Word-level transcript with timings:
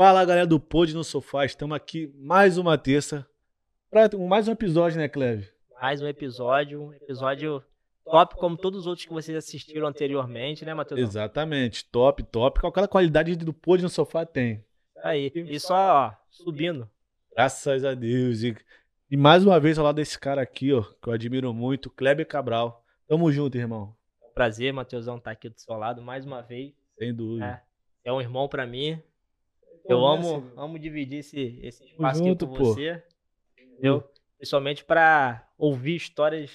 Fala 0.00 0.24
galera 0.24 0.46
do 0.46 0.58
Pod 0.58 0.94
no 0.94 1.04
Sofá, 1.04 1.44
estamos 1.44 1.76
aqui 1.76 2.10
mais 2.16 2.56
uma 2.56 2.78
terça 2.78 3.28
para 3.90 4.08
mais 4.16 4.48
um 4.48 4.52
episódio, 4.52 4.96
né, 4.96 5.06
Cleve? 5.10 5.50
Mais 5.78 6.00
um 6.00 6.06
episódio, 6.06 6.84
um 6.84 6.94
episódio 6.94 7.62
top 8.02 8.34
como 8.36 8.56
todos 8.56 8.80
os 8.80 8.86
outros 8.86 9.06
que 9.06 9.12
vocês 9.12 9.36
assistiram 9.36 9.86
anteriormente, 9.86 10.64
né, 10.64 10.72
Matheus? 10.72 10.98
Exatamente, 11.00 11.84
top, 11.84 12.22
top, 12.22 12.66
aquela 12.66 12.88
qualidade 12.88 13.36
do 13.36 13.52
Pod 13.52 13.82
no 13.82 13.90
Sofá 13.90 14.24
tem. 14.24 14.64
Aí, 15.04 15.30
e 15.34 15.60
só 15.60 15.74
ó, 15.76 16.12
subindo. 16.30 16.88
Graças 17.34 17.84
a 17.84 17.92
Deus. 17.92 18.42
E, 18.42 18.56
e 19.10 19.18
mais 19.18 19.44
uma 19.44 19.60
vez 19.60 19.78
ao 19.78 19.84
lado 19.84 19.96
desse 19.96 20.18
cara 20.18 20.40
aqui, 20.40 20.72
ó, 20.72 20.80
que 20.80 21.10
eu 21.10 21.12
admiro 21.12 21.52
muito, 21.52 21.90
Kleber 21.90 22.26
Cabral. 22.26 22.82
Tamo 23.06 23.30
junto, 23.30 23.58
irmão. 23.58 23.94
Prazer, 24.34 24.72
Matheusão, 24.72 25.18
estar 25.18 25.24
tá 25.24 25.32
aqui 25.32 25.50
do 25.50 25.60
seu 25.60 25.76
lado 25.76 26.00
mais 26.00 26.24
uma 26.24 26.40
vez. 26.40 26.72
Sem 26.98 27.14
dúvida. 27.14 27.62
É, 28.02 28.08
é 28.08 28.12
um 28.14 28.18
irmão 28.22 28.48
para 28.48 28.66
mim. 28.66 28.98
Eu 29.90 30.06
amo, 30.06 30.52
amo 30.56 30.78
dividir 30.78 31.18
esse, 31.18 31.58
esse 31.62 31.84
espaço 31.84 32.24
junto, 32.24 32.44
aqui 32.44 32.54
com 32.54 32.58
pô. 32.58 32.74
você. 32.74 33.02
Entendeu? 33.58 34.04
Principalmente 34.36 34.84
para 34.84 35.48
ouvir 35.58 35.96
histórias 35.96 36.50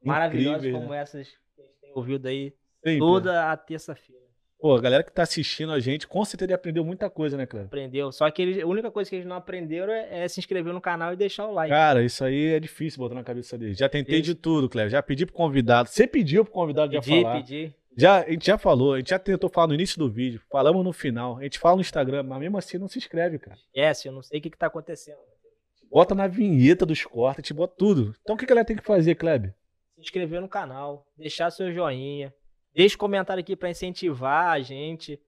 Incrível, 0.00 0.12
maravilhosas 0.12 0.72
como 0.72 0.88
né? 0.90 0.98
essas 0.98 1.28
que 1.28 1.60
a 1.60 1.64
gente 1.64 1.78
tem 1.80 1.92
ouvido 1.94 2.26
aí 2.26 2.54
Sempre. 2.82 2.98
toda 2.98 3.52
a 3.52 3.56
terça-feira. 3.56 4.22
Pô, 4.62 4.76
a 4.76 4.80
galera 4.80 5.02
que 5.02 5.10
tá 5.10 5.24
assistindo 5.24 5.72
a 5.72 5.80
gente, 5.80 6.06
com 6.06 6.24
certeza 6.24 6.54
aprendeu 6.54 6.84
muita 6.84 7.10
coisa, 7.10 7.36
né, 7.36 7.46
Cleber? 7.46 7.66
Aprendeu. 7.66 8.12
Só 8.12 8.30
que 8.30 8.40
eles, 8.40 8.62
a 8.62 8.66
única 8.66 8.92
coisa 8.92 9.10
que 9.10 9.16
eles 9.16 9.26
não 9.26 9.34
aprenderam 9.34 9.92
é, 9.92 10.22
é, 10.22 10.28
se 10.28 10.38
inscrever 10.38 10.72
no 10.72 10.80
canal 10.80 11.12
e 11.12 11.16
deixar 11.16 11.48
o 11.48 11.52
like. 11.52 11.68
Cara, 11.68 12.04
isso 12.04 12.24
aí 12.24 12.52
é 12.52 12.60
difícil 12.60 13.00
botar 13.00 13.16
na 13.16 13.24
cabeça 13.24 13.58
deles. 13.58 13.76
Já 13.76 13.88
tentei 13.88 14.20
isso. 14.20 14.26
de 14.26 14.34
tudo, 14.36 14.68
Cleber. 14.68 14.88
Já 14.88 15.02
pedi 15.02 15.26
pro 15.26 15.34
convidado. 15.34 15.88
Você 15.88 16.06
pediu 16.06 16.44
pro 16.44 16.54
convidado 16.54 16.92
já 16.92 17.02
falar. 17.02 17.38
Pedi, 17.38 17.62
pedi. 17.64 17.74
Já, 17.96 18.22
a 18.22 18.30
gente 18.30 18.46
já 18.46 18.56
falou, 18.56 18.94
a 18.94 18.98
gente 18.98 19.10
já 19.10 19.18
tentou 19.18 19.50
falar 19.50 19.68
no 19.68 19.74
início 19.74 19.98
do 19.98 20.10
vídeo, 20.10 20.40
falamos 20.50 20.84
no 20.84 20.92
final, 20.92 21.38
a 21.38 21.42
gente 21.42 21.58
fala 21.58 21.76
no 21.76 21.82
Instagram, 21.82 22.22
mas 22.22 22.40
mesmo 22.40 22.56
assim 22.56 22.78
não 22.78 22.88
se 22.88 22.98
inscreve, 22.98 23.38
cara. 23.38 23.58
É, 23.74 23.92
se 23.92 24.08
eu 24.08 24.12
não 24.12 24.22
sei 24.22 24.38
o 24.38 24.42
que, 24.42 24.50
que 24.50 24.58
tá 24.58 24.66
acontecendo. 24.66 25.18
Bota 25.90 26.14
na 26.14 26.26
vinheta 26.26 26.86
dos 26.86 27.04
cortes, 27.04 27.44
te 27.44 27.52
bota 27.52 27.74
tudo. 27.76 28.14
Então 28.22 28.34
o 28.34 28.38
que, 28.38 28.46
que 28.46 28.52
ela 28.52 28.64
tem 28.64 28.76
que 28.76 28.84
fazer, 28.84 29.14
Kleber? 29.14 29.54
Se 29.94 30.00
inscrever 30.00 30.40
no 30.40 30.48
canal, 30.48 31.06
deixar 31.18 31.50
seu 31.50 31.70
joinha, 31.70 32.32
deixe 32.74 32.96
comentário 32.96 33.42
aqui 33.42 33.54
para 33.54 33.68
incentivar 33.70 34.52
a 34.52 34.60
gente. 34.60 35.20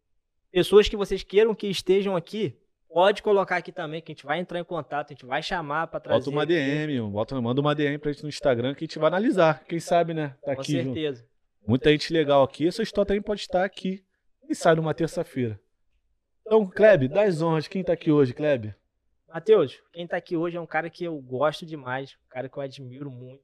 Pessoas 0.50 0.88
que 0.88 0.96
vocês 0.96 1.22
queiram 1.22 1.54
que 1.54 1.66
estejam 1.66 2.16
aqui, 2.16 2.56
pode 2.88 3.22
colocar 3.22 3.56
aqui 3.56 3.72
também, 3.72 4.00
que 4.00 4.12
a 4.12 4.14
gente 4.14 4.24
vai 4.24 4.38
entrar 4.38 4.58
em 4.58 4.64
contato, 4.64 5.10
a 5.10 5.14
gente 5.14 5.26
vai 5.26 5.42
chamar 5.42 5.88
para 5.88 6.00
trazer. 6.00 6.24
Bota 6.24 6.30
uma 6.30 6.46
DM, 6.46 7.10
bota, 7.10 7.40
manda 7.42 7.60
uma 7.60 7.74
DM 7.74 7.98
pra 7.98 8.10
gente 8.10 8.22
no 8.22 8.28
Instagram 8.30 8.72
que 8.74 8.84
a 8.84 8.86
gente 8.86 8.98
vai 8.98 9.08
analisar. 9.08 9.64
Quem 9.68 9.78
sabe, 9.78 10.14
né? 10.14 10.28
Tá 10.42 10.54
Com 10.54 10.62
aqui 10.62 10.72
certeza. 10.72 11.20
Junto. 11.20 11.33
Muita 11.66 11.90
gente 11.90 12.12
legal 12.12 12.42
aqui. 12.42 12.68
Essa 12.68 12.82
história 12.82 13.08
também 13.08 13.22
pode 13.22 13.40
estar 13.40 13.64
aqui. 13.64 14.04
E 14.48 14.54
sai 14.54 14.74
numa 14.74 14.92
terça-feira. 14.92 15.58
Então, 16.42 16.66
Klebe, 16.66 17.08
das 17.08 17.40
honras, 17.40 17.66
quem 17.66 17.82
tá 17.82 17.94
aqui 17.94 18.12
hoje, 18.12 18.34
Klebe? 18.34 18.74
Matheus, 19.26 19.82
quem 19.92 20.06
tá 20.06 20.18
aqui 20.18 20.36
hoje 20.36 20.58
é 20.58 20.60
um 20.60 20.66
cara 20.66 20.90
que 20.90 21.04
eu 21.04 21.18
gosto 21.20 21.64
demais, 21.64 22.16
um 22.26 22.28
cara 22.28 22.48
que 22.48 22.56
eu 22.56 22.62
admiro 22.62 23.10
muito. 23.10 23.42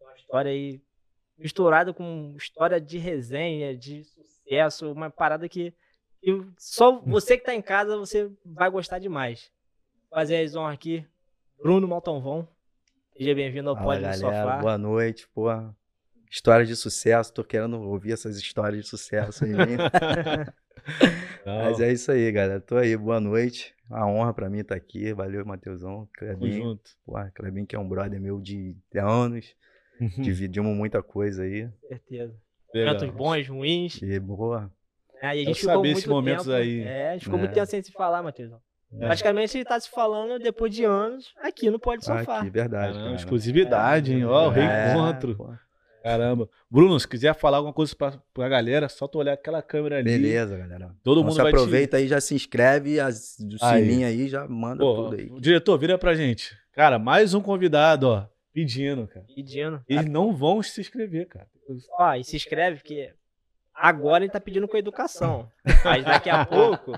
Uma 0.00 0.14
história 0.14 0.50
aí 0.50 0.80
misturada 1.36 1.92
com 1.92 2.34
história 2.36 2.80
de 2.80 2.96
resenha, 2.96 3.76
de 3.76 4.04
sucesso, 4.04 4.92
uma 4.92 5.10
parada 5.10 5.48
que, 5.48 5.74
que 6.22 6.46
só 6.56 7.00
você 7.00 7.36
que 7.36 7.44
tá 7.44 7.54
em 7.54 7.60
casa, 7.60 7.96
você 7.96 8.30
vai 8.44 8.70
gostar 8.70 9.00
demais. 9.00 9.50
Fazer 10.08 10.38
as 10.38 10.54
honras 10.54 10.74
aqui, 10.74 11.04
Bruno 11.60 11.88
Maltonvon. 11.88 12.46
Seja 13.16 13.34
bem-vindo 13.34 13.68
ao 13.68 13.76
Pode 13.76 14.00
no 14.00 14.14
Sofá. 14.14 14.58
Boa 14.58 14.78
noite, 14.78 15.28
porra 15.34 15.76
histórias 16.30 16.68
de 16.68 16.76
sucesso, 16.76 17.32
tô 17.32 17.44
querendo 17.44 17.80
ouvir 17.80 18.12
essas 18.12 18.36
histórias 18.36 18.84
de 18.84 18.88
sucesso 18.88 19.44
aí. 19.44 19.52
Mas 21.44 21.80
é 21.80 21.92
isso 21.92 22.10
aí, 22.10 22.30
galera. 22.32 22.60
Tô 22.60 22.76
aí, 22.76 22.96
boa 22.96 23.20
noite. 23.20 23.74
Uma 23.90 24.06
honra 24.06 24.34
pra 24.34 24.48
mim 24.48 24.60
estar 24.60 24.74
tá 24.74 24.80
aqui. 24.80 25.12
Valeu, 25.12 25.44
Matheusão. 25.44 26.08
Clebinho. 26.16 26.78
Porra, 27.04 27.30
Clebinho 27.34 27.66
que 27.66 27.76
é 27.76 27.78
um 27.78 27.88
brother 27.88 28.20
meu 28.20 28.40
de, 28.40 28.76
de 28.92 28.98
anos. 28.98 29.54
Dividimos 30.18 30.76
muita 30.76 31.02
coisa 31.02 31.42
aí. 31.42 31.68
Certeza. 31.88 32.34
Momentos 32.74 33.10
bons, 33.10 33.48
ruins. 33.48 34.02
E 34.02 34.20
boa. 34.20 34.70
É, 35.20 35.36
e 35.36 35.42
a 35.42 35.44
gente 35.44 35.60
ficou 35.60 35.82
muito 35.82 36.08
momentos 36.08 36.46
tempo, 36.46 36.56
aí. 36.56 36.80
É, 36.82 37.10
a 37.10 37.12
gente 37.14 37.24
ficou 37.24 37.38
é. 37.38 37.42
muito 37.42 37.54
tempo 37.54 37.66
sem 37.66 37.82
se 37.82 37.90
falar, 37.90 38.22
Matheusão. 38.22 38.60
É. 38.92 39.06
Praticamente 39.06 39.56
ele 39.56 39.64
tá 39.64 39.78
se 39.78 39.90
falando 39.90 40.38
depois 40.38 40.72
de 40.74 40.84
anos 40.84 41.34
aqui 41.42 41.70
no 41.70 41.78
Pode 41.78 42.04
Sofá. 42.04 42.40
Aqui, 42.40 42.50
verdade. 42.50 42.94
Caramba, 42.94 43.16
exclusividade, 43.16 44.14
hein? 44.14 44.24
Ó, 44.24 44.48
o 44.48 44.52
é, 44.52 44.54
reencontro. 44.54 45.58
Caramba. 46.02 46.48
Bruno, 46.70 46.98
se 46.98 47.06
quiser 47.06 47.34
falar 47.34 47.58
alguma 47.58 47.72
coisa 47.72 47.94
pra, 47.94 48.14
pra 48.32 48.48
galera, 48.48 48.88
só 48.88 49.06
tu 49.06 49.18
olhar 49.18 49.32
aquela 49.32 49.62
câmera 49.62 49.98
ali. 49.98 50.10
Beleza, 50.10 50.56
galera. 50.56 50.94
Todo 51.02 51.20
então, 51.20 51.30
mundo 51.30 51.42
vai 51.42 51.52
aproveita 51.52 51.96
te... 51.96 52.02
aí, 52.02 52.08
já 52.08 52.20
se 52.20 52.34
inscreve, 52.34 53.00
as, 53.00 53.38
o 53.38 53.58
sininho 53.58 54.06
aí, 54.06 54.28
já 54.28 54.46
manda 54.46 54.78
Pô, 54.78 54.94
tudo 54.94 55.16
aí. 55.16 55.30
Diretor, 55.40 55.78
vira 55.78 55.98
pra 55.98 56.14
gente. 56.14 56.56
Cara, 56.72 56.98
mais 56.98 57.34
um 57.34 57.40
convidado, 57.40 58.08
ó. 58.08 58.26
Pedindo, 58.52 59.06
cara. 59.06 59.26
Pedindo. 59.34 59.82
Eles 59.88 60.06
não 60.06 60.34
vão 60.34 60.62
se 60.62 60.80
inscrever, 60.80 61.26
cara. 61.26 61.46
Ó, 61.98 62.14
e 62.14 62.24
se 62.24 62.36
inscreve, 62.36 62.78
porque 62.78 63.12
agora 63.74 64.24
ele 64.24 64.32
tá 64.32 64.40
pedindo 64.40 64.66
com 64.66 64.76
educação. 64.76 65.48
Mas 65.84 66.04
daqui 66.04 66.30
a 66.30 66.44
pouco, 66.46 66.92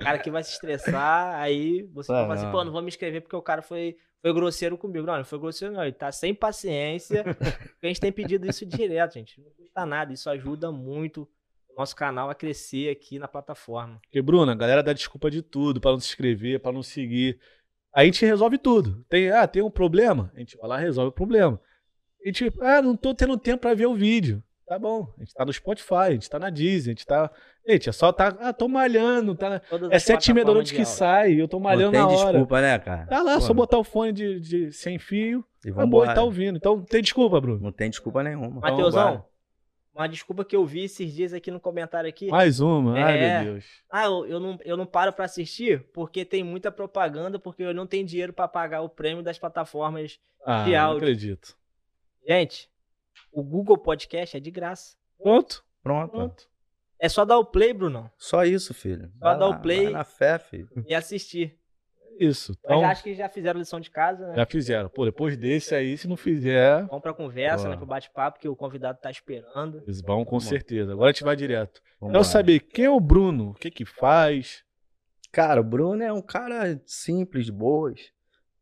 o 0.00 0.04
cara 0.04 0.18
que 0.18 0.30
vai 0.30 0.42
se 0.42 0.52
estressar, 0.52 1.34
aí 1.34 1.82
você 1.92 2.10
vai 2.10 2.22
falar 2.22 2.34
assim, 2.34 2.50
pô, 2.50 2.64
não 2.64 2.72
vou 2.72 2.82
me 2.82 2.88
inscrever 2.88 3.20
porque 3.20 3.36
o 3.36 3.42
cara 3.42 3.62
foi 3.62 3.96
foi 4.22 4.32
grosseiro 4.32 4.78
comigo. 4.78 5.04
Não, 5.04 5.16
não 5.16 5.24
foi 5.24 5.38
grosseiro, 5.38 5.74
não. 5.74 5.82
Ele 5.82 5.92
tá 5.92 6.12
sem 6.12 6.32
paciência. 6.32 7.24
a 7.82 7.86
gente 7.86 8.00
tem 8.00 8.12
pedido 8.12 8.48
isso 8.48 8.64
direto, 8.64 9.14
gente. 9.14 9.40
Não 9.40 9.50
custa 9.50 9.84
nada. 9.84 10.12
Isso 10.12 10.30
ajuda 10.30 10.70
muito 10.70 11.28
o 11.68 11.80
nosso 11.80 11.96
canal 11.96 12.30
a 12.30 12.34
crescer 12.34 12.88
aqui 12.88 13.18
na 13.18 13.26
plataforma. 13.26 13.98
Porque, 14.02 14.22
Bruno, 14.22 14.50
a 14.52 14.54
galera 14.54 14.82
dá 14.82 14.92
desculpa 14.92 15.28
de 15.28 15.42
tudo 15.42 15.80
para 15.80 15.90
não 15.90 15.98
se 15.98 16.06
inscrever, 16.06 16.60
para 16.60 16.70
não 16.70 16.84
seguir. 16.84 17.40
Aí 17.92 18.04
a 18.04 18.06
gente 18.06 18.24
resolve 18.24 18.58
tudo. 18.58 19.04
Tem, 19.08 19.30
ah, 19.30 19.46
tem 19.48 19.60
um 19.60 19.70
problema? 19.70 20.30
A 20.36 20.38
gente 20.38 20.56
vai 20.56 20.68
lá 20.68 20.80
e 20.80 20.84
resolve 20.84 21.08
o 21.08 21.12
problema. 21.14 21.60
A 22.24 22.28
gente, 22.28 22.52
ah, 22.60 22.80
não 22.80 22.96
tô 22.96 23.12
tendo 23.12 23.36
tempo 23.36 23.62
para 23.62 23.74
ver 23.74 23.86
o 23.86 23.94
vídeo. 23.94 24.42
Tá 24.66 24.78
bom, 24.78 25.12
a 25.18 25.20
gente 25.20 25.34
tá 25.34 25.44
no 25.44 25.52
Spotify, 25.52 25.94
a 25.94 26.10
gente 26.12 26.30
tá 26.30 26.38
na 26.38 26.48
Disney, 26.48 26.92
a 26.92 26.94
gente 26.94 27.06
tá. 27.06 27.30
Gente, 27.66 27.88
é 27.88 27.92
só 27.92 28.12
tá. 28.12 28.36
Ah, 28.40 28.52
tô 28.52 28.66
malhando, 28.66 29.34
tá. 29.34 29.62
é 29.90 29.98
sete 29.98 30.30
e 30.30 30.34
meia 30.34 30.44
da 30.44 30.52
noite 30.52 30.74
que 30.74 30.84
sai, 30.84 31.40
eu 31.40 31.46
tô 31.46 31.60
malhando 31.60 31.92
na 31.92 32.06
hora. 32.06 32.16
Tem 32.16 32.26
desculpa, 32.26 32.60
né, 32.60 32.78
cara? 32.78 33.06
Tá 33.06 33.22
lá, 33.22 33.34
Pô, 33.34 33.40
só 33.40 33.54
botar 33.54 33.78
o 33.78 33.84
fone 33.84 34.12
de, 34.12 34.40
de 34.40 34.72
sem 34.72 34.98
fio. 34.98 35.44
E 35.64 35.70
acabou, 35.70 36.04
e 36.04 36.12
tá 36.12 36.22
ouvindo. 36.22 36.56
Então 36.56 36.76
não 36.76 36.84
tem 36.84 37.00
desculpa, 37.00 37.40
Bruno. 37.40 37.60
Não 37.60 37.72
tem 37.72 37.88
desculpa 37.88 38.22
nenhuma. 38.22 38.60
Mateusão, 38.60 39.24
uma 39.94 40.08
desculpa 40.08 40.44
que 40.44 40.56
eu 40.56 40.64
vi 40.64 40.84
esses 40.84 41.12
dias 41.12 41.32
aqui 41.32 41.50
no 41.50 41.60
comentário 41.60 42.08
aqui. 42.08 42.28
Mais 42.28 42.60
uma, 42.60 42.98
é... 42.98 43.02
ai 43.02 43.18
meu 43.20 43.52
Deus. 43.52 43.66
Ah, 43.90 44.06
eu, 44.06 44.26
eu, 44.26 44.40
não, 44.40 44.58
eu 44.64 44.76
não 44.76 44.86
paro 44.86 45.12
pra 45.12 45.26
assistir 45.26 45.84
porque 45.92 46.24
tem 46.24 46.42
muita 46.42 46.72
propaganda, 46.72 47.38
porque 47.38 47.62
eu 47.62 47.74
não 47.74 47.86
tenho 47.86 48.06
dinheiro 48.06 48.32
para 48.32 48.48
pagar 48.48 48.80
o 48.80 48.88
prêmio 48.88 49.22
das 49.22 49.38
plataformas 49.38 50.18
ah, 50.44 50.64
de 50.64 50.74
áudio. 50.74 51.00
Não 51.00 51.08
acredito. 51.08 51.56
Gente, 52.26 52.70
o 53.30 53.42
Google 53.42 53.76
Podcast 53.76 54.36
é 54.36 54.40
de 54.40 54.50
graça. 54.50 54.96
Pronto. 55.22 55.62
Pronto. 55.82 56.10
Pronto. 56.10 56.51
É 57.02 57.08
só 57.08 57.24
dar 57.24 57.36
o 57.36 57.44
play, 57.44 57.72
Bruno. 57.72 58.08
Só 58.16 58.44
isso, 58.44 58.72
filho. 58.72 59.10
Só 59.18 59.24
vai 59.24 59.36
dar 59.36 59.48
lá, 59.48 59.56
o 59.56 59.60
play. 59.60 59.90
na 59.90 60.04
fé, 60.04 60.38
filho. 60.38 60.68
E 60.86 60.94
assistir. 60.94 61.58
Isso. 62.16 62.52
Então, 62.60 62.80
Mas 62.80 62.92
acho 62.92 63.02
que 63.02 63.12
já 63.12 63.28
fizeram 63.28 63.58
lição 63.58 63.80
de 63.80 63.90
casa, 63.90 64.28
né? 64.28 64.36
Já 64.36 64.46
fizeram. 64.46 64.88
Pô, 64.88 65.04
depois 65.04 65.36
desse 65.36 65.74
aí, 65.74 65.98
se 65.98 66.06
não 66.06 66.16
fizer. 66.16 66.86
Vamos 66.86 67.02
pra 67.02 67.12
conversa, 67.12 67.64
Pô. 67.64 67.70
né? 67.70 67.76
Pro 67.76 67.86
bate-papo, 67.86 68.38
que 68.38 68.48
o 68.48 68.54
convidado 68.54 69.00
tá 69.00 69.10
esperando. 69.10 69.82
Eles 69.84 70.00
vão, 70.00 70.24
com 70.24 70.38
Vamos. 70.38 70.44
certeza. 70.44 70.92
Agora 70.92 71.10
a 71.10 71.12
gente 71.12 71.24
vai 71.24 71.34
direto. 71.34 71.82
Vamos 71.98 72.12
Quero 72.12 72.24
saber 72.24 72.60
quem 72.60 72.84
é 72.84 72.90
o 72.90 73.00
Bruno, 73.00 73.50
o 73.50 73.54
que 73.54 73.68
que 73.68 73.84
faz. 73.84 74.62
Cara, 75.32 75.60
o 75.60 75.64
Bruno 75.64 76.04
é 76.04 76.12
um 76.12 76.22
cara 76.22 76.80
simples, 76.86 77.50
boas, 77.50 78.12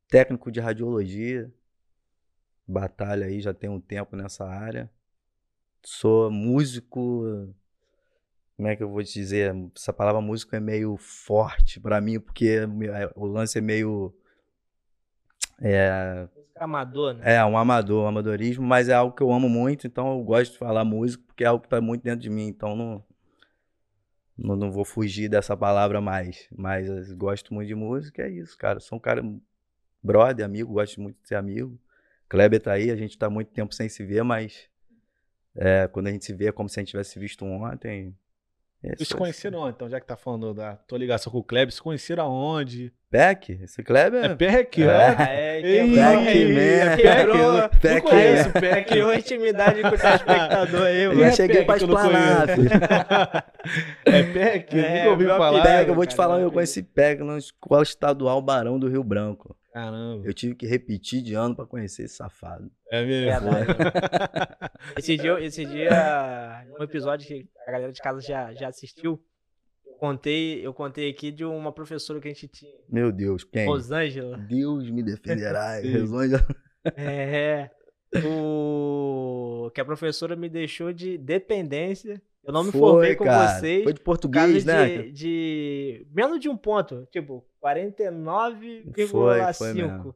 técnico 0.09 0.51
de 0.51 0.61
radiologia, 0.61 1.53
batalha 2.67 3.27
aí 3.27 3.39
já 3.41 3.53
tem 3.53 3.69
um 3.69 3.81
tempo 3.81 4.17
nessa 4.17 4.47
área. 4.47 4.91
Sou 5.85 6.31
músico. 6.31 7.53
Como 8.61 8.69
é 8.69 8.77
que 8.77 8.83
eu 8.83 8.91
vou 8.91 9.03
te 9.03 9.15
dizer? 9.15 9.57
Essa 9.75 9.91
palavra 9.91 10.21
músico 10.21 10.55
é 10.55 10.61
meio 10.61 10.95
forte 10.99 11.81
para 11.81 11.99
mim, 11.99 12.21
porque 12.21 12.59
é, 12.93 13.11
o 13.17 13.25
lance 13.25 13.57
é 13.57 13.61
meio. 13.63 14.15
É, 15.63 16.29
amador, 16.57 17.15
né? 17.15 17.37
É, 17.37 17.45
um 17.47 17.57
amador, 17.57 18.05
um 18.05 18.09
amadorismo, 18.09 18.63
mas 18.63 18.91
é 18.91 18.93
algo 18.93 19.17
que 19.17 19.23
eu 19.23 19.33
amo 19.33 19.49
muito, 19.49 19.87
então 19.87 20.13
eu 20.13 20.23
gosto 20.23 20.53
de 20.53 20.59
falar 20.59 20.85
músico, 20.85 21.25
porque 21.25 21.43
é 21.43 21.47
algo 21.47 21.63
que 21.63 21.71
tá 21.71 21.81
muito 21.81 22.03
dentro 22.03 22.21
de 22.21 22.29
mim, 22.29 22.49
então 22.49 22.77
não, 22.77 23.03
não, 24.37 24.57
não 24.57 24.71
vou 24.71 24.85
fugir 24.85 25.31
dessa 25.31 25.57
palavra 25.57 25.99
mais. 25.99 26.47
Mas 26.55 27.11
gosto 27.15 27.55
muito 27.55 27.69
de 27.69 27.75
música, 27.75 28.25
é 28.25 28.29
isso, 28.29 28.59
cara. 28.59 28.79
Sou 28.79 28.99
um 28.99 29.01
cara 29.01 29.25
brother, 30.03 30.45
amigo, 30.45 30.75
gosto 30.75 31.01
muito 31.01 31.19
de 31.23 31.29
ser 31.29 31.37
amigo. 31.37 31.81
Kleber 32.29 32.61
tá 32.61 32.73
aí, 32.73 32.91
a 32.91 32.97
gente 32.97 33.17
tá 33.17 33.31
muito 33.31 33.51
tempo 33.53 33.75
sem 33.75 33.89
se 33.89 34.05
ver, 34.05 34.23
mas 34.23 34.69
é, 35.57 35.89
quando 35.89 36.09
a 36.09 36.11
gente 36.11 36.27
se 36.27 36.35
vê 36.35 36.49
é 36.49 36.53
como 36.53 36.69
se 36.69 36.79
a 36.79 36.83
gente 36.83 36.91
tivesse 36.91 37.19
visto 37.19 37.43
ontem. 37.47 38.15
É 38.83 38.97
Vocês 38.97 39.09
se 39.09 39.15
conheceram 39.15 39.59
ontem, 39.59 39.75
então, 39.77 39.89
já 39.91 40.01
que 40.01 40.07
tá 40.07 40.17
falando 40.17 40.55
da 40.55 40.75
tua 40.77 40.97
ligação 40.99 41.31
com 41.31 41.39
o 41.39 41.45
Kleber, 41.45 41.71
se 41.73 41.83
conheceram 41.83 42.25
aonde? 42.25 42.91
Peck? 43.11 43.53
Esse 43.63 43.83
Kleber 43.83 44.25
É 44.25 44.35
Peck, 44.35 44.83
É. 44.83 44.87
é. 44.87 45.17
É, 45.19 45.61
Ei, 45.61 45.91
quebrou, 45.91 45.97
Peck, 45.97 46.29
aí, 46.29 46.53
né? 46.55 46.97
quebrou, 46.97 47.69
Peck, 47.69 47.95
Não 47.95 48.01
conheço 48.11 48.49
É, 48.49 48.61
Peck. 48.61 48.89
criou 48.89 49.15
intimidade 49.15 49.83
com 49.83 49.89
o 49.89 49.99
telespectador 49.99 50.83
aí, 50.83 51.03
Eu 51.03 51.09
mano. 51.11 51.21
já 51.21 51.27
é 51.27 51.33
cheguei 51.33 51.57
Peck 51.57 51.67
pra 51.67 51.77
explanar, 51.77 52.49
filho. 52.49 52.71
É 54.07 54.23
Peck? 54.23 54.79
É, 54.79 54.99
Nunca 54.99 55.11
ouvi 55.11 55.27
falar. 55.27 55.63
Peck, 55.63 55.89
eu 55.89 55.95
vou 55.95 56.07
te 56.07 56.15
falar, 56.17 56.41
eu 56.41 56.51
conheci 56.51 56.83
Peck 56.83 57.23
na 57.23 57.37
escola 57.37 57.83
estadual 57.83 58.41
Barão 58.41 58.79
do 58.79 58.89
Rio 58.89 59.05
Branco. 59.05 59.55
Caramba. 59.73 60.27
Eu 60.27 60.35
tive 60.35 60.55
que 60.55 60.67
repetir 60.67 61.23
de 61.23 61.35
ano 61.35 61.55
pra 61.55 61.65
conhecer 61.65 62.05
esse 62.05 62.17
safado. 62.17 62.71
É 62.91 63.05
mesmo. 63.05 63.51
Verdade. 63.51 64.61
Esse 64.97 65.17
dia, 65.17 65.39
esse 65.41 65.65
dia, 65.67 66.65
um 66.79 66.83
episódio 66.83 67.27
que 67.27 67.47
a 67.67 67.71
galera 67.71 67.93
de 67.93 68.01
casa 68.01 68.21
já, 68.21 68.53
já 68.55 68.69
assistiu, 68.69 69.23
eu 69.87 69.93
contei, 69.95 70.67
eu 70.67 70.73
contei 70.73 71.11
aqui 71.11 71.31
de 71.31 71.45
uma 71.45 71.71
professora 71.71 72.19
que 72.19 72.29
a 72.29 72.33
gente 72.33 72.49
tinha, 72.49 72.73
Meu 72.89 73.13
Deus, 73.13 73.45
quem? 73.45 73.67
Rosângela. 73.67 74.39
Deus 74.39 74.91
me 74.91 75.03
defenderá. 75.03 75.81
Rosângela. 75.85 76.47
É. 76.97 77.71
O... 78.25 79.71
Que 79.75 79.83
a 79.83 79.85
professora 79.85 80.35
me 80.35 80.49
deixou 80.49 80.93
de 80.93 81.19
dependência. 81.19 82.21
Eu 82.43 82.53
não 82.53 82.65
me 82.65 82.73
Foi, 82.73 82.81
formei 82.81 83.17
com 83.17 83.25
cara. 83.25 83.59
vocês. 83.59 83.85
Foi 83.85 83.93
de 83.93 84.01
Por 84.01 84.05
português, 84.05 84.65
né? 84.65 84.87
de, 85.03 85.13
de 85.13 86.07
menos 86.11 86.41
de 86.41 86.49
um 86.49 86.57
ponto. 86.57 87.07
Tipo, 87.13 87.45
49,5. 87.63 89.07
Foi, 89.09 89.53
foi 89.55 89.73
mesmo. 89.75 90.15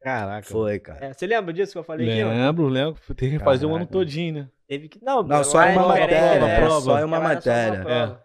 Caraca. 0.00 0.48
Foi, 0.48 0.78
cara. 0.78 1.06
É, 1.06 1.12
você 1.12 1.26
lembra 1.26 1.52
disso 1.52 1.72
que 1.72 1.78
eu 1.78 1.82
falei 1.84 2.08
aqui? 2.10 2.22
ó? 2.22 2.28
Lembro, 2.30 2.68
lembro. 2.68 3.14
Tem 3.14 3.30
que 3.30 3.38
fazer 3.38 3.66
o 3.66 3.70
ano 3.70 3.78
Caraca. 3.86 3.92
todinho, 3.92 4.34
né? 4.34 4.48
Teve 4.66 4.88
que. 4.88 5.02
Não, 5.04 5.22
Não, 5.22 5.44
só 5.44 5.62
é 5.62 5.72
uma 5.72 5.88
matéria. 5.88 6.40
né? 6.40 6.50
é, 6.52 6.60
prova. 6.60 6.80
Só 6.80 6.90
uma 6.90 6.96
Ela 6.96 7.00
era 7.00 7.00
só 7.00 7.06
uma 7.06 7.20
matéria. 7.20 7.82
prova. 7.84 8.24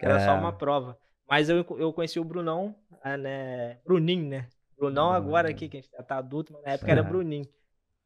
Era 0.00 0.20
só 0.20 0.30
É. 0.30 0.34
uma 0.34 0.52
prova. 0.52 0.98
Mas 1.28 1.48
eu, 1.48 1.64
eu 1.78 1.92
conheci 1.92 2.20
o 2.20 2.24
Brunão, 2.24 2.74
ah, 3.02 3.16
né? 3.16 3.78
Bruninho, 3.84 4.28
né? 4.28 4.46
Brunão 4.76 5.10
agora 5.12 5.48
aqui, 5.48 5.68
que 5.68 5.78
a 5.78 5.80
gente 5.80 5.90
já 5.90 6.02
tá 6.02 6.18
adulto, 6.18 6.52
mas 6.52 6.62
na 6.64 6.72
época 6.72 6.90
era 6.90 7.00
É. 7.00 7.04
Bruninho. 7.04 7.48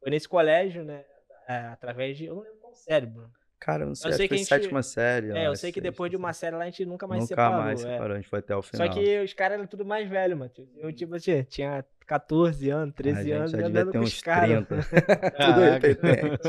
Foi 0.01 0.11
nesse 0.11 0.29
colégio, 0.29 0.85
né? 0.85 1.05
é, 1.49 1.57
através 1.67 2.17
de. 2.17 2.27
Eu 2.27 2.37
não 2.37 2.43
lembro 2.43 2.59
qual 2.61 2.75
série, 2.75 3.07
Bruno. 3.07 3.31
Cara, 3.61 3.85
não 3.85 3.95
sei, 3.95 4.11
Eu 4.13 4.17
sei 4.17 4.29
que 4.29 4.35
a 4.35 4.37
gente- 4.37 4.47
sétima 4.47 4.83
série. 4.83 5.31
É, 5.33 5.49
eu 5.49 5.57
sei 5.57 5.73
que 5.73 5.81
depois 5.81 6.11
de 6.11 6.17
uma 6.17 6.33
série 6.33 6.55
lá 6.57 6.63
a 6.63 6.67
gente 6.67 6.85
nunca 6.87 7.07
mais 7.07 7.23
Nunca 7.23 7.29
separou. 7.29 7.61
mais 7.63 7.85
é. 7.85 7.93
separou, 7.93 8.13
a 8.13 8.17
gente 8.17 8.29
foi 8.29 8.39
até 8.39 8.57
o 8.57 8.63
final. 8.63 8.87
Só 8.87 8.93
que 8.93 9.21
os 9.21 9.33
caras 9.35 9.59
eram 9.59 9.67
tudo 9.67 9.85
mais 9.85 10.09
velho, 10.09 10.37
mano. 10.37 10.51
Eu, 10.77 10.93
tipo 10.93 11.15
assim, 11.15 11.43
tinha 11.43 11.85
14 12.07 12.71
anos, 12.71 12.95
13 12.95 13.19
a 13.19 13.23
gente 13.23 13.33
anos, 13.33 13.51
já 13.51 13.59
andando 13.67 13.93
com 13.93 13.99
os 14.01 14.21
caras. 14.23 14.67
30. 14.67 14.77
Caraca. 15.33 15.69
repetente. 15.87 16.41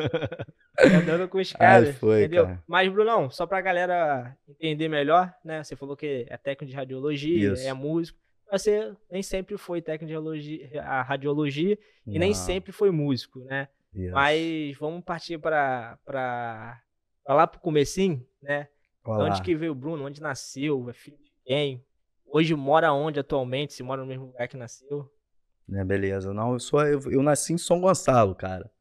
andando 0.95 1.27
com 1.27 1.37
os 1.39 1.51
caras. 1.51 1.95
foi, 1.97 2.19
entendeu? 2.21 2.45
cara. 2.45 2.63
Mas, 2.67 2.91
Brunão, 2.91 3.29
só 3.29 3.45
pra 3.47 3.59
galera 3.59 4.37
entender 4.47 4.87
melhor, 4.87 5.33
né? 5.43 5.63
Você 5.63 5.75
falou 5.75 5.97
que 5.97 6.25
é 6.29 6.37
técnico 6.37 6.69
de 6.71 6.75
radiologia, 6.75 7.53
Isso. 7.53 7.67
é 7.67 7.73
músico. 7.73 8.19
Você 8.51 8.93
nem 9.11 9.21
sempre 9.21 9.57
foi 9.57 9.81
técnico 9.81 10.07
de 10.07 10.13
radiologia, 10.13 10.81
a 10.83 11.01
radiologia 11.03 11.77
e 12.07 12.17
nem 12.17 12.33
sempre 12.33 12.71
foi 12.71 12.89
músico, 12.91 13.39
né? 13.45 13.67
isso. 13.93 14.11
Mas 14.13 14.75
vamos 14.79 15.03
partir 15.03 15.37
pra 15.39 16.79
lá 17.27 17.47
pro 17.47 17.59
comecinho, 17.59 18.25
né? 18.41 18.67
Olha 19.05 19.23
lá. 19.23 19.29
Onde 19.29 19.41
que 19.41 19.55
veio 19.55 19.71
o 19.71 19.75
Bruno? 19.75 20.05
Onde 20.05 20.21
nasceu? 20.21 20.89
É 20.89 20.93
filho 20.93 21.17
de 21.17 21.31
quem? 21.43 21.83
Hoje 22.25 22.53
mora 22.55 22.93
onde 22.93 23.19
atualmente? 23.19 23.73
Se 23.73 23.81
mora 23.83 24.01
no 24.01 24.07
mesmo 24.07 24.27
lugar 24.27 24.47
que 24.47 24.57
nasceu? 24.57 25.11
É, 25.71 25.83
beleza. 25.83 26.33
Não, 26.33 26.53
eu 26.53 26.59
sou 26.59 26.81
eu, 26.85 26.99
eu 27.11 27.23
nasci 27.23 27.53
em 27.53 27.57
São 27.57 27.79
Gonçalo, 27.79 28.35
cara. 28.35 28.71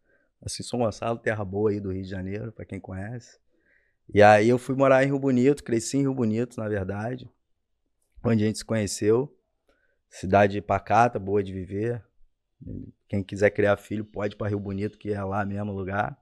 Nasci 0.40 0.62
em 0.62 0.64
São 0.64 0.81
Gonçalo, 0.81 1.19
terra 1.19 1.44
boa 1.44 1.70
aí 1.70 1.81
do 1.81 1.93
Rio 1.93 2.02
de 2.02 2.08
Janeiro, 2.08 2.52
pra 2.52 2.64
quem 2.64 2.81
conhece. 2.81 3.38
E 4.12 4.23
aí 4.23 4.49
eu 4.49 4.58
fui 4.58 4.75
morar 4.75 5.05
em 5.05 5.06
Rio 5.06 5.19
Bonito, 5.19 5.62
cresci 5.62 5.99
em 5.99 6.02
Rio 6.02 6.14
Bonito, 6.14 6.58
na 6.58 6.69
verdade. 6.69 7.31
Onde 8.25 8.43
a 8.43 8.46
gente 8.46 8.58
se 8.58 8.64
conheceu. 8.64 9.34
Cidade 10.08 10.61
pacata, 10.62 11.19
boa 11.19 11.43
de 11.43 11.52
viver. 11.52 12.02
Quem 13.08 13.23
quiser 13.23 13.50
criar 13.50 13.76
filho 13.76 14.05
pode 14.05 14.34
ir 14.34 14.38
pra 14.38 14.49
Rio 14.49 14.58
Bonito, 14.58 14.99
que 14.99 15.12
é 15.12 15.23
lá 15.23 15.44
mesmo 15.44 15.73
lugar. 15.73 16.19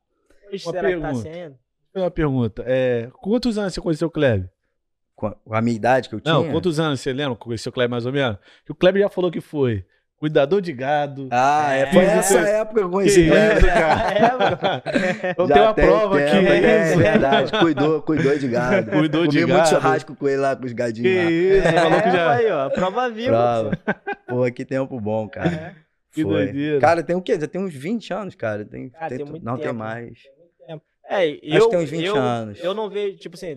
Hoje 0.53 0.65
Uma 0.67 0.73
será 0.73 0.89
que 0.89 1.01
tá 1.01 1.13
pergunta. 1.13 1.61
Uma 1.97 2.11
pergunta. 2.11 2.63
É, 2.67 3.09
quantos 3.21 3.57
anos 3.59 3.73
você 3.75 3.81
conheceu 3.81 4.09
o 4.09 4.11
Kleber? 4.11 4.49
Com 5.15 5.35
a, 5.51 5.63
minha 5.63 5.75
idade 5.77 6.09
que 6.11 6.15
eu 6.15 6.21
tinha. 6.21 6.35
Não, 6.35 6.51
quantos 6.51 6.79
anos 6.79 7.01
você 7.01 7.11
lembra 7.13 7.35
que 7.35 7.41
conheceu 7.41 7.71
o 7.71 7.73
Kleber 7.73 7.91
mais 7.91 8.05
ou 8.05 8.13
menos? 8.13 8.37
Que 8.67 8.73
o 8.73 8.75
Kleber 8.75 9.01
já 9.03 9.09
falou 9.09 9.31
que 9.31 9.41
foi 9.41 9.83
cuidador 10.19 10.61
de 10.61 10.73
gado. 10.75 11.29
Ah, 11.31 11.73
é, 11.75 11.81
É, 11.83 11.93
foi 11.93 12.05
isso. 12.05 12.13
essa 12.37 12.39
época 12.41 12.75
que 12.75 12.81
eu 12.85 12.89
Que 12.89 12.95
conheci. 12.95 13.21
isso, 13.23 13.35
né? 13.35 13.61
cara? 13.61 14.83
Então 15.31 15.47
Já 15.49 15.55
tem 15.55 15.63
uma 15.63 15.75
tem 15.75 15.87
prova 15.87 16.19
aqui, 16.19 16.31
tempo, 16.31 16.47
é 16.53 16.59
é, 16.61 16.89
isso. 16.91 16.99
verdade. 16.99 17.53
Cuidou, 17.59 18.03
cuidou 18.03 18.39
de 18.39 18.49
gado. 18.49 18.91
Cuidou 18.91 19.27
de 19.27 19.41
Comi 19.41 19.53
muito 19.53 19.57
gado. 19.65 19.69
churrasco 19.71 20.15
com 20.17 20.29
ele 20.29 20.37
lá, 20.39 20.55
com 20.55 20.65
os 20.67 20.73
Que 20.73 20.77
gadinhos 20.77 21.17
lá. 21.25 21.31
isso, 21.31 21.67
É, 21.69 21.73
falou 21.73 22.03
que 22.03 22.11
já. 22.11 22.33
aí, 22.33 22.51
ó, 22.51 22.69
prova 22.71 23.11
viva. 23.11 23.31
Prova. 23.31 23.79
pô. 24.29 24.53
Que 24.53 24.65
tempo 24.67 25.01
bom, 25.01 25.27
cara. 25.29 25.49
É. 25.49 25.75
Que 26.13 26.23
Foi. 26.23 26.33
doideira. 26.47 26.81
Cara, 26.81 27.03
tem 27.03 27.17
o 27.17 27.21
quê? 27.23 27.39
Já 27.41 27.47
tem 27.47 27.61
uns 27.61 27.75
20 27.75 28.13
anos, 28.13 28.35
cara. 28.35 28.65
Tem, 28.67 28.91
Ah, 28.99 29.09
tem 29.09 29.19
tem- 29.19 29.27
muito 29.27 29.45
não 29.45 29.57
tem 29.57 29.67
tempo. 29.67 29.79
mais. 29.79 30.19
É, 31.09 31.25
Acho 31.25 31.39
eu, 31.43 31.65
que 31.65 31.77
tem 31.77 31.85
uns 31.85 31.91
20 31.91 32.05
eu, 32.05 32.17
anos. 32.17 32.65
eu 32.65 32.75
não 32.75 32.89
vejo, 32.91 33.17
tipo 33.19 33.37
assim, 33.37 33.57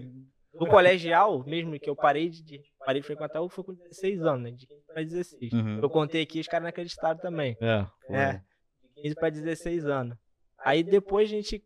no 0.53 0.67
colegial, 0.67 1.43
mesmo 1.45 1.79
que 1.79 1.89
eu 1.89 1.95
parei 1.95 2.29
de, 2.29 2.43
de- 2.43 2.61
parei 2.85 3.01
de 3.01 3.07
frequentar, 3.07 3.39
eu 3.39 3.49
fui 3.49 3.63
com 3.63 3.73
16 3.73 4.21
anos, 4.23 4.43
né? 4.43 4.51
De 4.51 4.67
15 4.67 4.81
pra 4.85 5.03
16. 5.03 5.53
Uhum. 5.53 5.79
Eu 5.81 5.89
contei 5.89 6.21
aqui, 6.21 6.39
os 6.39 6.47
caras 6.47 6.63
não 6.63 6.69
acreditaram 6.69 7.17
também. 7.19 7.57
É. 7.61 7.85
Foi. 8.05 8.15
É, 8.15 8.41
de 8.95 9.01
15 9.03 9.15
pra 9.15 9.29
16 9.29 9.85
anos. 9.85 10.17
Aí 10.63 10.83
depois 10.83 11.27
a 11.29 11.31
gente 11.31 11.63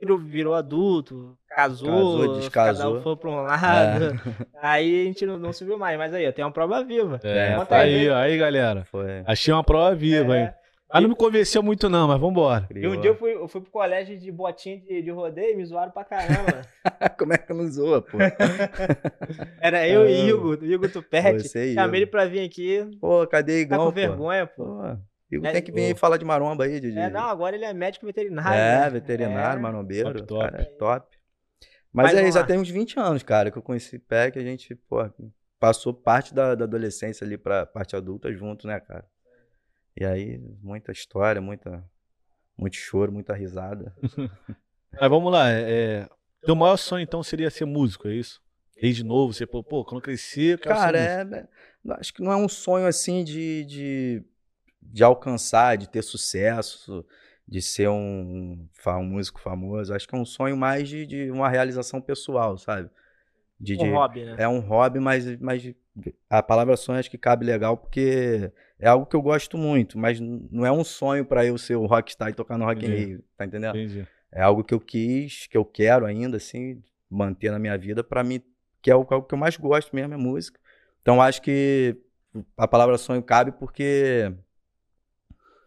virou, 0.00 0.18
virou 0.18 0.54
adulto, 0.54 1.36
casou, 1.48 1.88
Casou, 1.90 2.36
descasou. 2.38 2.84
cada 2.84 2.98
um 2.98 3.02
foi 3.02 3.16
pra 3.16 3.30
um 3.30 3.42
lado. 3.42 4.20
Aí 4.62 5.02
a 5.02 5.04
gente 5.04 5.26
não, 5.26 5.38
não 5.38 5.52
se 5.52 5.64
viu 5.64 5.76
mais. 5.78 5.98
Mas 5.98 6.14
aí, 6.14 6.30
tem 6.32 6.42
uma 6.44 6.50
prova 6.52 6.82
viva. 6.82 7.20
É, 7.22 7.62
tá 7.66 7.78
aí, 7.80 8.08
aí, 8.08 8.10
aí, 8.10 8.38
galera. 8.38 8.84
Foi. 8.86 9.22
Achei 9.26 9.52
uma 9.52 9.62
prova 9.64 9.94
viva, 9.94 10.36
É. 10.36 10.42
hein? 10.44 10.50
Ah, 10.92 11.00
não 11.00 11.08
me 11.08 11.14
convenceu 11.14 11.62
muito, 11.62 11.88
não, 11.88 12.08
mas 12.08 12.20
vambora. 12.20 12.68
E 12.74 12.86
um 12.88 13.00
dia 13.00 13.10
eu 13.10 13.14
fui, 13.16 13.32
eu 13.34 13.46
fui 13.48 13.60
pro 13.60 13.70
colégio 13.70 14.18
de 14.18 14.30
botinha 14.32 14.78
de, 14.78 15.02
de 15.02 15.10
rodeio 15.10 15.52
e 15.52 15.56
me 15.56 15.64
zoaram 15.64 15.92
pra 15.92 16.04
caramba. 16.04 16.62
Como 17.18 17.32
é 17.32 17.38
que 17.38 17.52
não 17.52 17.70
zoa, 17.70 18.02
pô? 18.02 18.18
Era 19.60 19.86
eu 19.86 20.08
e 20.08 20.14
Caramba. 20.16 20.28
Igor, 20.30 20.64
Igor 20.64 20.90
Tupete. 20.90 21.48
Você 21.48 21.74
Chamei 21.74 22.00
ele 22.00 22.06
pra 22.10 22.24
vir 22.26 22.44
aqui. 22.44 22.84
Pô, 23.00 23.26
cadê 23.26 23.52
Tá 23.54 23.60
Igão, 23.60 23.78
com 23.78 23.84
pô? 23.86 23.90
vergonha, 23.92 24.46
pô. 24.46 24.64
Pô, 24.64 24.96
Igor 25.30 25.46
É, 25.48 25.52
tem 25.52 25.62
que 25.62 25.72
vir 25.72 25.94
pô. 25.94 26.00
falar 26.00 26.16
de 26.16 26.24
maromba 26.24 26.64
aí, 26.64 26.80
Didi. 26.80 26.98
É, 26.98 27.08
não, 27.08 27.20
agora 27.28 27.54
ele 27.54 27.64
é 27.64 27.72
médico 27.72 28.04
veterinário. 28.06 28.58
É, 28.58 28.80
né? 28.84 28.90
veterinário, 28.90 29.58
É. 29.58 29.62
marombeiro. 29.62 30.12
Top, 30.24 30.26
top. 30.26 30.50
Cara, 30.50 30.64
top. 30.78 31.16
Mas, 31.92 32.06
Mas 32.06 32.14
é, 32.14 32.20
vamos 32.20 32.34
já 32.34 32.44
tem 32.44 32.58
uns 32.58 32.68
20 32.70 32.98
anos, 33.00 33.22
cara, 33.22 33.50
que 33.50 33.58
eu 33.58 33.62
conheci 33.62 33.98
Pé, 33.98 34.30
que 34.30 34.38
a 34.38 34.42
gente, 34.42 34.74
pô, 34.74 34.98
passou 35.58 35.92
parte 35.92 36.32
da, 36.34 36.54
da 36.54 36.64
adolescência 36.64 37.24
ali 37.24 37.36
pra 37.36 37.66
parte 37.66 37.96
adulta 37.96 38.32
junto, 38.32 38.66
né, 38.66 38.78
cara? 38.80 39.04
E 40.00 40.04
aí, 40.06 40.38
muita 40.62 40.92
história, 40.92 41.42
muita, 41.42 41.84
muito 42.56 42.74
choro, 42.74 43.12
muita 43.12 43.34
risada. 43.34 43.94
Mas 44.98 45.10
vamos 45.10 45.30
lá. 45.30 45.50
É, 45.50 46.08
teu 46.42 46.56
maior 46.56 46.78
sonho, 46.78 47.02
então, 47.02 47.22
seria 47.22 47.50
ser 47.50 47.66
músico, 47.66 48.08
é 48.08 48.14
isso? 48.14 48.40
Desde 48.80 49.04
novo, 49.04 49.34
você, 49.34 49.46
pô, 49.46 49.62
pô, 49.62 49.84
quando 49.84 49.98
eu 49.98 50.02
crescer, 50.02 50.54
eu 50.54 50.58
quero 50.58 50.74
Cara, 50.74 50.98
é, 50.98 51.20
é- 51.20 51.48
acho 51.98 52.14
que 52.14 52.22
não 52.22 52.32
é 52.32 52.36
um 52.36 52.48
sonho 52.48 52.86
assim 52.86 53.22
de, 53.22 53.62
de, 53.66 54.24
de 54.80 55.04
alcançar, 55.04 55.76
de 55.76 55.86
ter 55.86 56.00
sucesso, 56.02 57.04
de 57.46 57.60
ser 57.60 57.90
um, 57.90 58.66
um 58.86 59.04
músico 59.04 59.38
famoso. 59.38 59.92
Acho 59.92 60.08
que 60.08 60.14
é 60.14 60.18
um 60.18 60.24
sonho 60.24 60.56
mais 60.56 60.88
de, 60.88 61.04
de 61.04 61.30
uma 61.30 61.50
realização 61.50 62.00
pessoal, 62.00 62.56
sabe? 62.56 62.88
De, 63.60 63.76
de- 63.76 63.84
Um 63.84 63.92
hobby, 63.92 64.24
né? 64.24 64.36
é 64.38 64.48
um 64.48 64.60
hobby, 64.60 64.98
mas, 64.98 65.26
mas 65.38 65.74
a 66.30 66.42
palavra 66.42 66.74
sonho 66.78 66.98
acho 66.98 67.10
que 67.10 67.18
cabe 67.18 67.44
legal 67.44 67.76
porque 67.76 68.50
é 68.80 68.88
algo 68.88 69.04
que 69.04 69.14
eu 69.14 69.20
gosto 69.20 69.58
muito, 69.58 69.98
mas 69.98 70.18
não 70.18 70.64
é 70.64 70.72
um 70.72 70.82
sonho 70.82 71.24
pra 71.24 71.44
eu 71.44 71.58
ser 71.58 71.76
o 71.76 71.84
rockstar 71.84 72.30
e 72.30 72.34
tocar 72.34 72.56
no 72.56 72.64
Rock 72.64 72.84
in 72.84 72.88
Entendi. 72.88 73.04
Rio, 73.04 73.24
tá 73.36 73.44
entendendo? 73.44 73.76
Entendi. 73.76 74.06
É 74.32 74.42
algo 74.42 74.64
que 74.64 74.72
eu 74.72 74.80
quis, 74.80 75.46
que 75.46 75.56
eu 75.56 75.64
quero 75.64 76.06
ainda, 76.06 76.38
assim, 76.38 76.82
manter 77.10 77.50
na 77.50 77.58
minha 77.58 77.76
vida 77.76 78.02
para 78.02 78.24
mim, 78.24 78.40
que 78.80 78.90
é 78.90 78.96
o 78.96 79.06
algo 79.10 79.22
que 79.22 79.34
eu 79.34 79.38
mais 79.38 79.56
gosto 79.56 79.94
mesmo, 79.94 80.14
é 80.14 80.16
música. 80.16 80.58
Então 81.02 81.20
acho 81.20 81.42
que 81.42 81.96
a 82.56 82.66
palavra 82.66 82.96
sonho 82.96 83.22
cabe 83.22 83.52
porque 83.52 84.32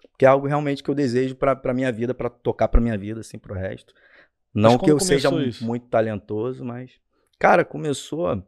porque 0.10 0.26
é 0.26 0.28
algo 0.28 0.48
realmente 0.48 0.82
que 0.82 0.90
eu 0.90 0.96
desejo 0.96 1.36
para 1.36 1.56
para 1.56 1.74
minha 1.74 1.92
vida, 1.92 2.14
para 2.14 2.30
tocar 2.30 2.68
para 2.68 2.82
minha 2.82 2.98
vida, 2.98 3.20
assim, 3.20 3.38
pro 3.38 3.54
resto. 3.54 3.94
Não 4.54 4.78
que 4.78 4.90
eu 4.90 5.00
seja 5.00 5.30
isso? 5.44 5.64
muito 5.64 5.88
talentoso, 5.88 6.64
mas 6.66 7.00
cara, 7.38 7.64
começou 7.64 8.44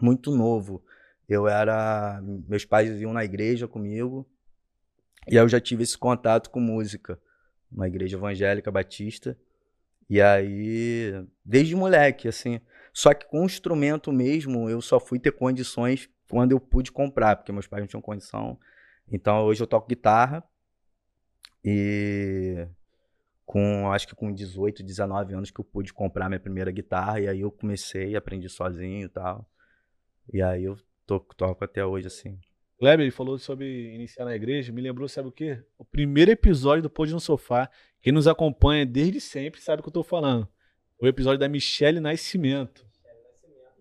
muito 0.00 0.30
novo. 0.34 0.84
Eu 1.28 1.48
era, 1.48 2.20
meus 2.22 2.64
pais 2.64 3.00
iam 3.00 3.12
na 3.12 3.24
igreja 3.24 3.66
comigo 3.66 4.28
e 5.26 5.38
aí 5.38 5.44
eu 5.44 5.48
já 5.48 5.60
tive 5.60 5.82
esse 5.82 5.96
contato 5.96 6.50
com 6.50 6.60
música 6.60 7.18
uma 7.74 7.88
igreja 7.88 8.16
evangélica 8.16 8.70
batista. 8.70 9.36
E 10.08 10.20
aí, 10.22 11.26
desde 11.44 11.74
moleque, 11.74 12.28
assim. 12.28 12.60
Só 12.92 13.12
que 13.12 13.26
com 13.26 13.42
o 13.42 13.46
instrumento 13.46 14.12
mesmo, 14.12 14.70
eu 14.70 14.80
só 14.80 15.00
fui 15.00 15.18
ter 15.18 15.32
condições 15.32 16.08
quando 16.28 16.52
eu 16.52 16.60
pude 16.60 16.92
comprar, 16.92 17.36
porque 17.36 17.52
meus 17.52 17.66
pais 17.66 17.82
não 17.82 17.88
tinham 17.88 18.00
condição. 18.02 18.58
Então 19.10 19.44
hoje 19.44 19.62
eu 19.62 19.66
toco 19.66 19.88
guitarra. 19.88 20.44
E 21.64 22.68
com, 23.44 23.90
acho 23.90 24.06
que 24.06 24.14
com 24.14 24.32
18, 24.32 24.82
19 24.82 25.34
anos 25.34 25.50
que 25.50 25.60
eu 25.60 25.64
pude 25.64 25.92
comprar 25.92 26.28
minha 26.28 26.40
primeira 26.40 26.70
guitarra. 26.70 27.20
E 27.20 27.28
aí 27.28 27.40
eu 27.40 27.50
comecei, 27.50 28.14
aprendi 28.14 28.48
sozinho 28.48 29.06
e 29.06 29.08
tal. 29.08 29.48
E 30.32 30.40
aí 30.40 30.64
eu 30.64 30.78
toco, 31.06 31.34
toco 31.34 31.64
até 31.64 31.84
hoje, 31.84 32.06
assim. 32.06 32.38
Kleber, 32.78 33.04
ele 33.04 33.10
falou 33.10 33.38
sobre 33.38 33.94
iniciar 33.94 34.24
na 34.24 34.34
igreja, 34.34 34.72
me 34.72 34.82
lembrou, 34.82 35.08
sabe 35.08 35.28
o 35.28 35.32
quê? 35.32 35.62
O 35.78 35.84
primeiro 35.84 36.30
episódio 36.30 36.82
do 36.82 36.90
Pôde 36.90 37.12
no 37.12 37.20
Sofá. 37.20 37.70
Quem 38.02 38.12
nos 38.12 38.26
acompanha 38.26 38.84
desde 38.84 39.20
sempre 39.20 39.60
sabe 39.60 39.80
o 39.80 39.82
que 39.82 39.88
eu 39.88 39.92
tô 39.92 40.02
falando. 40.02 40.48
O 41.00 41.06
episódio 41.06 41.38
da 41.38 41.48
Michelle 41.48 42.00
Nascimento. 42.00 42.84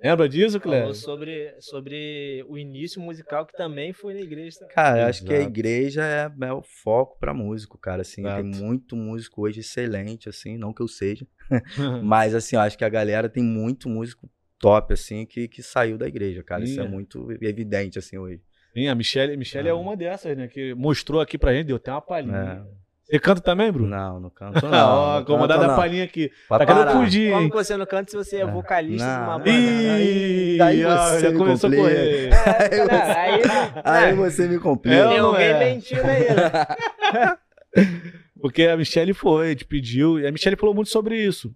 Lembra 0.01 0.27
disso, 0.27 0.59
Falou 0.59 0.77
Kleber? 0.79 0.95
sobre, 0.95 1.55
sobre 1.61 2.45
o 2.49 2.57
início 2.57 2.99
musical 3.01 3.45
que 3.45 3.53
também 3.53 3.93
foi 3.93 4.13
na 4.13 4.19
igreja. 4.19 4.59
também. 4.59 4.75
Cara, 4.75 4.99
eu 5.01 5.05
acho 5.05 5.23
que 5.23 5.31
a 5.31 5.37
Exato. 5.37 5.49
igreja 5.49 6.03
é, 6.03 6.45
é 6.45 6.51
o 6.53 6.61
foco 6.61 7.17
pra 7.17 7.33
músico, 7.33 7.77
cara, 7.77 8.01
assim, 8.01 8.21
tem 8.21 8.31
Exato. 8.31 8.63
muito 8.65 8.97
músico 8.97 9.43
hoje 9.43 9.61
excelente, 9.61 10.27
assim, 10.27 10.57
não 10.57 10.73
que 10.73 10.81
eu 10.81 10.89
seja, 10.89 11.25
mas 12.03 12.35
assim, 12.35 12.57
eu 12.57 12.61
acho 12.61 12.77
que 12.77 12.83
a 12.83 12.89
galera 12.89 13.29
tem 13.29 13.41
muito 13.41 13.87
músico 13.87 14.29
top, 14.63 14.93
assim, 14.93 15.25
que, 15.25 15.47
que 15.47 15.61
saiu 15.61 15.97
da 15.97 16.07
igreja, 16.07 16.41
cara, 16.41 16.63
isso 16.63 16.75
Sim, 16.75 16.79
é 16.81 16.85
é. 16.85 16.87
muito 16.87 17.29
evidente, 17.41 17.99
assim, 17.99 18.17
hoje. 18.17 18.39
Sim, 18.73 18.87
a 18.87 18.95
Michelle, 18.95 19.35
Michelle 19.37 19.67
é 19.67 19.71
Ah. 19.71 19.75
uma 19.75 19.95
dessas, 19.95 20.35
né? 20.37 20.47
Que 20.47 20.73
mostrou 20.73 21.19
aqui 21.21 21.37
pra 21.37 21.53
gente, 21.53 21.67
deu 21.67 21.75
até 21.75 21.91
uma 21.91 22.01
palhinha. 22.01 22.65
É. 22.67 22.83
Você 23.05 23.19
canta 23.19 23.41
também, 23.41 23.69
Bruno? 23.71 23.89
Não, 23.89 24.19
não 24.21 24.29
canto 24.29 24.53
Não, 24.63 24.71
não. 24.71 24.77
ó, 24.79 25.11
não 25.11 25.17
acomodado 25.19 25.59
canto, 25.59 25.69
a 25.71 25.73
não. 25.73 25.75
palhinha 25.75 26.05
aqui. 26.05 26.31
Pode 26.47 26.65
Tá 26.65 26.73
querendo 26.73 26.91
fugir, 26.93 27.31
Como 27.33 27.49
você 27.49 27.75
não 27.77 27.85
canta 27.85 28.09
se 28.09 28.15
você 28.17 28.37
é 28.37 28.41
É. 28.41 28.45
vocalista 28.45 29.05
de 29.05 29.13
uma 29.19 29.27
Não, 29.33 29.39
banda? 29.39 29.51
Ih, 29.51 30.57
você 30.57 31.29
me 31.29 31.37
começou 31.37 31.69
com 31.69 31.75
complica. 31.75 31.99
ele. 31.99 32.29
É, 32.33 32.87
cara, 32.87 33.21
aí, 33.21 33.41
Aí 33.83 34.13
você 34.15 34.47
me 34.47 34.55
É, 34.55 34.59
complica. 34.59 35.09
tem 35.09 35.17
não 35.19 35.27
alguém 35.27 35.45
é? 35.47 35.59
mentindo 35.73 36.01
aí, 36.01 36.27
né? 36.33 37.37
Porque 38.41 38.63
a 38.63 38.75
Michelle 38.77 39.13
foi, 39.13 39.55
te 39.55 39.65
pediu, 39.65 40.19
e 40.19 40.27
a 40.27 40.31
Michelle 40.31 40.55
falou 40.57 40.73
muito 40.75 40.89
sobre 40.89 41.17
isso. 41.23 41.53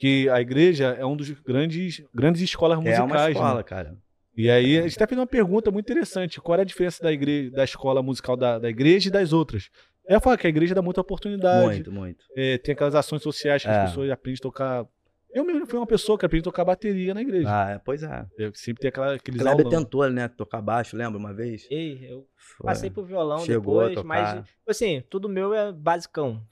Que 0.00 0.28
a 0.30 0.40
igreja 0.40 0.96
é 0.98 1.04
um 1.04 1.14
dos 1.14 1.30
grandes, 1.30 2.02
grandes 2.14 2.40
escolas 2.40 2.78
É 2.78 2.80
musicais. 2.80 3.04
uma 3.10 3.16
né? 3.26 3.30
escola, 3.32 3.62
cara. 3.62 3.96
E 4.36 4.50
aí 4.50 4.78
a 4.78 4.82
gente 4.82 4.96
até 4.96 5.06
fez 5.06 5.18
uma 5.18 5.26
pergunta 5.26 5.70
muito 5.70 5.84
interessante: 5.92 6.40
qual 6.40 6.58
é 6.58 6.62
a 6.62 6.64
diferença 6.64 7.02
da, 7.02 7.12
igreja, 7.12 7.50
da 7.50 7.64
escola 7.64 8.02
musical 8.02 8.36
da, 8.36 8.58
da 8.58 8.70
igreja 8.70 9.08
e 9.08 9.12
das 9.12 9.32
outras? 9.34 9.68
Ela 10.08 10.18
fala 10.18 10.38
que 10.38 10.46
a 10.46 10.50
igreja 10.50 10.74
dá 10.74 10.80
muita 10.80 11.02
oportunidade. 11.02 11.66
Muito, 11.66 11.92
muito. 11.92 12.24
é, 12.34 12.56
tem 12.58 12.72
aquelas 12.72 12.94
ações 12.94 13.22
sociais 13.22 13.62
que 13.62 13.68
É. 13.68 13.72
as 13.72 13.90
pessoas 13.90 14.10
aprendem 14.10 14.38
a 14.38 14.42
tocar. 14.42 14.86
Eu 15.32 15.44
mesmo 15.44 15.64
fui 15.66 15.78
uma 15.78 15.86
pessoa 15.86 16.18
que 16.18 16.24
aprendi 16.26 16.40
a 16.40 16.44
tocar 16.44 16.64
bateria 16.64 17.12
na 17.14 17.20
igreja. 17.22 17.46
Ah, 17.48 17.70
é, 17.72 17.78
pois 17.78 18.02
é. 18.02 18.26
Eu 18.38 18.50
sempre 18.54 18.80
tem 18.80 18.88
aquela, 18.88 19.14
aqueles 19.14 19.40
Kleber 19.40 19.64
aulão. 19.66 19.78
tentou, 19.84 20.10
né, 20.10 20.26
tocar 20.26 20.60
baixo, 20.62 20.96
lembra 20.96 21.18
uma 21.18 21.32
vez? 21.32 21.68
Ei, 21.70 22.04
eu 22.10 22.26
Foi. 22.56 22.66
passei 22.66 22.90
pro 22.90 23.04
violão 23.04 23.38
Chegou 23.40 23.80
a 23.80 23.88
depois, 23.90 23.94
tocar. 23.94 24.08
mas, 24.08 24.48
tipo 24.48 24.70
assim, 24.70 25.04
tudo 25.08 25.28
meu 25.28 25.54
é 25.54 25.70
basicão. 25.70 26.42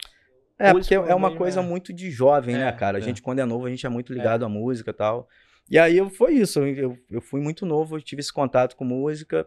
É, 0.59 0.73
porque 0.73 0.95
é 0.95 1.15
uma 1.15 1.37
coisa 1.37 1.61
é. 1.61 1.63
muito 1.63 1.93
de 1.93 2.11
jovem, 2.11 2.57
né, 2.57 2.69
É, 2.69 2.73
cara? 2.73 2.99
A 2.99 3.01
é. 3.01 3.05
gente, 3.05 3.23
quando 3.23 3.39
é 3.39 3.45
novo, 3.45 3.67
a 3.67 3.71
gente 3.71 3.87
é 3.87 3.89
muito 3.89 4.13
ligado 4.13 4.45
à 4.45 4.49
música 4.49 4.91
e 4.91 4.95
tal. 4.95 5.29
E 5.71 5.79
aí 5.79 5.97
eu, 5.97 6.11
foi 6.11 6.35
isso, 6.35 6.61
eu, 6.61 6.99
eu, 7.11 7.21
fui 7.21 7.41
muito 7.41 7.65
novo, 7.65 7.97
eu 7.97 8.01
tive 8.03 8.21
esse 8.21 8.33
contato 8.33 8.75
com 8.75 8.85
música. 8.85 9.47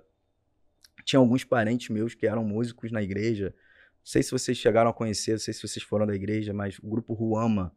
Tinha 1.03 1.20
alguns 1.20 1.44
parentes 1.44 1.89
meus 1.89 2.13
que 2.13 2.27
eram 2.27 2.44
músicos 2.46 2.91
na 2.91 3.01
igreja. 3.01 3.48
Não 3.48 4.06
sei 4.06 4.24
se 4.24 4.32
vocês 4.32 4.58
chegaram 4.58 4.89
a 4.89 4.94
conhecer, 4.94 5.32
não 5.32 5.39
sei 5.39 5.53
se 5.53 5.68
vocês 5.68 5.84
foram 5.84 6.06
da 6.06 6.15
igreja, 6.15 6.53
mas 6.53 6.77
o 6.80 6.88
grupo 6.88 7.13
Ruama, 7.13 7.74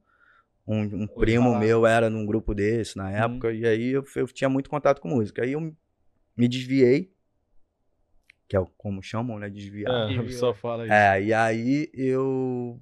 um, 0.67 0.83
um 0.83 1.07
primo 1.07 1.51
falar. 1.51 1.59
meu 1.61 1.87
era 1.87 2.09
num 2.11 2.25
grupo 2.25 2.55
desse 2.55 2.97
na 2.97 3.11
época, 3.11 3.53
e 3.53 3.67
aí 3.67 3.91
eu, 3.91 4.05
eu 4.15 4.27
tinha 4.29 4.49
muito 4.49 4.71
contato 4.71 5.01
com 5.01 5.09
música. 5.09 5.43
Aí 5.43 5.53
eu 5.53 5.75
me 6.37 6.49
desviei, 6.49 7.13
que 8.47 8.55
é 8.57 8.61
o- 8.61 8.67
como 8.77 9.03
chamam, 9.03 9.39
né? 9.39 9.49
Desviar. 9.49 9.91
É, 10.13 10.23
pessoa 10.23 10.55
fala 10.55 10.85
isso. 10.85 10.93
É, 10.93 11.23
e 11.23 11.33
aí 11.33 11.91
eu 11.95 12.81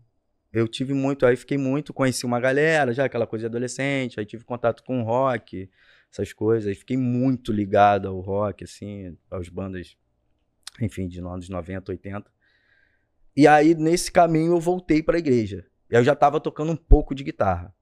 eu 0.53 0.69
tive 0.69 0.93
muito, 0.93 1.25
aí 1.25 1.37
fiquei 1.37 1.57
muito, 1.57 1.95
conheci 1.95 2.27
uma 2.27 2.39
galera, 2.39 2.93
já 2.93 3.05
aquela 3.07 3.27
coisa 3.27 3.45
de 3.45 3.47
adolescente, 3.47 4.21
aí 4.21 4.27
tive 4.27 4.45
contato 4.45 4.83
com 4.85 5.03
rock, 5.03 5.71
essas 6.13 6.33
coisas, 6.33 6.69
aí 6.69 6.75
fiquei 6.75 6.97
muito 6.97 7.51
ligado 7.51 8.07
ao 8.07 8.21
rock, 8.21 8.65
assim, 8.65 9.17
às 9.31 9.49
bandas, 9.49 9.97
enfim, 10.81 11.09
de 11.09 11.21
anos 11.21 11.49
90, 11.49 11.91
80. 11.93 12.31
E 13.35 13.49
aí, 13.49 13.75
nesse 13.75 14.13
caminho, 14.13 14.53
eu 14.53 14.61
voltei 14.61 15.03
pra 15.03 15.19
igreja. 15.19 15.65
E 15.91 15.95
eu 15.95 16.05
já 16.05 16.15
tava 16.15 16.39
tocando 16.39 16.73
um 16.73 16.77
pouco 16.77 17.15
de 17.15 17.25
guitarra. 17.25 17.75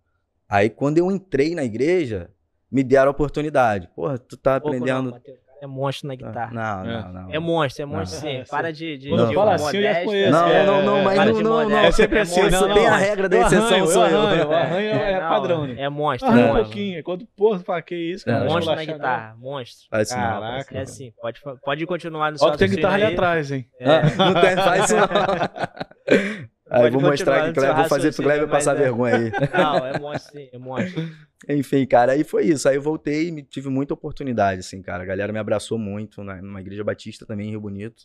Aí, 0.49 0.71
quando 0.71 0.99
eu 0.99 1.11
entrei 1.11 1.57
na 1.57 1.65
igreja, 1.65 2.31
me 2.71 2.85
deram 2.85 3.09
a 3.09 3.11
oportunidade. 3.11 3.89
Porra, 3.89 4.17
tu 4.17 4.37
tá 4.37 4.61
Pouco 4.61 4.77
não, 4.77 4.83
aprendendo... 4.83 5.11
Matheus, 5.11 5.39
o 5.39 5.43
cara 5.43 5.50
é 5.63 5.67
monstro 5.67 6.09
na 6.09 6.15
guitarra. 6.15 6.51
Não, 6.53 6.91
É. 6.91 7.03
não, 7.03 7.13
não. 7.13 7.29
É 7.35 7.39
monstro, 7.39 7.83
é 7.83 7.87
monstro 7.87 8.15
Não. 8.27 8.33
sim. 8.35 8.39
É, 8.41 8.45
Para 8.45 8.73
de, 8.73 8.97
de, 8.97 9.09
Quando 9.11 9.29
de 9.29 9.35
fala 9.35 9.55
assim, 9.55 9.77
eu 9.77 9.83
já 9.83 10.05
conheço. 10.05 10.33
Não, 10.33 10.49
É, 10.49 10.67
não, 10.67 10.83
não, 10.83 11.03
mas 11.05 11.17
não, 11.19 11.25
de 11.27 11.43
não, 11.43 11.51
não. 11.51 11.63
modéstia. 11.71 11.87
É 11.89 11.93
sempre 11.93 12.19
É 12.19 12.23
assim, 12.23 12.43
monstro. 12.43 12.69
não, 12.69 12.75
tem 12.75 12.85
não. 12.87 12.93
a 12.93 12.97
regra 12.97 13.29
da 13.29 13.37
Eu 13.37 13.43
exceção, 13.43 13.67
arranho, 13.67 13.87
sou 13.87 14.07
eu. 14.07 14.21
arranho, 14.23 14.43
eu 14.43 14.53
arranho 14.53 14.91
é 14.91 15.21
não, 15.21 15.29
padrão, 15.29 15.67
né? 15.67 15.75
É 15.79 15.89
monstro, 15.89 16.29
Arranha 16.29 16.43
é 16.43 16.45
um 16.45 16.49
monstro. 16.49 16.65
pouquinho. 16.65 17.05
Quando, 17.05 17.27
porra, 17.37 17.59
fala 17.61 17.83
que 17.83 17.95
isso, 17.95 18.29
É, 18.29 18.33
cara. 18.33 18.45
não 18.47 18.53
Monstro 18.55 18.75
na 18.77 18.85
guitarra, 18.85 19.37
monstro. 19.39 19.89
Não, 19.93 20.05
Caraca. 20.07 20.67
É 20.73 20.77
não. 20.77 20.83
assim, 20.83 21.13
pode, 21.21 21.41
pode 21.63 21.87
continuar 21.87 22.27
no 22.27 22.31
não. 22.33 22.39
seu 22.39 22.49
Ó, 22.49 22.51
que 22.53 22.59
tem 22.59 22.69
guitarra 22.71 22.95
ali 22.95 23.05
atrás, 23.05 23.53
hein? 23.53 23.67
É. 23.79 23.85
Ah, 23.91 24.03
não 24.17 24.41
tem, 24.41 24.57
faz 24.57 24.85
isso 24.85 24.97
não. 24.97 25.07
Aí 26.71 26.83
Pode 26.83 26.93
vou 26.93 27.11
mostrar 27.11 27.49
que 27.49 27.55
Kleber, 27.55 27.63
seu 27.63 27.75
vou 27.75 27.89
fazer 27.89 28.15
pro 28.15 28.23
Kleber 28.23 28.49
mas 28.49 28.51
passar 28.65 28.77
é. 28.77 28.79
vergonha 28.79 29.17
aí. 29.17 29.33
Não, 29.53 29.87
é 29.87 29.99
monstro 29.99 30.33
sim, 30.39 30.49
é 30.53 30.59
monstro. 30.59 31.11
Enfim, 31.49 31.85
cara, 31.85 32.13
aí 32.13 32.23
foi 32.23 32.45
isso. 32.45 32.69
Aí 32.69 32.77
eu 32.77 32.83
voltei 32.83 33.29
e 33.29 33.43
tive 33.43 33.69
muita 33.69 33.93
oportunidade, 33.93 34.61
assim, 34.61 34.81
cara. 34.81 35.03
A 35.03 35.07
galera 35.07 35.33
me 35.33 35.41
abraçou 35.41 35.77
muito 35.77 36.23
na, 36.23 36.41
numa 36.41 36.61
igreja 36.61 36.85
batista 36.85 37.27
também 37.27 37.49
em 37.49 37.51
Rio 37.51 37.61
Bonito. 37.61 38.05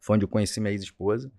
Foi 0.00 0.16
onde 0.16 0.24
eu 0.24 0.28
conheci 0.28 0.58
minha 0.58 0.72
ex-esposa. 0.72 1.30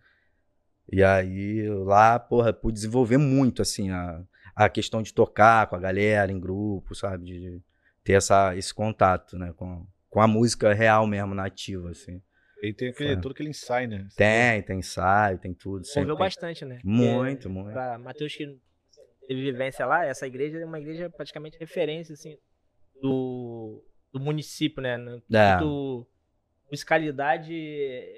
E 0.90 1.04
aí 1.04 1.68
lá, 1.70 2.18
porra, 2.18 2.54
pude 2.54 2.76
desenvolver 2.76 3.18
muito, 3.18 3.62
assim, 3.62 3.90
a, 3.90 4.24
a 4.56 4.70
questão 4.70 5.02
de 5.02 5.14
tocar 5.14 5.68
com 5.68 5.76
a 5.76 5.80
galera 5.80 6.32
em 6.32 6.40
grupo, 6.40 6.96
sabe? 6.96 7.26
De, 7.26 7.40
de 7.40 7.62
ter 8.06 8.14
essa, 8.14 8.56
esse 8.56 8.74
contato, 8.74 9.38
né? 9.38 9.52
Com, 9.58 9.86
com 10.10 10.22
a 10.22 10.28
música 10.28 10.74
real 10.74 11.06
mesmo, 11.06 11.36
nativa, 11.36 11.90
assim. 11.90 12.22
Ele 12.62 12.74
tem 12.74 12.90
aquele, 12.90 13.18
todo 13.20 13.32
aquele 13.32 13.50
ensaio, 13.50 13.90
né? 13.90 14.08
Tem, 14.16 14.62
tem 14.62 14.80
ensaio, 14.80 15.40
tem 15.40 15.54
tudo. 15.54 15.84
Envolveu 15.92 16.16
bastante, 16.16 16.64
né? 16.64 16.80
Muito, 16.84 17.44
Porque, 17.44 17.48
muito. 17.50 17.74
Pra 17.74 17.98
Matheus 17.98 18.36
que 18.36 18.46
teve 19.28 19.42
vivência 19.42 19.86
lá, 19.86 20.06
essa 20.06 20.28
igreja 20.28 20.60
é 20.60 20.66
uma 20.66 20.80
igreja 20.80 21.10
praticamente 21.10 21.58
referência, 21.58 22.14
assim, 22.14 22.38
do, 23.02 23.84
do 24.14 24.20
município, 24.20 24.82
né? 24.82 24.96
No- 24.98 25.22
É. 25.34 25.56
Muito 25.58 26.08
musicalidade 26.72 27.54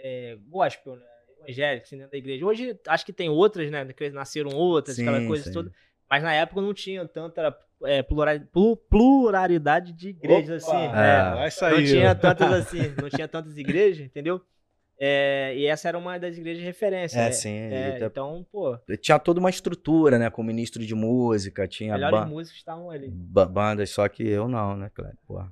é, 0.04 0.38
gospel, 0.48 0.96
né? 0.98 1.06
Evangélica, 1.40 1.86
assim, 1.86 1.98
dentro 1.98 2.12
da 2.12 2.18
igreja. 2.18 2.46
Hoje, 2.46 2.80
acho 2.88 3.06
que 3.06 3.14
tem 3.14 3.30
outras, 3.30 3.70
né? 3.72 3.86
Que 3.94 4.10
nasceram 4.10 4.52
outras, 4.52 5.00
aquela 5.00 5.20
Sim, 5.22 5.28
coisa 5.28 5.44
sim. 5.46 5.52
toda. 5.52 5.72
Mas 6.10 6.22
na 6.22 6.34
época 6.34 6.62
não 6.62 6.74
tinha 6.74 7.06
tanta 7.08 7.52
é, 7.86 8.02
plural- 8.04 8.40
plu- 8.52 8.78
pluralidade 8.78 9.94
de 9.94 10.10
igrejas, 10.10 10.64
Opa! 10.68 10.78
assim. 10.78 11.44
É. 11.46 11.50
sair. 11.50 11.76
Não 11.78 11.84
tinha 11.86 12.16
tantas 12.16 12.52
assim, 12.54 12.94
não 13.02 13.10
tinha 13.10 13.28
tantas 13.28 13.58
igrejas, 13.58 14.06
entendeu? 14.06 14.42
É, 15.00 15.54
e 15.58 15.66
essa 15.66 15.88
era 15.90 15.98
uma 15.98 16.18
das 16.18 16.38
igrejas 16.38 16.60
de 16.60 16.66
referência. 16.66 17.18
É, 17.20 17.26
né? 17.26 17.32
sim. 17.32 17.50
É, 17.72 17.92
tá- 18.00 18.06
então, 18.06 18.46
pô, 18.52 18.78
Tinha 19.02 19.18
toda 19.20 19.40
uma 19.40 19.50
estrutura, 19.50 20.18
né? 20.20 20.30
Com 20.30 20.44
ministro 20.44 20.86
de 20.86 20.96
música, 20.96 21.68
tinha 21.68 21.94
melhores 21.94 22.20
ban- 22.20 22.26
músicos 22.28 22.60
estavam 22.60 22.90
ali. 22.90 23.10
ba- 23.10 23.46
bandas, 23.46 23.90
só 23.90 24.08
que 24.08 24.26
eu 24.26 24.48
não, 24.48 24.78
né, 24.78 24.90
Cléber? 24.94 25.18
Porra. 25.28 25.52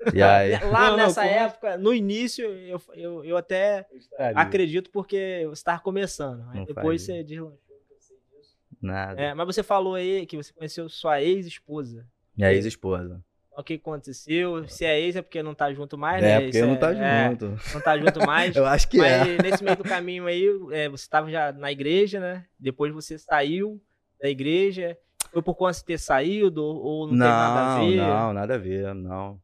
E 0.14 0.20
aí. 0.22 0.50
Lá 0.64 0.90
Não, 0.90 0.90
não, 0.90 0.96
nessa 0.98 1.22
como- 1.22 1.34
época, 1.34 1.78
no 1.78 1.94
início, 1.94 2.44
eu, 2.44 2.78
eu, 2.94 3.24
eu 3.24 3.36
até 3.38 3.86
Ali. 4.18 4.34
acredito 4.36 4.90
porque 4.90 5.44
você 5.46 5.52
estava 5.60 5.80
começando. 5.80 6.44
Aí 6.50 6.58
Não 6.58 6.64
depois 6.66 7.06
faz 7.06 7.16
você 7.16 7.22
deslanchou. 7.24 7.58
que 7.88 7.94
eu 7.94 8.00
sei 8.00 8.16
disso. 8.30 8.56
Nada. 8.84 9.20
É, 9.20 9.34
mas 9.34 9.46
você 9.46 9.62
falou 9.62 9.94
aí 9.94 10.26
que 10.26 10.36
você 10.36 10.52
conheceu 10.52 10.88
sua 10.88 11.22
ex-esposa. 11.22 12.06
Minha 12.36 12.52
ex-esposa. 12.52 13.24
O 13.56 13.62
que 13.62 13.74
aconteceu? 13.74 14.68
Se 14.68 14.84
é 14.84 15.00
ex 15.00 15.14
é 15.16 15.22
porque 15.22 15.40
não 15.42 15.54
tá 15.54 15.72
junto 15.72 15.96
mais, 15.96 16.22
É, 16.22 16.26
né? 16.26 16.40
porque 16.42 16.58
Isso 16.58 16.66
não 16.66 16.76
tá 16.76 16.92
é- 16.92 17.28
junto. 17.30 17.46
Não 17.72 17.80
tá 17.80 17.96
junto 17.96 18.26
mais. 18.26 18.54
Eu 18.56 18.66
acho 18.66 18.88
que 18.88 18.98
Mas 18.98 19.10
é. 19.28 19.42
nesse 19.42 19.62
meio 19.62 19.76
do 19.76 19.84
caminho 19.84 20.26
aí, 20.26 20.44
é, 20.72 20.88
você 20.88 21.04
estava 21.04 21.30
já 21.30 21.52
na 21.52 21.70
igreja, 21.70 22.18
né? 22.18 22.44
Depois 22.58 22.92
você 22.92 23.16
saiu 23.18 23.80
da 24.20 24.28
igreja. 24.28 24.98
Foi 25.32 25.40
por 25.42 25.54
conta 25.54 25.72
de 25.78 25.84
ter 25.84 25.98
saído 25.98 26.62
ou, 26.64 26.76
ou 26.82 27.02
não, 27.06 27.10
tem 27.10 27.18
nada 27.18 27.60
a 27.60 27.78
Não, 27.78 27.88
ver? 27.88 27.96
não, 27.96 28.32
nada 28.32 28.54
a 28.54 28.58
ver, 28.58 28.94
não. 28.94 29.40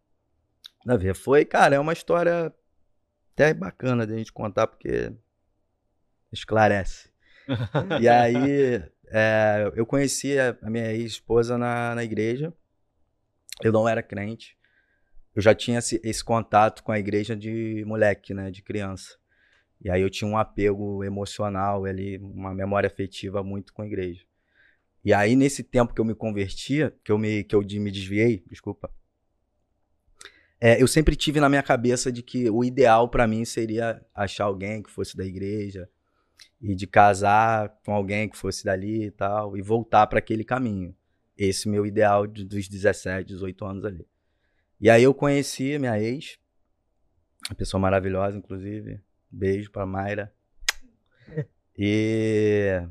Nada 0.85 0.99
a 1.01 1.03
ver. 1.03 1.15
Foi, 1.15 1.45
cara, 1.45 1.77
é 1.77 1.79
uma 1.79 1.93
história 1.93 2.53
até 3.33 3.55
bacana 3.55 4.07
de 4.07 4.13
a 4.13 4.17
gente 4.17 4.33
contar, 4.33 4.67
porque 4.67 5.13
esclarece. 6.33 7.09
E 8.01 8.09
aí, 8.09 8.83
é, 9.11 9.71
eu 9.75 9.85
conheci 9.85 10.39
a, 10.39 10.57
minha 10.71 10.93
ex-esposa 10.93 11.59
na, 11.59 11.95
na 11.95 12.05
igreja. 12.05 12.53
Eu 13.63 13.73
não 13.73 13.89
era 13.89 14.03
crente. 14.03 14.57
Eu 15.35 15.43
já 15.43 15.55
tinha 15.55 15.79
esse, 15.79 16.01
esse 16.05 16.25
contato 16.25 16.83
com 16.83 16.93
a 16.93 16.99
igreja 16.99 17.37
de 17.37 17.85
moleque, 17.87 18.33
né? 18.33 18.51
De 18.51 18.63
criança. 18.63 19.19
E 19.81 19.91
aí 19.91 20.03
eu 20.03 20.11
tinha 20.11 20.29
um 20.29 20.39
apego 20.39 21.03
emocional 21.03 21.85
ali, 21.85 22.19
uma 22.19 22.55
memória 22.55 22.87
afetiva 22.87 23.43
muito 23.43 23.73
com 23.73 23.83
a 23.83 23.87
igreja. 23.87 24.25
E 25.03 25.15
aí, 25.15 25.35
nesse 25.35 25.63
tempo 25.65 25.95
que 25.95 26.01
eu 26.01 26.05
me 26.05 26.15
convertia, 26.15 26.95
que 27.03 27.11
eu 27.11 27.19
me, 27.19 27.43
que 27.43 27.55
eu 27.55 27.61
me 27.63 27.91
desviei, 27.91 28.45
desculpa, 28.51 28.93
é, 30.61 30.81
eu 30.81 30.87
sempre 30.87 31.17
tive 31.17 31.41
na 31.41 31.49
minha 31.49 31.63
cabeça 31.63 32.13
de 32.13 32.23
que 32.23 32.51
o 32.51 32.63
ideal 32.63 33.09
pra 33.09 33.27
mim 33.27 33.47
seria 33.47 34.05
achar 34.15 34.45
alguém 34.45 34.83
que 34.83 34.91
fosse 34.91 35.17
da 35.17 35.25
igreja 35.25 35.89
e 36.61 36.75
de 36.75 36.87
casar 36.87 37.71
com 37.85 37.95
alguém 37.95 38.29
que 38.29 38.37
fosse 38.37 38.65
dali 38.65 39.05
e 39.07 39.11
tal, 39.11 39.57
e 39.57 39.63
voltar 39.63 40.07
pra 40.07 40.19
aquele 40.19 40.45
caminho. 40.45 40.95
Esse 41.37 41.69
meu 41.69 41.87
ideal 41.87 42.27
de- 42.27 42.45
dos 42.45 42.69
17, 42.69 43.27
18 43.29 43.65
anos 43.65 43.85
ali. 43.85 44.07
E 44.81 44.91
aí 44.91 45.03
eu 45.03 45.15
conheci 45.15 45.75
a 45.75 45.79
minha 45.79 45.99
ex, 46.01 46.39
Uma 47.49 47.55
pessoa 47.57 47.81
maravilhosa, 47.81 48.37
inclusive. 48.37 49.01
Beijo 49.31 49.71
pra 49.71 49.87
Mayra. 49.87 50.33
E. 51.79 52.83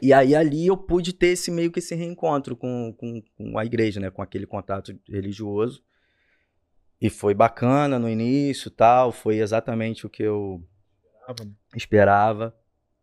E 0.00 0.12
aí 0.12 0.34
ali 0.34 0.66
eu 0.66 0.76
pude 0.76 1.12
ter 1.12 1.28
esse 1.28 1.50
meio 1.50 1.70
que 1.72 1.80
esse 1.80 1.94
reencontro 1.94 2.56
com, 2.56 2.94
com, 2.96 3.20
com 3.36 3.58
a 3.58 3.64
igreja, 3.66 4.00
né? 4.00 4.10
Com 4.10 4.22
aquele 4.22 4.46
contato 4.46 4.98
religioso. 5.08 5.82
E 7.00 7.10
foi 7.10 7.34
bacana 7.34 7.98
no 7.98 8.08
início 8.08 8.70
tal. 8.70 9.12
Foi 9.12 9.38
exatamente 9.38 10.06
o 10.06 10.10
que 10.10 10.22
eu 10.22 10.64
esperava. 11.74 12.54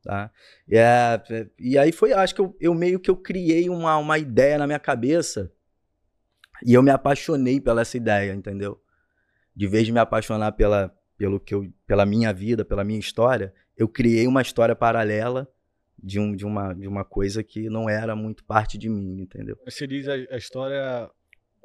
Tá? 0.03 0.31
E, 0.67 0.77
é, 0.77 1.23
e 1.57 1.77
aí 1.77 1.91
foi, 1.91 2.13
acho 2.13 2.35
que 2.35 2.41
eu, 2.41 2.55
eu 2.59 2.73
meio 2.75 2.99
que 2.99 3.09
eu 3.09 3.17
criei 3.17 3.69
uma, 3.69 3.97
uma 3.97 4.19
ideia 4.19 4.57
na 4.57 4.67
minha 4.67 4.79
cabeça 4.79 5.51
e 6.63 6.73
eu 6.73 6.83
me 6.83 6.91
apaixonei 6.91 7.59
pela 7.59 7.81
essa 7.81 7.97
ideia, 7.97 8.33
entendeu? 8.33 8.79
De 9.55 9.67
vez 9.67 9.85
de 9.85 9.91
me 9.91 9.99
apaixonar 9.99 10.51
pela, 10.51 10.95
pelo 11.17 11.39
que 11.39 11.55
eu, 11.55 11.73
pela 11.87 12.05
minha 12.05 12.31
vida, 12.31 12.63
pela 12.63 12.83
minha 12.83 12.99
história, 12.99 13.53
eu 13.75 13.87
criei 13.87 14.27
uma 14.27 14.41
história 14.41 14.75
paralela 14.75 15.49
de, 16.01 16.19
um, 16.19 16.35
de, 16.35 16.45
uma, 16.45 16.73
de 16.73 16.87
uma 16.87 17.03
coisa 17.03 17.43
que 17.43 17.69
não 17.69 17.89
era 17.89 18.15
muito 18.15 18.43
parte 18.43 18.77
de 18.77 18.89
mim, 18.89 19.21
entendeu? 19.21 19.57
Você 19.65 19.87
diz 19.87 20.07
a, 20.07 20.13
a 20.13 20.37
história 20.37 21.09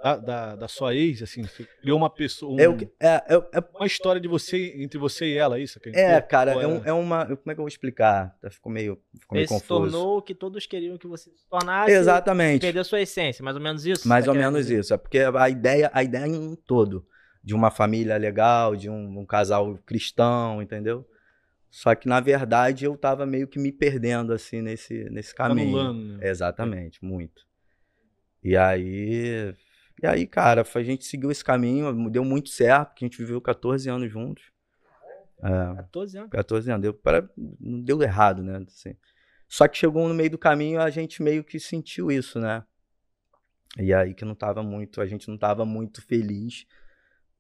da, 0.03 0.17
da, 0.17 0.57
da, 0.57 0.69
sua 0.69 0.95
ex, 0.95 1.23
assim, 1.23 1.43
você 1.43 1.67
criou 1.81 1.99
uma 1.99 2.09
pessoa. 2.09 2.53
Um, 2.53 2.59
é, 2.59 2.87
é, 2.99 3.35
é, 3.35 3.49
é, 3.53 3.65
uma 3.75 3.87
história 3.87 4.21
de 4.21 4.27
você, 4.27 4.75
entre 4.79 4.99
você 4.99 5.27
e 5.27 5.37
ela, 5.37 5.59
isso? 5.59 5.79
É, 5.93 6.21
cara, 6.21 6.53
é, 6.53 6.67
um, 6.67 6.85
é, 6.85 6.93
uma. 6.93 7.27
Como 7.27 7.39
é 7.47 7.55
que 7.55 7.61
eu 7.61 7.65
vou 7.65 7.69
explicar? 7.69 8.35
Ficou 8.51 8.73
meio, 8.73 8.99
ficou 9.19 9.37
meio 9.37 9.47
confuso. 9.47 9.63
se 9.63 9.69
tornou 9.69 10.19
o 10.19 10.23
que 10.23 10.35
todos 10.35 10.67
queriam 10.67 10.97
que 10.97 11.07
você 11.07 11.31
se 11.31 11.47
tornasse. 11.49 11.93
Exatamente. 11.93 12.63
Perdeu 12.63 12.83
sua 12.85 13.01
essência, 13.01 13.45
mais 13.45 13.57
ou 13.57 13.63
menos 13.63 13.85
isso? 13.85 14.09
Mais 14.09 14.27
ou 14.27 14.35
menos 14.35 14.67
dizer? 14.67 14.81
isso. 14.81 14.95
É 14.95 14.97
porque 14.97 15.19
a 15.19 15.49
ideia, 15.49 15.91
a 15.93 16.03
ideia 16.03 16.27
em 16.27 16.35
um 16.35 16.57
todo. 16.57 17.07
De 17.43 17.55
uma 17.55 17.71
família 17.71 18.19
legal, 18.19 18.77
de 18.77 18.91
um, 18.91 19.21
um 19.21 19.25
casal 19.25 19.79
cristão, 19.87 20.61
entendeu? 20.61 21.07
Só 21.71 21.95
que, 21.95 22.07
na 22.07 22.21
verdade, 22.21 22.85
eu 22.85 22.95
tava 22.99 23.25
meio 23.25 23.49
que 23.49 23.59
me 23.59 23.73
perdendo, 23.73 24.35
assim, 24.35 24.61
nesse, 24.61 25.09
nesse 25.09 25.35
caminho. 25.35 25.79
Anulando, 25.79 26.19
né? 26.19 26.29
Exatamente, 26.29 27.03
muito. 27.03 27.43
E 28.45 28.59
aí 28.59 29.55
e 30.03 30.07
aí, 30.07 30.27
cara, 30.27 30.65
a 30.75 30.83
gente 30.83 31.05
seguiu 31.05 31.31
esse 31.31 31.45
caminho, 31.45 32.11
deu 32.11 32.25
muito 32.25 32.49
certo, 32.49 32.89
porque 32.89 33.05
a 33.05 33.09
gente 33.09 33.19
viveu 33.19 33.41
14 33.41 33.89
anos 33.89 34.11
juntos. 34.11 34.51
É, 35.43 35.77
14 35.77 36.19
anos? 36.19 36.31
14 36.31 36.71
anos. 36.71 36.83
Deu, 36.83 36.95
para, 36.95 37.29
não 37.59 37.81
deu 37.81 38.03
errado, 38.03 38.43
né? 38.43 38.65
Assim. 38.67 38.95
Só 39.49 39.67
que 39.67 39.77
chegou 39.77 40.09
no 40.09 40.15
meio 40.15 40.31
do 40.31 40.39
caminho, 40.39 40.81
a 40.81 40.91
gente 40.91 41.23
meio 41.23 41.43
que 41.43 41.59
sentiu 41.59 42.11
isso, 42.11 42.39
né? 42.39 42.65
E 43.79 43.93
aí 43.93 44.15
que 44.15 44.25
não 44.25 44.35
tava 44.35 44.63
muito, 44.63 45.01
a 45.01 45.07
gente 45.07 45.29
não 45.29 45.37
tava 45.37 45.65
muito 45.65 46.03
feliz. 46.03 46.67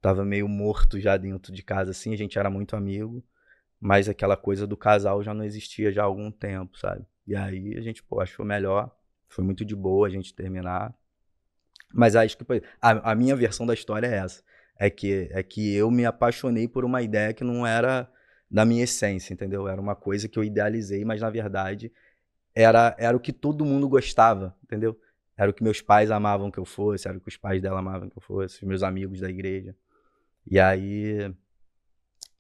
Tava 0.01 0.25
meio 0.25 0.49
morto 0.49 0.99
já 0.99 1.17
dentro 1.17 1.53
de 1.53 1.63
casa, 1.63 1.91
assim, 1.91 2.15
a 2.15 2.17
gente 2.17 2.39
era 2.39 2.49
muito 2.49 2.75
amigo. 2.75 3.23
Mas 3.79 4.09
aquela 4.09 4.37
coisa 4.37 4.67
do 4.67 4.77
casal 4.77 5.23
já 5.23 5.33
não 5.33 5.45
existia 5.45 5.93
já 5.93 6.03
há 6.03 6.07
algum 6.07 6.31
tempo, 6.31 6.79
sabe? 6.79 7.07
E 7.27 7.35
aí 7.35 7.77
a 7.77 7.81
gente, 7.81 8.03
pô, 8.03 8.21
achou 8.21 8.45
melhor. 8.45 8.95
Foi 9.29 9.45
muito 9.45 9.65
de 9.65 9.75
boa 9.77 10.07
a 10.07 10.11
gente 10.11 10.35
terminar. 10.35 10.95
Mas 11.93 12.15
acho 12.17 12.37
que 12.37 12.45
a, 12.81 13.13
a, 13.13 13.15
minha 13.15 13.35
versão 13.35 13.67
da 13.67 13.75
história 13.75 14.07
é 14.07 14.17
essa. 14.17 14.43
É 14.79 14.89
que, 14.89 15.29
é 15.33 15.43
que 15.43 15.75
eu 15.75 15.91
me 15.91 16.07
apaixonei 16.07 16.67
por 16.67 16.85
uma 16.85 17.03
ideia 17.03 17.35
que 17.35 17.45
não 17.45 17.67
era 17.67 18.11
da 18.51 18.65
minha 18.65 18.85
essência, 18.85 19.33
entendeu? 19.33 19.69
Era 19.69 19.81
uma 19.81 19.95
coisa 19.95 20.29
que 20.29 20.39
eu 20.39 20.45
idealizei, 20.45 21.05
mas 21.05 21.21
na 21.21 21.31
verdade 21.31 21.93
era, 22.55 22.95
era 22.99 23.17
o 23.17 23.21
que 23.21 23.33
todo 23.33 23.65
mundo 23.65 23.89
gostava, 23.89 24.57
entendeu? 24.63 24.99
Era 25.37 25.51
o 25.51 25.55
que 25.55 25.63
meus 25.63 25.81
pais 25.81 26.11
amavam 26.11 26.51
que 26.51 26.59
eu 26.59 26.65
fosse, 26.65 27.09
era 27.09 27.17
o 27.17 27.21
que 27.21 27.29
os 27.29 27.37
pais 27.37 27.63
dela 27.63 27.79
amavam 27.79 28.11
que 28.11 28.19
eu 28.19 28.23
fosse, 28.23 28.57
os 28.57 28.63
meus 28.63 28.83
amigos 28.83 29.21
da 29.21 29.31
igreja. 29.31 29.75
E 30.47 30.59
aí. 30.59 31.35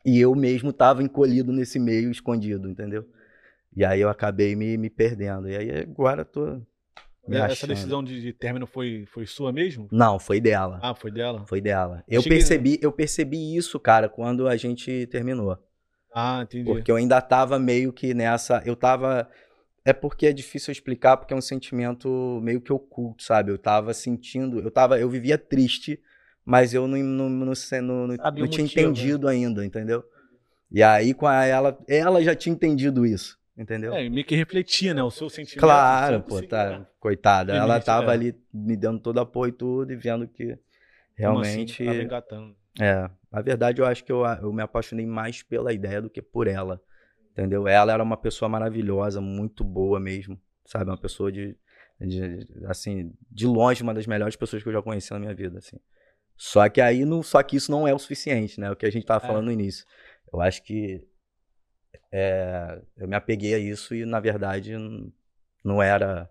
E 0.05 0.19
eu 0.19 0.35
mesmo 0.35 0.71
estava 0.71 1.03
encolhido 1.03 1.53
nesse 1.53 1.79
meio 1.79 2.11
escondido, 2.11 2.69
entendeu? 2.69 3.09
E 3.75 3.85
aí 3.85 4.01
eu 4.01 4.09
acabei 4.09 4.57
me, 4.57 4.77
me 4.77 4.91
perdendo. 4.91 5.49
E 5.49 5.57
aí 5.57 5.71
agora 5.81 6.25
tô, 6.25 6.61
essa 7.29 7.67
decisão 7.67 8.03
de, 8.03 8.21
de, 8.21 8.33
término 8.33 8.67
foi, 8.67 9.07
foi 9.07 9.27
sua 9.27 9.53
mesmo? 9.53 9.89
Não, 9.93 10.19
foi 10.19 10.41
dela. 10.41 10.79
Ah, 10.83 10.95
foi 10.95 11.11
dela? 11.11 11.45
Foi 11.47 11.61
dela. 11.61 12.03
Eu 12.09 12.23
percebi, 12.23 12.79
eu 12.83 12.91
percebi 12.91 13.57
isso, 13.57 13.79
cara, 13.79 14.09
quando 14.09 14.49
a 14.49 14.57
gente 14.57 15.07
terminou. 15.07 15.59
Ah, 16.15 16.41
entendi. 16.43 16.65
Porque 16.65 16.91
eu 16.91 16.97
ainda 16.97 17.21
tava 17.21 17.59
meio 17.59 17.93
que 17.93 18.15
nessa. 18.15 18.63
Eu 18.65 18.75
tava. 18.75 19.29
É 19.85 19.93
porque 19.93 20.27
é 20.27 20.33
difícil 20.33 20.73
explicar, 20.73 21.17
porque 21.17 21.33
é 21.33 21.37
um 21.37 21.41
sentimento 21.41 22.41
meio 22.43 22.61
que 22.61 22.73
oculto, 22.73 23.23
sabe? 23.23 23.51
Eu 23.51 23.59
tava 23.59 23.95
sentindo. 23.95 24.59
Eu 24.61 24.71
tava. 24.71 24.99
Eu 24.99 25.09
vivia 25.09 25.39
triste, 25.39 26.01
mas 26.45 26.75
eu 26.75 26.89
não, 26.89 26.99
não, 26.99 27.31
não, 27.31 27.47
não, 27.47 27.55
não, 27.83 28.07
não 28.07 28.17
tinha 28.17 28.47
motivo, 28.47 28.63
entendido 28.63 29.27
né? 29.27 29.33
ainda, 29.33 29.65
entendeu? 29.65 30.05
E 30.71 30.83
aí, 30.83 31.15
com 31.15 31.27
a, 31.27 31.45
ela, 31.45 31.79
ela 31.89 32.23
já 32.23 32.35
tinha 32.35 32.53
entendido 32.53 33.07
isso. 33.07 33.40
Entendeu? 33.61 33.93
É, 33.93 34.09
meio 34.09 34.25
que 34.25 34.35
refletia, 34.35 34.95
né? 34.95 35.03
O 35.03 35.11
seu 35.11 35.29
sentimento. 35.29 35.61
Claro, 35.61 36.23
pô, 36.23 36.41
tá. 36.41 36.87
Coitada. 36.99 37.55
Ela 37.55 37.79
tava 37.79 38.11
é. 38.11 38.15
ali 38.15 38.35
me 38.51 38.75
dando 38.75 38.99
todo 38.99 39.21
apoio 39.21 39.51
e 39.51 39.53
tudo, 39.53 39.93
e 39.93 39.97
vendo 39.97 40.27
que 40.27 40.59
realmente. 41.15 41.87
Assim, 41.87 42.01
engatando. 42.01 42.57
É. 42.81 43.11
Na 43.31 43.43
verdade, 43.43 43.83
eu 43.83 43.87
acho 43.87 44.03
que 44.03 44.11
eu, 44.11 44.25
eu 44.25 44.51
me 44.51 44.63
apaixonei 44.63 45.05
mais 45.05 45.43
pela 45.43 45.75
ideia 45.75 46.01
do 46.01 46.09
que 46.09 46.23
por 46.23 46.47
ela. 46.47 46.81
Entendeu? 47.33 47.69
Ela 47.69 47.93
era 47.93 48.03
uma 48.03 48.17
pessoa 48.17 48.49
maravilhosa, 48.49 49.21
muito 49.21 49.63
boa 49.63 50.01
mesmo. 50.01 50.41
Sabe? 50.65 50.89
Uma 50.89 50.97
pessoa 50.97 51.31
de, 51.31 51.55
de. 52.01 52.49
Assim, 52.65 53.13
de 53.31 53.47
longe, 53.47 53.83
uma 53.83 53.93
das 53.93 54.07
melhores 54.07 54.37
pessoas 54.37 54.63
que 54.63 54.71
eu 54.71 54.73
já 54.73 54.81
conheci 54.81 55.13
na 55.13 55.19
minha 55.19 55.35
vida, 55.35 55.59
assim. 55.59 55.77
Só 56.35 56.67
que 56.71 56.81
aí, 56.81 57.05
não, 57.05 57.23
só 57.23 57.43
que 57.43 57.57
isso 57.57 57.71
não 57.71 57.87
é 57.87 57.93
o 57.93 57.99
suficiente, 57.99 58.59
né? 58.59 58.71
O 58.71 58.77
que 58.77 58.87
a 58.87 58.91
gente 58.91 59.05
tava 59.05 59.23
é. 59.23 59.27
falando 59.27 59.45
no 59.45 59.53
início. 59.53 59.85
Eu 60.33 60.41
acho 60.41 60.63
que 60.63 61.07
é, 62.13 62.83
eu 62.97 63.07
me 63.07 63.17
apeguei 63.17 63.55
a 63.55 63.59
isso 63.59 63.95
e, 63.95 64.05
na 64.05 64.21
verdade, 64.21 64.75
não 65.65 65.83
era 65.83 66.29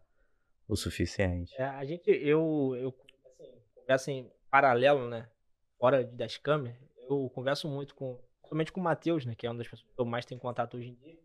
o 0.68 0.76
suficiente. 0.76 1.54
É, 1.58 1.64
a 1.64 1.86
gente, 1.86 2.10
eu, 2.10 2.76
eu 2.78 2.96
assim, 3.26 3.54
converso 3.76 4.12
em 4.12 4.32
paralelo, 4.50 5.08
né? 5.08 5.28
Fora 5.80 6.04
das 6.04 6.38
câmeras, 6.38 6.78
eu 7.10 7.30
converso 7.34 7.68
muito 7.68 7.96
com, 7.96 8.20
principalmente 8.42 8.72
com 8.72 8.82
o 8.82 8.84
Matheus, 8.84 9.26
né? 9.26 9.36
Que 9.36 9.48
é 9.48 9.50
uma 9.50 9.58
das 9.58 9.68
pessoas 9.68 9.90
que 9.90 10.00
eu 10.00 10.06
mais 10.06 10.26
tenho 10.26 10.40
contato 10.40 10.78
hoje 10.78 10.90
em 10.90 10.96
dia. 10.96 11.18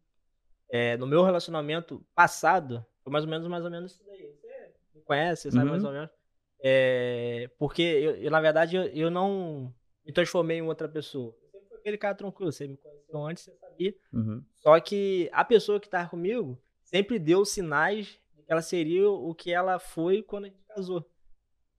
É, 0.70 0.96
no 0.96 1.06
meu 1.06 1.22
relacionamento 1.24 2.04
passado, 2.14 2.84
foi 3.02 3.12
mais 3.12 3.24
ou 3.24 3.30
menos, 3.30 3.46
mais 3.48 3.64
ou 3.64 3.70
menos 3.70 3.92
isso 3.92 4.04
daí. 4.04 4.34
Você 4.40 4.98
me 4.98 5.02
conhece, 5.02 5.42
você 5.42 5.50
sabe 5.50 5.64
uhum. 5.64 5.70
mais 5.70 5.84
ou 5.84 5.92
menos. 5.92 6.10
É, 6.60 7.50
porque 7.58 7.82
eu, 7.82 8.16
eu, 8.16 8.30
na 8.30 8.40
verdade, 8.40 8.76
eu, 8.76 8.84
eu 8.84 9.10
não 9.10 9.74
me 10.04 10.12
transformei 10.12 10.58
em 10.58 10.62
outra 10.62 10.88
pessoa 10.88 11.36
aquele 11.84 11.98
cara 11.98 12.14
tranquilo. 12.14 12.50
Você 12.50 12.66
me 12.66 12.76
conheceu 12.78 13.26
antes, 13.26 13.44
você 13.44 13.50
Uhum. 14.12 14.42
Só 14.54 14.78
que 14.80 15.28
a 15.32 15.44
pessoa 15.44 15.80
que 15.80 15.88
tava 15.88 16.08
comigo 16.08 16.58
sempre 16.82 17.18
deu 17.18 17.44
sinais 17.44 18.18
de 18.36 18.42
que 18.42 18.52
ela 18.52 18.62
seria 18.62 19.08
o 19.08 19.34
que 19.34 19.52
ela 19.52 19.78
foi 19.78 20.22
quando 20.22 20.44
a 20.44 20.48
gente 20.48 20.62
casou. 20.68 21.08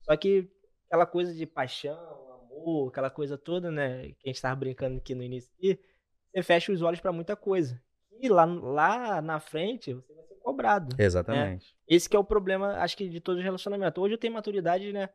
Só 0.02 0.16
que 0.16 0.50
aquela 0.88 1.06
coisa 1.06 1.34
de 1.34 1.46
paixão, 1.46 1.98
amor, 2.34 2.90
aquela 2.90 3.10
coisa 3.10 3.38
toda, 3.38 3.72
né? 3.72 4.10
Que 4.20 4.30
a 4.30 4.32
gente 4.32 4.42
tava 4.42 4.56
brincando 4.56 4.98
aqui 4.98 5.16
no 5.16 5.24
início, 5.24 5.50
você 5.60 6.44
fecha 6.44 6.72
os 6.72 6.82
olhos 6.82 7.00
para 7.00 7.12
muita 7.12 7.36
coisa. 7.36 7.82
E 8.20 8.30
lá, 8.30 8.46
lá 8.46 9.22
na 9.22 9.40
frente, 9.40 9.94
você 9.94 10.14
vai 10.14 10.24
ser 10.26 10.36
cobrado. 10.36 10.96
Né? 10.98 11.04
Exatamente. 11.04 11.66
Né? 11.66 11.80
Esse 11.88 12.10
que 12.10 12.16
é 12.16 12.20
o 12.20 12.24
problema, 12.24 12.78
acho 12.78 12.96
que, 12.96 13.10
de 13.10 13.20
todo 13.20 13.42
relacionamento. 13.42 14.02
Hoje 14.02 14.14
eu 14.14 14.18
tenho 14.18 14.34
maturidade, 14.34 14.92
né? 14.92 15.10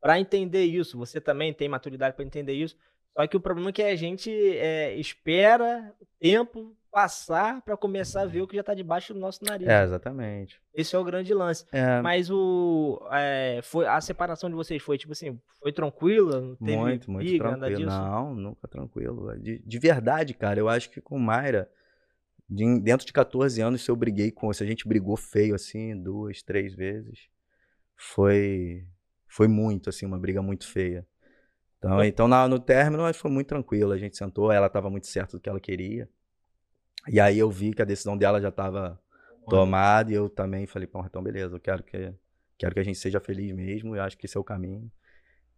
Pra 0.00 0.18
entender 0.18 0.64
isso. 0.64 0.98
Você 0.98 1.20
também 1.20 1.52
tem 1.52 1.68
maturidade 1.68 2.14
para 2.14 2.24
entender 2.24 2.54
isso. 2.54 2.76
Só 3.16 3.26
que 3.26 3.36
o 3.36 3.40
problema 3.40 3.70
é 3.70 3.72
que 3.72 3.82
a 3.82 3.96
gente 3.96 4.30
é, 4.30 4.94
espera 4.96 5.94
o 5.98 6.06
tempo 6.20 6.76
passar 6.96 7.62
para 7.62 7.76
começar 7.76 8.22
a 8.22 8.26
ver 8.26 8.42
o 8.42 8.46
que 8.46 8.54
já 8.54 8.60
está 8.60 8.74
debaixo 8.74 9.14
do 9.14 9.20
nosso 9.20 9.42
nariz. 9.42 9.66
É, 9.66 9.82
exatamente. 9.82 10.60
Esse 10.74 10.94
é 10.94 10.98
o 10.98 11.04
grande 11.04 11.32
lance. 11.32 11.66
É... 11.72 12.00
Mas 12.02 12.30
o 12.30 13.06
é, 13.10 13.60
foi 13.62 13.86
a 13.86 13.98
separação 14.00 14.50
de 14.50 14.56
vocês 14.56 14.82
foi 14.82 14.98
tipo 14.98 15.12
assim, 15.12 15.38
foi 15.60 15.72
tranquila? 15.72 16.40
Não 16.40 16.56
teve 16.56 16.76
muito, 16.76 17.10
muito 17.10 17.26
briga, 17.26 17.56
tranquilo. 17.56 17.86
Não, 17.86 18.34
nunca 18.34 18.68
tranquilo. 18.68 19.38
De, 19.38 19.58
de 19.58 19.78
verdade, 19.78 20.34
cara, 20.34 20.60
eu 20.60 20.68
acho 20.68 20.90
que 20.90 21.00
com 21.00 21.18
Mayra, 21.18 21.70
de, 22.48 22.80
dentro 22.80 23.06
de 23.06 23.12
14 23.14 23.60
anos, 23.62 23.82
se 23.82 23.90
eu 23.90 23.96
briguei 23.96 24.30
com, 24.30 24.52
se 24.52 24.62
a 24.62 24.66
gente 24.66 24.86
brigou 24.86 25.16
feio 25.16 25.54
assim, 25.54 25.98
duas, 25.98 26.42
três 26.42 26.74
vezes, 26.74 27.28
foi 27.94 28.86
foi 29.26 29.48
muito 29.48 29.88
assim, 29.88 30.04
uma 30.04 30.18
briga 30.18 30.40
muito 30.40 30.66
feia. 30.66 31.06
Então, 31.86 32.04
então 32.04 32.28
na, 32.28 32.48
no 32.48 32.58
término 32.58 33.12
foi 33.14 33.30
muito 33.30 33.46
tranquilo. 33.46 33.92
A 33.92 33.98
gente 33.98 34.16
sentou, 34.16 34.50
ela 34.50 34.66
estava 34.66 34.90
muito 34.90 35.06
certa 35.06 35.36
do 35.36 35.40
que 35.40 35.48
ela 35.48 35.60
queria. 35.60 36.08
E 37.08 37.20
aí 37.20 37.38
eu 37.38 37.48
vi 37.50 37.72
que 37.72 37.82
a 37.82 37.84
decisão 37.84 38.16
dela 38.16 38.40
já 38.40 38.48
estava 38.48 39.00
tomada 39.48 40.10
e 40.10 40.14
eu 40.14 40.28
também 40.28 40.66
falei, 40.66 40.88
bom, 40.92 41.04
então 41.06 41.22
beleza, 41.22 41.54
eu 41.54 41.60
quero 41.60 41.82
que, 41.84 42.12
quero 42.58 42.74
que 42.74 42.80
a 42.80 42.82
gente 42.82 42.98
seja 42.98 43.20
feliz 43.20 43.54
mesmo, 43.54 43.94
eu 43.94 44.02
acho 44.02 44.18
que 44.18 44.26
esse 44.26 44.36
é 44.36 44.40
o 44.40 44.44
caminho. 44.44 44.90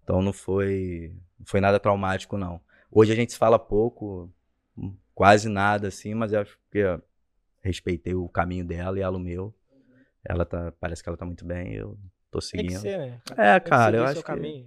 Então 0.04 0.20
não 0.20 0.32
foi, 0.32 1.14
não 1.38 1.46
foi 1.46 1.60
nada 1.60 1.80
traumático, 1.80 2.36
não. 2.36 2.60
Hoje 2.90 3.12
a 3.12 3.16
gente 3.16 3.32
se 3.32 3.38
fala 3.38 3.58
pouco, 3.58 4.30
quase 5.14 5.48
nada 5.48 5.88
assim, 5.88 6.14
mas 6.14 6.34
eu 6.34 6.40
acho 6.40 6.58
que 6.70 6.78
eu 6.78 7.02
respeitei 7.62 8.14
o 8.14 8.28
caminho 8.28 8.64
dela 8.66 8.98
e 8.98 9.02
ela 9.02 9.16
o 9.16 9.20
meu. 9.20 9.54
Ela 10.22 10.44
tá, 10.44 10.72
parece 10.78 11.02
que 11.02 11.08
ela 11.08 11.16
tá 11.16 11.24
muito 11.24 11.46
bem, 11.46 11.72
eu 11.72 11.98
tô 12.30 12.42
seguindo. 12.42 12.80
Ser, 12.80 12.98
né? 12.98 13.20
É, 13.38 13.60
cara, 13.60 13.96
eu 13.96 14.04
acho 14.04 14.16
que... 14.16 14.22
Caminho. 14.26 14.66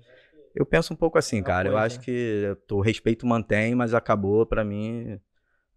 Eu 0.56 0.66
penso 0.66 0.94
um 0.94 0.96
pouco 0.98 1.18
assim, 1.18 1.38
Uma 1.40 1.46
cara. 1.46 1.68
Eu 1.70 1.74
coisa. 1.74 1.86
acho 1.88 2.00
que 2.02 2.56
o 2.72 2.82
respeito 2.82 3.26
mantém, 3.26 3.74
mas 3.76 3.94
acabou 3.94 4.46
pra 4.46 4.64
mim. 4.64 5.20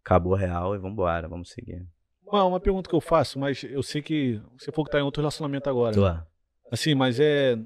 Acabou 0.05 0.35
real 0.35 0.75
e 0.75 0.79
vambora, 0.79 1.29
vamos 1.29 1.51
seguir. 1.51 1.87
Uma, 2.27 2.45
uma 2.45 2.61
pergunta 2.61 2.89
que 2.91 2.95
eu 2.95 3.01
faço, 3.01 3.39
mas 3.39 3.63
eu 3.65 3.83
sei 3.83 4.03
que 4.03 4.41
você 4.59 4.71
falou 4.73 4.85
que 4.87 4.91
tá 4.93 4.99
em 4.99 5.03
outro 5.03 5.21
relacionamento 5.23 5.69
agora. 5.71 5.95
Tô. 5.95 6.05
Assim, 6.71 6.95
mas 6.95 7.19
é. 7.21 7.57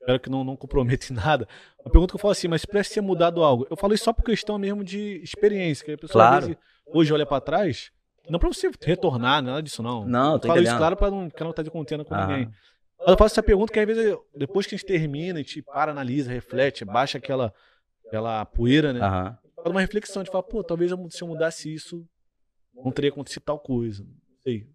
Espero 0.00 0.18
que 0.18 0.30
não, 0.30 0.42
não 0.42 0.56
comprometa 0.56 1.12
em 1.12 1.16
nada. 1.16 1.46
Uma 1.84 1.90
pergunta 1.92 2.12
que 2.12 2.16
eu 2.16 2.20
falo 2.20 2.32
assim, 2.32 2.48
mas 2.48 2.64
parece 2.64 2.94
ter 2.94 3.00
mudado 3.02 3.42
algo. 3.42 3.66
Eu 3.70 3.76
falo 3.76 3.92
isso 3.92 4.04
só 4.04 4.12
por 4.12 4.24
questão 4.24 4.58
mesmo 4.58 4.82
de 4.82 5.20
experiência. 5.22 5.84
Que 5.84 5.92
a 5.92 5.98
pessoa 5.98 6.24
às 6.24 6.28
Claro. 6.30 6.46
vezes, 6.46 6.62
hoje 6.86 7.12
olha 7.12 7.26
pra 7.26 7.40
trás. 7.40 7.92
Não 8.28 8.38
pra 8.38 8.48
você 8.48 8.70
retornar, 8.82 9.42
nada 9.42 9.62
disso, 9.62 9.82
não. 9.82 10.06
Não, 10.06 10.34
eu 10.34 10.38
tô 10.38 10.48
falo 10.48 10.58
isso 10.60 10.68
entendendo. 10.70 10.78
claro 10.78 10.96
pra 10.96 11.10
não, 11.10 11.28
pra 11.28 11.44
não 11.44 11.50
estar 11.50 11.62
de 11.62 11.70
contenda 11.70 12.04
com 12.04 12.14
Ah. 12.14 12.26
ninguém. 12.26 12.50
Mas 13.00 13.08
eu 13.08 13.16
faço 13.16 13.34
essa 13.34 13.42
pergunta 13.42 13.72
que 13.72 13.80
às 13.80 13.86
vezes, 13.86 14.16
depois 14.36 14.66
que 14.66 14.74
a 14.74 14.78
gente 14.78 14.86
termina, 14.86 15.38
a 15.38 15.42
gente 15.42 15.62
para, 15.62 15.90
analisa, 15.92 16.30
reflete, 16.30 16.84
baixa 16.84 17.18
aquela, 17.18 17.52
aquela 18.06 18.44
poeira, 18.44 18.92
né? 18.92 19.00
Aham. 19.00 19.38
Faz 19.56 19.70
uma 19.70 19.80
reflexão, 19.80 20.22
de 20.22 20.30
falar, 20.30 20.42
pô, 20.44 20.62
talvez 20.64 20.90
eu- 20.90 21.10
se 21.10 21.22
eu 21.22 21.28
mudasse 21.28 21.72
isso, 21.72 22.06
não 22.74 22.90
teria 22.92 23.10
acontecido 23.10 23.42
tal 23.42 23.58
coisa. 23.58 24.02
Não 24.04 24.38
sei. 24.42 24.66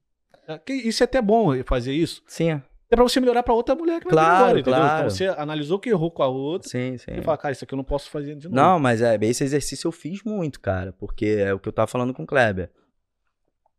É, 0.48 0.62
Isso 0.74 1.02
é 1.02 1.06
até 1.06 1.22
bom 1.22 1.52
fazer 1.64 1.94
isso. 1.94 2.22
Sim, 2.28 2.62
É 2.88 2.96
pra 2.96 3.02
você 3.04 3.20
melhorar 3.20 3.42
pra 3.42 3.54
outra 3.54 3.74
mulher 3.74 4.00
que 4.00 4.06
vai 4.06 4.12
Claro, 4.14 4.36
agora, 4.44 4.60
entendeu? 4.60 4.80
claro. 4.80 5.00
Então 5.00 5.10
você 5.10 5.28
analisou 5.28 5.80
que 5.80 5.90
errou 5.90 6.12
com 6.12 6.22
a 6.22 6.28
outra 6.28 6.70
sim, 6.70 6.98
sim. 7.00 7.12
e 7.18 7.22
fala, 7.24 7.36
cara, 7.38 7.52
isso 7.52 7.64
aqui 7.64 7.74
eu 7.74 7.78
não 7.78 7.84
posso 7.84 8.12
fazer 8.12 8.36
de 8.36 8.46
novo. 8.48 8.56
Não, 8.56 8.80
mas 8.80 9.02
é, 9.02 9.18
esse 9.22 9.44
exercício 9.44 9.88
eu 9.88 9.92
fiz 9.92 10.22
muito, 10.24 10.60
cara, 10.60 10.94
porque 10.94 11.26
é 11.26 11.52
o 11.52 11.60
que 11.60 11.68
eu 11.68 11.74
tava 11.74 11.88
falando 11.88 12.14
com 12.14 12.22
o 12.24 12.28
Kleber. 12.28 12.70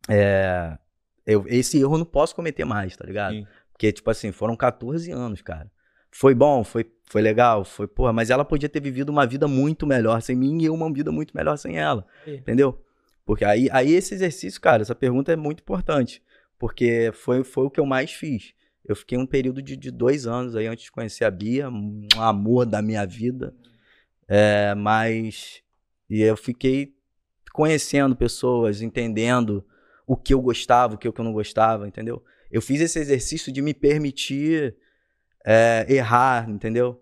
É, 0.09 0.77
eu, 1.25 1.45
esse 1.47 1.79
erro 1.79 1.95
eu 1.95 1.99
não 1.99 2.05
posso 2.05 2.35
cometer 2.35 2.65
mais, 2.65 2.95
tá 2.97 3.05
ligado? 3.05 3.33
Sim. 3.33 3.47
Porque, 3.77 3.91
tipo 3.91 4.09
assim, 4.09 4.31
foram 4.31 4.55
14 4.55 5.11
anos, 5.11 5.43
cara. 5.43 5.71
Foi 6.11 6.33
bom, 6.33 6.63
foi, 6.63 6.91
foi 7.05 7.21
legal, 7.21 7.63
foi, 7.63 7.87
porra, 7.87 8.11
mas 8.11 8.31
ela 8.31 8.43
podia 8.43 8.67
ter 8.67 8.81
vivido 8.81 9.09
uma 9.09 9.25
vida 9.27 9.47
muito 9.47 9.85
melhor 9.85 10.19
sem 10.19 10.35
mim 10.35 10.59
e 10.59 10.65
eu 10.65 10.73
uma 10.73 10.91
vida 10.91 11.11
muito 11.11 11.35
melhor 11.37 11.57
sem 11.57 11.77
ela, 11.77 12.07
Sim. 12.25 12.37
entendeu? 12.37 12.83
Porque 13.23 13.45
aí, 13.45 13.69
aí 13.71 13.93
esse 13.93 14.15
exercício, 14.15 14.59
cara, 14.59 14.81
essa 14.81 14.95
pergunta 14.95 15.31
é 15.31 15.35
muito 15.35 15.59
importante, 15.59 16.23
porque 16.57 17.11
foi, 17.13 17.43
foi 17.43 17.65
o 17.65 17.69
que 17.69 17.79
eu 17.79 17.85
mais 17.85 18.11
fiz. 18.11 18.53
Eu 18.83 18.95
fiquei 18.95 19.17
um 19.17 19.27
período 19.27 19.61
de, 19.61 19.77
de 19.77 19.91
dois 19.91 20.25
anos 20.25 20.55
aí 20.55 20.65
antes 20.65 20.85
de 20.85 20.91
conhecer 20.91 21.23
a 21.23 21.29
Bia, 21.29 21.69
um 21.69 22.07
amor 22.17 22.65
da 22.65 22.81
minha 22.81 23.05
vida, 23.05 23.53
é, 24.27 24.73
mas 24.73 25.61
e 26.09 26.21
eu 26.21 26.35
fiquei 26.35 26.95
conhecendo 27.53 28.15
pessoas, 28.15 28.81
entendendo 28.81 29.63
o 30.07 30.15
que 30.15 30.33
eu 30.33 30.41
gostava, 30.41 30.95
o 30.95 30.97
que 30.97 31.07
eu 31.07 31.13
não 31.19 31.33
gostava, 31.33 31.87
entendeu? 31.87 32.23
Eu 32.51 32.61
fiz 32.61 32.81
esse 32.81 32.99
exercício 32.99 33.51
de 33.51 33.61
me 33.61 33.73
permitir 33.73 34.75
é, 35.45 35.85
errar, 35.89 36.49
entendeu? 36.49 37.01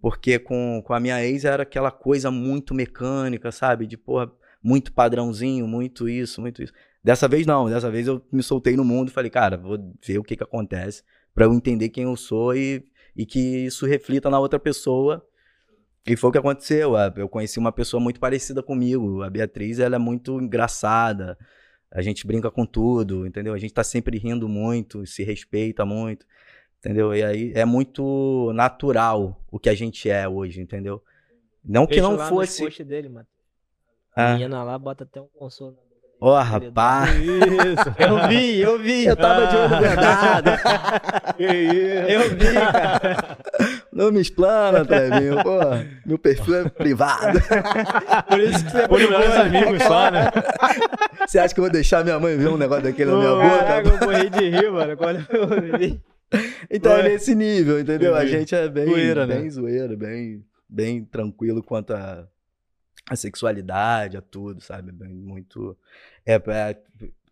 Porque 0.00 0.38
com, 0.38 0.82
com 0.84 0.94
a 0.94 1.00
minha 1.00 1.24
ex 1.24 1.44
era 1.44 1.62
aquela 1.62 1.90
coisa 1.90 2.30
muito 2.30 2.74
mecânica, 2.74 3.50
sabe? 3.50 3.86
De, 3.86 3.96
porra, 3.96 4.30
muito 4.62 4.92
padrãozinho, 4.92 5.66
muito 5.66 6.08
isso, 6.08 6.40
muito 6.40 6.62
isso. 6.62 6.72
Dessa 7.02 7.28
vez 7.28 7.46
não, 7.46 7.68
dessa 7.68 7.90
vez 7.90 8.06
eu 8.06 8.22
me 8.30 8.42
soltei 8.42 8.76
no 8.76 8.84
mundo 8.84 9.08
e 9.08 9.12
falei, 9.12 9.30
cara, 9.30 9.56
vou 9.56 9.78
ver 10.04 10.18
o 10.18 10.24
que 10.24 10.36
que 10.36 10.42
acontece 10.42 11.02
pra 11.34 11.44
eu 11.44 11.54
entender 11.54 11.88
quem 11.88 12.04
eu 12.04 12.16
sou 12.16 12.54
e, 12.54 12.84
e 13.16 13.24
que 13.24 13.66
isso 13.66 13.86
reflita 13.86 14.28
na 14.28 14.40
outra 14.40 14.58
pessoa. 14.58 15.24
E 16.06 16.16
foi 16.16 16.30
o 16.30 16.32
que 16.32 16.38
aconteceu. 16.38 16.94
Eu 17.16 17.28
conheci 17.28 17.58
uma 17.58 17.70
pessoa 17.70 18.00
muito 18.00 18.18
parecida 18.18 18.62
comigo. 18.62 19.22
A 19.22 19.30
Beatriz, 19.30 19.78
ela 19.78 19.96
é 19.96 19.98
muito 19.98 20.40
engraçada. 20.40 21.38
A 21.90 22.02
gente 22.02 22.26
brinca 22.26 22.50
com 22.50 22.66
tudo, 22.66 23.26
entendeu? 23.26 23.54
A 23.54 23.58
gente 23.58 23.72
tá 23.72 23.82
sempre 23.82 24.18
rindo 24.18 24.48
muito, 24.48 25.06
se 25.06 25.22
respeita 25.22 25.84
muito, 25.86 26.26
entendeu? 26.78 27.14
E 27.14 27.22
aí 27.22 27.52
é 27.54 27.64
muito 27.64 28.52
natural 28.54 29.42
o 29.50 29.58
que 29.58 29.68
a 29.68 29.74
gente 29.74 30.10
é 30.10 30.28
hoje, 30.28 30.60
entendeu? 30.60 31.02
Não 31.64 31.86
que 31.86 32.00
não 32.00 32.18
fosse. 32.18 32.84
dele, 32.84 33.08
mano. 33.08 33.26
A 34.14 34.30
Ah, 34.30 34.32
menina 34.32 34.62
lá 34.62 34.78
bota 34.78 35.04
até 35.04 35.20
um 35.20 35.28
consolo. 35.28 35.78
Ó, 36.20 36.40
rapaz. 36.40 37.14
Isso. 37.16 37.94
Eu 37.98 38.28
vi, 38.28 38.60
eu 38.60 38.78
vi. 38.78 39.06
Eu 39.06 39.16
tava 39.16 39.46
de 39.46 39.56
olho 39.56 39.80
vendado. 39.80 40.50
Que 41.36 41.46
isso. 41.46 42.10
Eu 42.10 42.30
vi, 42.30 42.54
cara. 42.54 43.38
Não 43.92 44.10
me 44.10 44.20
explana, 44.20 44.84
Trevinho. 44.84 45.42
Pô, 45.44 45.58
meu 46.04 46.18
perfil 46.18 46.56
é 46.56 46.68
privado. 46.68 47.38
Por 48.28 48.40
isso 48.40 48.64
que 48.64 48.70
você 48.70 48.88
Pô, 48.88 48.96
melhores 48.96 49.34
amigos 49.36 49.82
só, 49.84 50.10
né? 50.10 50.30
Você 51.26 51.38
acha 51.38 51.54
que 51.54 51.60
eu 51.60 51.64
vou 51.64 51.72
deixar 51.72 52.02
minha 52.02 52.18
mãe 52.18 52.36
ver 52.36 52.48
um 52.48 52.56
negócio 52.58 52.84
daquele 52.84 53.10
na 53.12 53.16
minha 53.18 53.58
Caraca, 53.58 53.90
boca? 53.90 54.04
eu 54.04 54.10
morri 54.10 54.30
de 54.30 54.50
rir, 54.50 54.70
mano. 54.72 54.96
Quando 54.96 55.24
eu 55.30 55.78
vi. 55.78 56.00
Então 56.70 56.92
é 56.96 57.02
nesse 57.04 57.34
nível, 57.34 57.78
entendeu? 57.80 58.14
A 58.14 58.26
gente 58.26 58.54
é 58.54 58.68
bem 58.68 58.86
Zoeira, 58.86 59.26
né? 59.26 59.36
bem 59.36 59.50
zoeiro, 59.50 59.96
bem, 59.96 60.42
bem 60.68 61.04
tranquilo 61.04 61.62
quanto 61.62 61.94
a, 61.94 62.24
a 63.08 63.16
sexualidade, 63.16 64.16
a 64.16 64.20
tudo, 64.20 64.60
sabe? 64.60 64.92
Muito. 64.92 65.76
É, 66.26 66.34
é- 66.34 66.78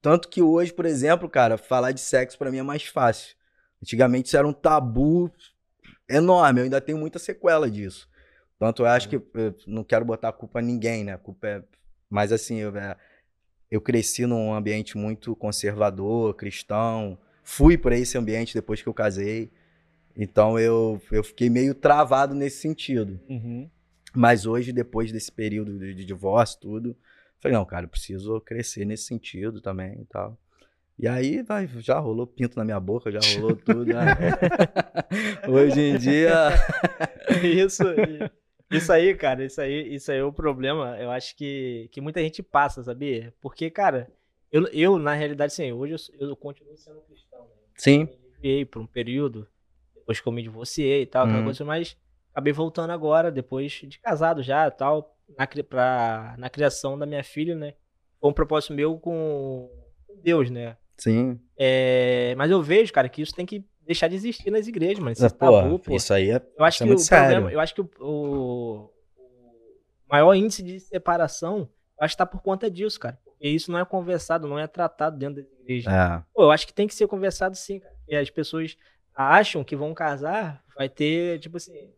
tanto 0.01 0.29
que 0.29 0.41
hoje, 0.41 0.73
por 0.73 0.87
exemplo, 0.87 1.29
cara, 1.29 1.59
falar 1.59 1.93
de 1.93 2.01
sexo 2.01 2.39
pra 2.39 2.51
mim 2.51 2.59
é 2.59 2.63
mais 2.63 2.85
fácil. 2.85 3.35
Antigamente 3.83 4.29
isso 4.29 4.37
era 4.37 4.47
um 4.47 4.53
tabu 4.53 5.31
enorme, 6.09 6.61
eu 6.61 6.65
ainda 6.65 6.81
tenho 6.81 6.99
muita 6.99 7.19
sequela 7.19 7.71
disso. 7.71 8.09
Tanto 8.59 8.83
eu 8.83 8.87
acho 8.87 9.09
que 9.09 9.17
eu 9.17 9.55
não 9.67 9.85
quero 9.85 10.05
botar 10.05 10.29
a 10.29 10.33
culpa 10.33 10.61
em 10.61 10.65
ninguém, 10.65 11.05
né? 11.05 11.13
A 11.15 11.19
culpa 11.19 11.47
é. 11.47 11.63
Mas 12.09 12.33
assim, 12.33 12.57
eu, 12.57 12.75
é, 12.77 12.97
eu 13.71 13.81
cresci 13.81 14.25
num 14.27 14.55
ambiente 14.55 14.97
muito 14.97 15.37
conservador, 15.37 16.35
cristão. 16.35 17.19
Fui 17.43 17.77
para 17.77 17.99
esse 17.99 18.17
ambiente 18.17 18.55
depois 18.55 18.81
que 18.81 18.89
eu 18.89 18.95
casei. 18.95 19.51
Então 20.17 20.59
eu, 20.59 21.01
eu 21.13 21.23
fiquei 21.23 21.51
meio 21.51 21.75
travado 21.75 22.35
nesse 22.35 22.61
sentido. 22.61 23.21
Uhum. 23.29 23.69
Mas 24.17 24.47
hoje, 24.47 24.73
depois 24.73 25.13
desse 25.13 25.31
período 25.31 25.79
de, 25.79 25.95
de 25.95 26.05
divórcio, 26.05 26.59
tudo, 26.61 26.97
falei, 27.39 27.57
não, 27.57 27.65
cara, 27.65 27.85
eu 27.85 27.89
preciso 27.91 28.41
crescer 28.41 28.85
nesse 28.85 29.05
sentido 29.05 29.61
também 29.61 30.01
e 30.01 30.05
tal. 30.07 30.39
E 30.99 31.07
aí 31.07 31.43
vai, 31.43 31.69
já 31.79 31.99
rolou 31.99 32.27
pinto 32.27 32.57
na 32.59 32.65
minha 32.65 32.81
boca, 32.81 33.13
já 33.13 33.21
rolou 33.21 33.55
tudo. 33.65 33.85
né? 33.85 34.17
hoje 35.47 35.81
em 35.81 35.97
dia. 35.99 36.49
Isso, 37.43 37.83
isso 38.71 38.93
aí, 38.93 39.15
cara, 39.15 39.45
isso 39.45 39.61
aí, 39.61 39.95
isso 39.95 40.11
aí 40.11 40.19
é 40.19 40.25
o 40.25 40.33
problema. 40.33 40.97
Eu 40.99 41.11
acho 41.11 41.37
que, 41.37 41.89
que 41.93 42.01
muita 42.01 42.21
gente 42.21 42.43
passa, 42.43 42.83
sabia? 42.83 43.35
Porque, 43.41 43.71
cara, 43.71 44.11
eu, 44.51 44.67
eu 44.69 44.99
na 44.99 45.13
realidade, 45.15 45.53
sim, 45.53 45.73
hoje 45.73 45.95
eu, 46.19 46.29
eu 46.29 46.37
continuo 46.37 46.77
sendo 46.77 47.01
cristão. 47.01 47.41
Né? 47.41 47.53
Sim, 47.77 47.99
me 48.05 48.17
desviei 48.31 48.65
por 48.65 48.81
um 48.81 48.87
período, 48.87 49.47
depois 49.95 50.21
que 50.21 50.27
eu 50.29 50.33
me 50.33 50.43
divorciei 50.43 51.03
e 51.03 51.07
tal, 51.07 51.25
aquela 51.25 51.39
Uhum. 51.41 51.45
coisa, 51.45 51.65
mas 51.65 51.97
acabei 52.37 52.53
voltando 52.53 52.91
agora, 52.91 53.33
depois 53.33 53.73
de 53.73 53.99
casado 53.99 54.43
já 54.43 54.71
tal, 54.71 55.17
na, 55.39 55.47
pra, 55.65 56.35
na 56.37 56.51
criação 56.51 56.99
da 56.99 57.07
minha 57.07 57.25
filha, 57.25 57.55
né? 57.55 57.73
Foi 58.21 58.29
um 58.29 58.35
propósito 58.35 58.75
meu 58.75 58.99
com 58.99 59.71
com 60.07 60.21
Deus, 60.23 60.51
né? 60.51 60.77
sim. 60.99 61.41
É, 61.59 62.35
mas 62.37 62.51
eu 62.51 62.63
vejo, 62.63 62.93
cara, 62.93 63.09
que 63.09 63.23
isso 63.23 63.35
tem 63.35 63.47
que 63.47 63.65
deixar 63.81 64.09
de 64.09 64.17
existir 64.17 64.51
nas 64.51 64.67
igrejas, 64.67 64.99
mano. 64.99 65.13
Isso 65.13 65.23
é 65.23 65.29
Mas, 65.31 65.33
pô, 65.33 65.47
tabu, 65.47 65.79
pô. 65.79 65.97
isso 65.97 66.13
aí 66.13 66.31
é. 66.31 66.43
Eu 66.59 66.65
acho 66.65 66.83
é 66.83 66.87
que 66.87 66.87
muito 66.89 67.01
o 67.03 67.07
problema, 67.09 67.33
sério. 67.41 67.51
eu 67.51 67.61
acho 67.61 67.75
que 67.75 67.81
o, 67.81 67.91
o- 68.01 68.91
o 69.17 70.11
maior 70.11 70.35
índice 70.35 70.63
de 70.63 70.79
separação, 70.79 71.61
eu 71.99 72.05
acho 72.05 72.15
que 72.15 72.19
tá 72.19 72.27
por 72.27 72.43
conta 72.43 72.71
disso, 72.71 73.01
cara. 73.01 73.19
Porque 73.25 73.49
isso 73.49 73.73
não 73.73 73.79
é 73.79 73.85
conversado, 73.87 74.47
não 74.47 74.59
é 74.59 74.67
tratado 74.67 75.17
dentro 75.17 75.37
da 75.43 75.49
igreja. 75.63 75.91
É, 75.91 76.23
Pô, 76.35 76.43
eu 76.43 76.51
acho 76.51 76.67
que 76.67 76.75
tem 76.75 76.87
que 76.87 76.95
ser 76.95 77.07
conversado 77.07 77.57
sim, 77.57 77.81
cara. 77.81 77.95
E 78.07 78.15
as 78.15 78.29
pessoas 78.29 78.77
acham 79.15 79.65
que 79.65 79.75
vão 79.75 79.95
casar, 79.95 80.63
vai 80.77 80.89
ter, 80.91 81.39
tipo 81.41 81.57
assim, 81.57 81.91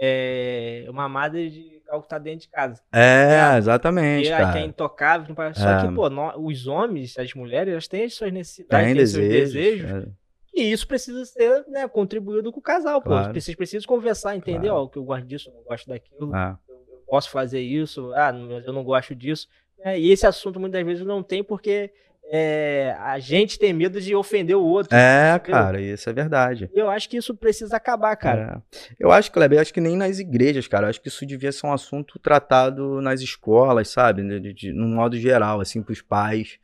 é, 0.00 0.84
uma 0.88 1.08
madre 1.08 1.50
de 1.50 1.76
algo 1.88 2.02
que 2.02 2.08
tá 2.08 2.18
dentro 2.18 2.40
de 2.40 2.48
casa. 2.48 2.82
é 2.92 3.56
exatamente, 3.58 4.28
E 4.28 4.32
aí 4.32 4.36
que 4.38 4.42
é 4.42 4.46
cara. 4.52 4.60
intocável. 4.60 5.34
Só 5.54 5.70
É. 5.70 5.86
que, 5.86 5.94
pô, 5.94 6.10
nó- 6.10 6.34
os 6.36 6.66
homens, 6.66 7.16
as 7.18 7.32
mulheres, 7.34 7.70
elas 7.72 7.88
têm 7.88 8.04
as 8.04 8.14
suas 8.14 8.32
necessidades, 8.32 8.92
têm 8.92 9.02
os 9.02 9.10
seus 9.10 9.28
desejos. 9.28 9.52
desejos. 9.52 9.90
é. 10.04 10.26
E 10.58 10.72
isso 10.72 10.88
precisa 10.88 11.24
ser 11.26 11.64
né, 11.68 11.86
contribuído 11.86 12.50
com 12.50 12.58
o 12.60 12.62
casal, 12.62 13.00
pô. 13.02 13.10
Claro. 13.10 13.34
Vocês 13.40 13.54
precisam 13.56 13.86
conversar, 13.86 14.34
entender, 14.34 14.68
Claro. 14.68 14.84
ó, 14.84 14.86
que 14.88 14.96
eu 14.98 15.04
gosto 15.04 15.26
disso, 15.26 15.50
eu 15.50 15.54
não 15.54 15.62
gosto 15.64 15.86
daquilo, 15.86 16.34
é. 16.34 16.56
eu 16.68 17.02
posso 17.06 17.30
fazer 17.30 17.60
isso, 17.60 18.10
ah, 18.14 18.32
mas 18.32 18.66
eu 18.66 18.72
não 18.72 18.82
gosto 18.82 19.14
disso. 19.14 19.46
É, 19.84 19.98
e 20.00 20.10
esse 20.10 20.26
assunto 20.26 20.58
muitas 20.58 20.82
vezes 20.84 21.04
não 21.06 21.22
tem 21.22 21.44
porque 21.44 21.92
é, 22.28 22.96
a 22.98 23.18
gente 23.18 23.58
tem 23.58 23.72
medo 23.72 24.00
de 24.00 24.14
ofender 24.14 24.56
o 24.56 24.62
outro. 24.64 24.94
É, 24.96 25.38
cara, 25.38 25.80
isso 25.80 26.08
é 26.10 26.12
verdade. 26.12 26.70
Eu 26.74 26.90
acho 26.90 27.08
que 27.08 27.16
isso 27.16 27.34
precisa 27.34 27.76
acabar, 27.76 28.16
cara. 28.16 28.62
É. 28.72 28.86
Eu 28.98 29.12
acho, 29.12 29.30
Kleber, 29.30 29.58
eu 29.58 29.62
acho 29.62 29.72
que 29.72 29.80
nem 29.80 29.96
nas 29.96 30.18
igrejas, 30.18 30.66
cara. 30.66 30.86
Eu 30.86 30.90
acho 30.90 31.00
que 31.00 31.08
isso 31.08 31.24
devia 31.24 31.52
ser 31.52 31.66
um 31.66 31.72
assunto 31.72 32.18
tratado 32.18 33.00
nas 33.00 33.20
escolas, 33.20 33.88
sabe? 33.88 34.22
De, 34.22 34.40
de, 34.40 34.52
de, 34.52 34.72
num 34.72 34.88
modo 34.94 35.16
geral, 35.16 35.60
assim, 35.60 35.82
pros 35.82 36.02
pais. 36.02 36.58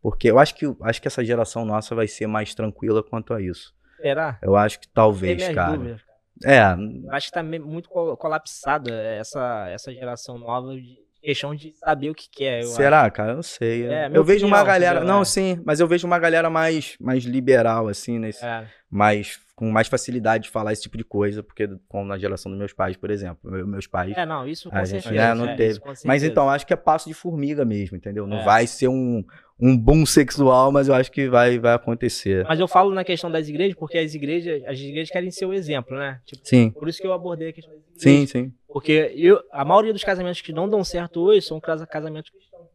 Porque 0.00 0.30
eu 0.30 0.38
acho 0.38 0.54
que, 0.54 0.66
acho 0.82 1.00
que 1.00 1.08
essa 1.08 1.24
geração 1.24 1.64
nossa 1.64 1.94
vai 1.94 2.08
ser 2.08 2.26
mais 2.26 2.54
tranquila 2.54 3.02
quanto 3.02 3.32
a 3.34 3.40
isso. 3.40 3.74
Será? 4.00 4.38
Eu 4.42 4.56
acho 4.56 4.80
que 4.80 4.88
talvez, 4.88 5.46
cara. 5.50 5.76
dúvidas. 5.76 6.00
É, 6.44 6.60
Eu 7.04 7.12
acho 7.12 7.26
que 7.28 7.32
tá 7.32 7.42
muito 7.42 7.88
co- 7.88 8.16
colapsada 8.16 8.90
essa, 8.92 9.68
essa 9.68 9.92
geração 9.92 10.38
nova 10.38 10.74
de 10.74 10.98
questão 11.22 11.54
de 11.54 11.72
saber 11.72 12.10
o 12.10 12.14
que 12.14 12.28
quer. 12.30 12.62
eu 12.62 12.66
Será, 12.68 13.10
cara? 13.10 13.32
Eu 13.32 13.36
não 13.36 13.42
sei. 13.42 13.86
É, 13.86 14.10
eu 14.12 14.24
vejo 14.24 14.46
uma 14.46 14.62
galera. 14.64 15.04
Não, 15.04 15.22
É. 15.22 15.24
sim, 15.24 15.60
mas 15.64 15.80
eu 15.80 15.86
vejo 15.86 16.06
uma 16.06 16.18
galera 16.18 16.50
mais, 16.50 16.96
mais 17.00 17.24
liberal, 17.24 17.88
assim, 17.88 18.18
nesse, 18.18 18.44
acho. 18.44 18.64
É. 18.66 18.70
mais, 18.90 19.38
com 19.54 19.70
mais 19.70 19.86
facilidade 19.86 20.44
de 20.44 20.50
falar 20.50 20.72
esse 20.72 20.82
tipo 20.82 20.96
de 20.96 21.04
coisa, 21.04 21.42
porque 21.42 21.68
como 21.86 22.06
na 22.06 22.16
geração 22.18 22.50
dos 22.50 22.58
meus 22.58 22.72
pais, 22.72 22.96
por 22.96 23.10
exemplo. 23.10 23.38
Meu- 23.50 23.66
meus 23.66 23.86
pais. 23.86 24.16
É, 24.16 24.24
não, 24.24 24.48
isso 24.48 24.70
com 24.70 24.76
A 24.76 24.84
gente, 24.84 25.02
certeza. 25.02 25.28
né, 25.28 25.34
não 25.34 25.46
é, 25.48 25.54
teve. 25.56 25.78
Mas 26.04 26.22
então, 26.24 26.48
acho 26.48 26.66
que 26.66 26.72
é 26.72 26.76
passo 26.76 27.06
de 27.08 27.14
formiga 27.14 27.64
mesmo, 27.64 27.96
entendeu? 27.96 28.26
Não 28.26 28.38
É. 28.38 28.44
vai 28.44 28.66
ser 28.66 28.88
um, 28.88 29.22
um 29.60 29.76
boom 29.76 30.06
sexual, 30.06 30.72
mas 30.72 30.88
eu 30.88 30.94
acho 30.94 31.12
que 31.12 31.28
vai, 31.28 31.58
vai 31.58 31.74
acontecer. 31.74 32.44
Mas 32.48 32.58
eu 32.58 32.66
falo 32.66 32.92
na 32.94 33.04
questão 33.04 33.30
das 33.30 33.46
igrejas, 33.48 33.76
porque 33.76 33.98
as 33.98 34.14
igrejas, 34.14 34.62
as 34.66 34.78
igrejas 34.80 35.10
querem 35.10 35.30
ser 35.30 35.44
o 35.44 35.52
exemplo, 35.52 35.96
né? 35.96 36.18
Tipo, 36.24 36.40
Sim, 36.44 36.70
por 36.70 36.88
isso 36.88 37.00
que 37.00 37.06
eu 37.06 37.12
abordei 37.12 37.50
a 37.50 37.52
questão 37.52 37.74
das 37.74 37.82
igrejas. 37.84 38.02
sim, 38.02 38.26
sim. 38.26 38.52
Porque 38.66 39.12
eu, 39.14 39.38
a 39.52 39.64
maioria 39.66 39.92
dos 39.92 40.02
casamentos 40.02 40.40
que 40.40 40.50
não 40.52 40.66
dão 40.68 40.82
certo 40.82 41.20
hoje 41.20 41.42
são 41.46 41.60
casa- 41.60 41.86
casamentos 41.86 42.30
cristãos. 42.30 42.66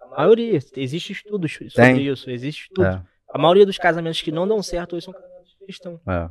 A 0.00 0.06
maioria. 0.22 0.58
Existe 0.76 1.12
estudos 1.12 1.52
sobre 1.52 1.70
Tem. 1.74 2.06
isso. 2.06 2.30
Existe 2.30 2.62
estudo. 2.68 2.86
É, 2.86 3.02
A 3.30 3.36
maioria 3.38 3.66
dos 3.66 3.76
casamentos 3.76 4.22
que 4.22 4.32
não 4.32 4.46
dão 4.48 4.62
certo 4.62 4.94
hoje 4.96 5.04
são 5.04 5.12
casamentos 5.12 5.27
cristãos. 5.68 6.00
é. 6.08 6.28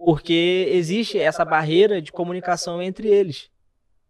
Porque 0.00 0.68
existe 0.70 1.18
essa 1.18 1.44
barreira 1.44 2.00
de 2.00 2.12
comunicação 2.12 2.80
entre 2.80 3.08
eles. 3.08 3.50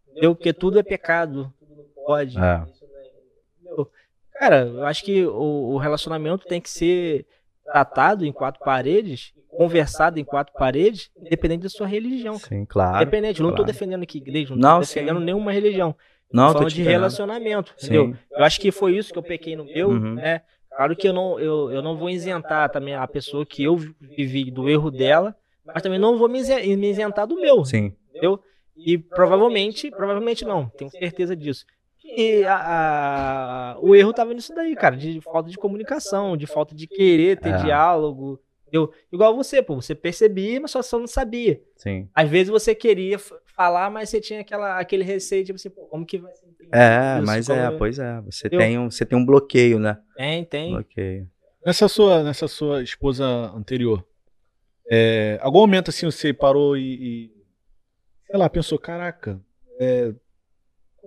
Entendeu? 0.07 0.35
Porque 0.35 0.53
tudo 0.53 0.77
é 0.77 0.83
pecado. 0.83 1.51
Tudo 1.59 1.75
não 1.77 1.85
pode. 2.05 2.37
É. 2.37 2.41
é-? 2.63 3.85
Cara, 4.33 4.61
eu 4.67 4.85
acho 4.85 5.03
que 5.03 5.25
o, 5.25 5.71
o 5.73 5.77
relacionamento 5.77 6.45
tem 6.47 6.61
que 6.61 6.69
ser 6.69 7.25
tratado 7.65 8.23
em 8.25 8.31
quatro 8.31 8.63
paredes, 8.63 9.33
conversado 9.49 10.19
em 10.19 10.23
quatro 10.23 10.53
paredes, 10.53 11.09
independente 11.17 11.63
da 11.63 11.69
sua 11.69 11.87
religião. 11.87 12.37
cara. 12.37 12.47
Sim, 12.49 12.65
claro. 12.65 12.97
Independente, 12.97 13.39
eu 13.39 13.43
não 13.43 13.51
tô 13.51 13.57
claro. 13.57 13.71
defendendo 13.71 14.03
aqui 14.03 14.17
igreja, 14.19 14.55
não, 14.55 14.61
Não, 14.61 14.73
tô 14.75 14.85
defendendo 14.85 15.19
sim. 15.19 15.25
nenhuma 15.25 15.51
religião. 15.51 15.95
Não, 16.31 16.53
tô 16.53 16.59
tô 16.59 16.65
de 16.67 16.75
entendendo. 16.75 16.91
relacionamento, 16.91 17.73
Sim. 17.77 17.87
entendeu? 17.87 18.15
Eu 18.31 18.43
acho 18.45 18.61
que 18.61 18.71
foi 18.71 18.95
isso 18.95 19.11
que 19.11 19.17
eu 19.17 19.23
pequei 19.23 19.55
no 19.55 19.65
meu, 19.65 19.89
Uhum. 19.89 20.13
né? 20.13 20.43
Claro 20.79 20.95
que 20.95 21.09
eu 21.09 21.11
não, 21.11 21.37
eu, 21.37 21.69
eu 21.73 21.81
não 21.81 21.97
vou 21.97 22.09
isentar 22.09 22.69
também 22.71 22.95
a 22.95 23.05
pessoa 23.05 23.45
que 23.45 23.61
eu 23.65 23.75
vivi 23.99 24.49
do 24.49 24.69
erro 24.69 24.89
dela, 24.89 25.35
mas 25.65 25.83
também 25.83 25.99
não 25.99 26.17
vou 26.17 26.29
me 26.29 26.39
isen- 26.39 26.77
me 26.77 26.89
isentar 26.89 27.27
do 27.27 27.35
meu, 27.35 27.65
Sim, 27.65 27.93
entendeu? 28.09 28.39
E 28.77 28.97
provavelmente, 28.97 29.91
provavelmente 29.91 30.45
não, 30.45 30.69
tenho 30.69 30.89
certeza 30.89 31.35
disso. 31.35 31.65
E 32.01 32.45
a, 32.45 33.73
a- 33.73 33.77
o 33.81 33.93
erro 33.93 34.13
tava 34.13 34.33
nisso 34.33 34.55
daí, 34.55 34.73
cara, 34.73 34.95
de 34.95 35.19
falta 35.19 35.49
de 35.49 35.57
comunicação, 35.57 36.37
de 36.37 36.47
falta 36.47 36.73
de 36.73 36.87
querer 36.87 37.37
ter 37.41 37.49
É. 37.49 37.57
diálogo, 37.57 38.39
entendeu? 38.69 38.93
Igual 39.11 39.35
você, 39.35 39.61
pô, 39.61 39.75
você 39.75 39.93
percebia, 39.95 40.59
mas 40.61 40.71
só, 40.71 40.81
só 40.81 40.97
não 40.99 41.07
sabia. 41.07 41.61
sim. 41.75 42.07
Às 42.13 42.29
vezes 42.29 42.49
você 42.49 42.73
queria 42.75 43.17
falar, 43.55 43.89
mas 43.89 44.09
você 44.09 44.21
tinha 44.21 44.41
aquela, 44.41 44.79
aquele 44.79 45.03
receio, 45.03 45.43
tipo 45.43 45.55
assim, 45.57 45.69
pô, 45.69 45.81
como 45.87 46.05
que 46.05 46.17
vai 46.17 46.33
ser 46.35 46.45
É, 46.71 47.17
isso? 47.17 47.25
mas 47.25 47.47
Como- 47.47 47.59
é, 47.59 47.71
pois 47.71 47.99
é. 47.99 48.21
Você 48.21 48.47
Eu- 48.51 48.59
tem, 48.59 48.77
um, 48.79 48.89
você 48.89 49.05
tem 49.05 49.17
um 49.17 49.25
bloqueio, 49.25 49.79
né? 49.79 49.97
Tem, 50.15 50.45
tem. 50.45 50.71
Bloqueio. 50.71 51.27
Nessa 51.65 51.87
sua, 51.87 52.23
nessa 52.23 52.47
sua 52.47 52.81
esposa 52.81 53.25
anterior, 53.25 54.05
é, 54.89 55.37
algum 55.41 55.59
momento 55.59 55.89
assim 55.89 56.05
você 56.05 56.33
parou 56.33 56.77
e, 56.77 56.81
e, 57.27 57.31
sei 58.27 58.37
lá, 58.39 58.49
pensou, 58.49 58.79
caraca, 58.79 59.39
é, 59.79 60.13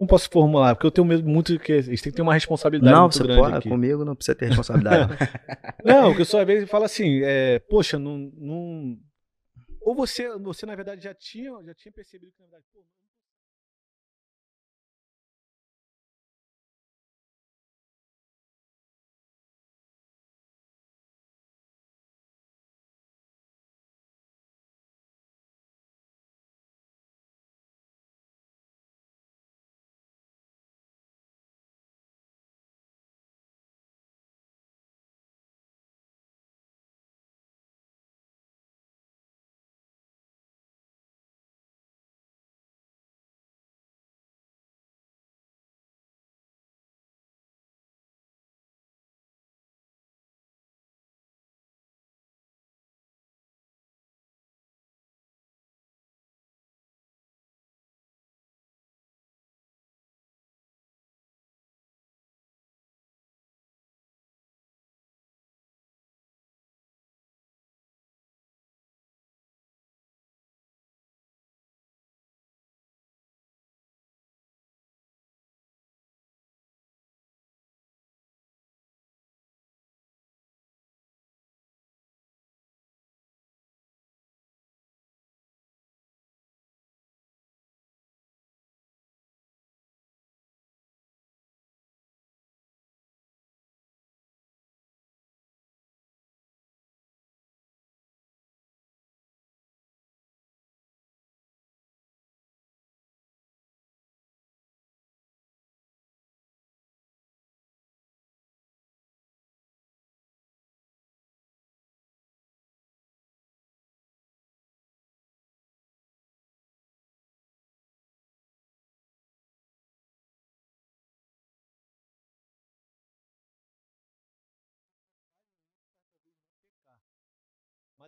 como 0.03 0.09
posso 0.09 0.29
formular? 0.31 0.75
Porque 0.75 0.87
eu 0.87 0.91
tenho 0.91 1.07
medo 1.07 1.23
muito 1.29 1.57
que 1.61 1.81
gente 1.81 2.03
tem 2.03 2.11
que 2.13 2.17
ter 2.17 2.23
uma 2.23 2.35
responsabilidade 2.35 2.93
Não, 2.93 3.03
muito 3.03 3.13
você 3.15 3.23
grande 3.23 3.69
comigo 3.69 4.05
não 4.05 4.17
precisa 4.17 4.35
ter 4.35 4.47
responsabilidade. 4.47 5.17
Não, 5.85 6.09
porque 6.09 6.23
eu 6.23 6.27
só 6.27 6.41
às 6.41 6.47
vezes 6.47 6.69
fala 6.69 6.87
assim, 6.87 7.21
é, 7.25 7.59
poxa, 7.61 7.99
não, 7.99 8.19
não- 8.37 8.97
ou 9.81 9.95
você, 9.95 10.29
você 10.39 10.65
na 10.67 10.75
verdade 10.75 11.03
já 11.05 11.15
tinha, 11.15 11.51
já 11.65 11.75
tinha 11.75 11.93
percebido 11.93 12.33
que 12.33 12.41
na 12.41 12.47
verdade, 12.47 12.65
pô, 12.73 12.81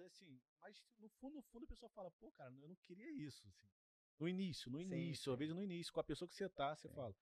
Mas 0.05 0.13
assim, 0.13 0.39
mas 0.61 0.83
no 1.01 1.09
fundo, 1.09 1.37
no 1.37 1.43
fundo 1.43 1.65
a 1.65 1.69
pessoa 1.69 1.89
fala, 1.91 2.11
pô, 2.21 2.31
cara, 2.33 2.53
eu 2.61 2.69
não 2.69 2.77
queria 2.77 3.11
isso. 3.11 3.49
assim. 3.49 3.67
No 4.21 4.29
início, 4.29 4.71
no 4.71 4.79
Sim, 4.79 4.85
início, 4.85 5.33
às 5.33 5.39
vezes 5.39 5.55
no 5.55 5.63
início, 5.63 5.93
com 5.93 6.01
a 6.01 6.05
pessoa 6.05 6.29
que 6.29 6.35
você 6.35 6.49
tá, 6.49 6.77
você 6.77 6.89
Sim. 6.89 6.95
fala, 6.95 7.15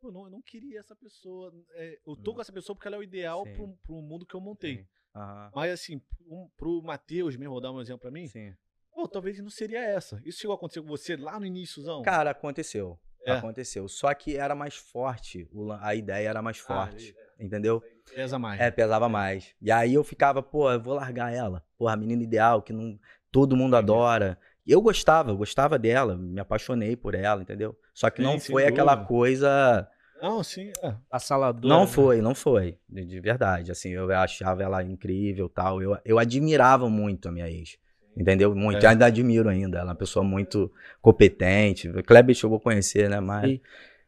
pô, 0.00 0.10
não, 0.10 0.24
eu 0.24 0.30
não 0.30 0.42
queria 0.42 0.80
essa 0.80 0.96
pessoa. 0.96 1.52
é, 1.70 2.00
eu 2.04 2.16
tô 2.16 2.34
com 2.34 2.40
essa 2.40 2.52
pessoa 2.52 2.74
porque 2.74 2.88
ela 2.88 2.96
é 2.96 2.98
o 2.98 3.04
ideal 3.04 3.46
pro, 3.46 3.76
pro 3.78 4.02
mundo 4.02 4.26
que 4.26 4.34
eu 4.34 4.40
montei. 4.40 4.78
Sim. 4.78 4.88
Aham. 5.14 5.52
Mas 5.54 5.72
assim, 5.72 6.02
um, 6.26 6.48
pro 6.56 6.82
Matheus 6.82 7.36
mesmo, 7.36 7.52
vou 7.52 7.60
dar 7.60 7.70
um 7.70 7.80
exemplo 7.80 8.00
pra 8.00 8.10
mim, 8.10 8.26
Sim. 8.26 8.52
pô, 8.90 9.06
talvez 9.06 9.38
não 9.38 9.48
seria 9.48 9.80
essa. 9.80 10.20
Isso 10.24 10.40
chegou 10.40 10.54
a 10.54 10.56
acontecer 10.56 10.80
com 10.80 10.88
você 10.88 11.16
lá 11.16 11.38
no 11.38 11.46
iníciozão? 11.46 12.02
Cara, 12.02 12.30
aconteceu. 12.30 12.98
É. 13.24 13.32
Aconteceu. 13.32 13.88
Só 13.88 14.12
que 14.12 14.36
era 14.36 14.54
mais 14.56 14.74
forte. 14.74 15.48
A 15.80 15.94
ideia 15.94 16.28
era 16.28 16.42
mais 16.42 16.58
Ah, 16.58 16.62
forte. 16.66 17.16
entendeu? 17.38 17.80
Pesa 18.12 18.38
mais. 18.38 18.60
É, 18.60 18.70
pesava 18.70 19.08
mais. 19.08 19.54
E 19.60 19.70
aí 19.70 19.94
eu 19.94 20.04
ficava, 20.04 20.42
pô, 20.42 20.70
eu 20.70 20.80
vou 20.80 20.94
largar 20.94 21.32
ela. 21.32 21.62
Porra, 21.78 21.94
a 21.94 21.96
menina 21.96 22.22
ideal, 22.22 22.62
que 22.62 22.72
não, 22.72 22.98
todo 23.30 23.56
mundo 23.56 23.76
adora. 23.76 24.38
Eu 24.66 24.80
gostava, 24.80 25.30
eu 25.30 25.36
gostava 25.36 25.78
dela, 25.78 26.16
me 26.16 26.40
apaixonei 26.40 26.96
por 26.96 27.14
ela, 27.14 27.42
entendeu? 27.42 27.76
Só 27.92 28.08
que 28.08 28.22
Sim, 28.22 28.22
não 28.22 28.40
foi 28.40 28.66
aquela 28.66 28.94
dúvida. 28.94 29.08
coisa. 29.08 29.88
Não, 30.22 30.42
sim, 30.42 30.72
é. 30.82 30.94
Assalador. 31.10 31.68
Não 31.68 31.86
foi, 31.86 32.22
não 32.22 32.34
foi. 32.34 32.78
De, 32.88 33.04
de 33.04 33.20
verdade. 33.20 33.70
Assim, 33.70 33.90
eu 33.90 34.10
achava 34.12 34.62
ela 34.62 34.82
incrível 34.82 35.48
tal. 35.48 35.82
Eu, 35.82 35.98
eu 36.04 36.18
admirava 36.18 36.88
muito 36.88 37.28
a 37.28 37.32
minha 37.32 37.50
ex. 37.50 37.76
Entendeu? 38.16 38.54
Muito. 38.54 38.84
É. 38.84 38.88
Ainda 38.88 39.06
admiro 39.06 39.48
ainda. 39.48 39.78
Ela 39.78 39.90
é 39.90 39.92
uma 39.92 39.98
pessoa 39.98 40.24
muito 40.24 40.72
competente. 41.02 41.88
O 41.88 42.02
Kleber 42.02 42.34
chegou 42.34 42.56
a 42.56 42.60
conhecer, 42.60 43.10
né? 43.10 43.20
Mas. 43.20 43.60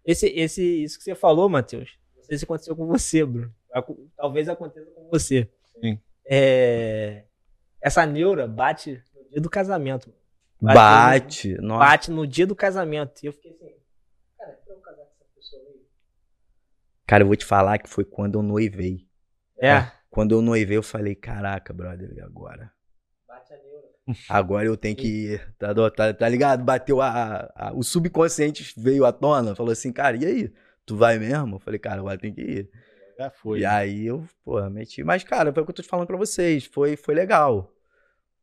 Esse, 0.04 0.28
esse, 0.28 0.62
isso 0.84 0.96
que 0.98 1.04
você 1.04 1.16
falou, 1.16 1.48
Matheus, 1.48 1.98
não 2.16 2.22
sei 2.22 2.38
se 2.38 2.44
aconteceu 2.44 2.76
com 2.76 2.86
você, 2.86 3.24
Bruno. 3.26 3.52
Talvez 4.16 4.48
aconteça 4.48 4.90
com 4.92 5.08
você. 5.10 5.50
Sim. 5.80 6.00
É, 6.28 7.24
Essa 7.80 8.04
neura 8.06 8.46
bate 8.48 9.02
no 9.14 9.28
dia 9.30 9.40
do 9.40 9.50
casamento. 9.50 10.12
Bate. 10.60 11.54
Nossa. 11.60 11.84
Bate 11.84 12.10
no 12.10 12.26
dia 12.26 12.46
do 12.46 12.54
casamento. 12.56 13.22
E 13.22 13.26
eu 13.26 13.32
fiquei 13.32 13.52
assim, 13.52 13.74
cara, 14.38 14.58
eu 14.66 14.76
casar 14.76 14.96
com 15.04 15.38
essa 15.38 15.56
Cara, 17.06 17.22
eu 17.22 17.26
vou 17.26 17.36
te 17.36 17.44
falar 17.44 17.78
que 17.78 17.88
foi 17.88 18.04
quando 18.04 18.38
eu 18.38 18.42
noivei. 18.42 19.06
É. 19.60 19.90
Quando 20.10 20.32
eu 20.34 20.40
noivei, 20.42 20.76
eu 20.76 20.82
falei, 20.82 21.14
caraca, 21.14 21.72
brother, 21.72 22.12
e 22.16 22.20
agora? 22.20 22.72
Agora 24.28 24.66
eu 24.66 24.76
tenho 24.76 24.96
que 24.96 25.06
ir. 25.34 25.54
Tá, 25.58 25.74
tá, 25.90 26.14
tá 26.14 26.28
ligado? 26.28 26.62
Bateu 26.64 27.00
a, 27.00 27.50
a- 27.56 27.72
O 27.74 27.82
subconsciente 27.82 28.72
veio 28.76 29.04
à 29.04 29.12
tona, 29.12 29.54
falou 29.54 29.72
assim, 29.72 29.92
cara, 29.92 30.16
e 30.16 30.24
aí? 30.24 30.52
Tu 30.86 30.96
vai 30.96 31.18
mesmo? 31.18 31.56
Eu 31.56 31.58
falei, 31.58 31.78
cara, 31.80 31.98
agora 31.98 32.16
tem 32.16 32.32
que 32.32 32.40
ir. 32.40 32.70
Já 33.18 33.30
foi. 33.30 33.60
E 33.60 33.64
aí 33.64 34.06
eu, 34.06 34.24
pô, 34.44 34.60
meti. 34.70 35.02
Mas, 35.04 35.24
cara, 35.24 35.52
foi 35.52 35.62
o 35.62 35.66
que 35.66 35.70
eu 35.70 35.76
tô 35.76 35.82
te 35.82 35.88
falando 35.88 36.06
pra 36.06 36.16
vocês. 36.16 36.66
Foi, 36.66 36.96
foi 36.96 37.14
legal. 37.14 37.72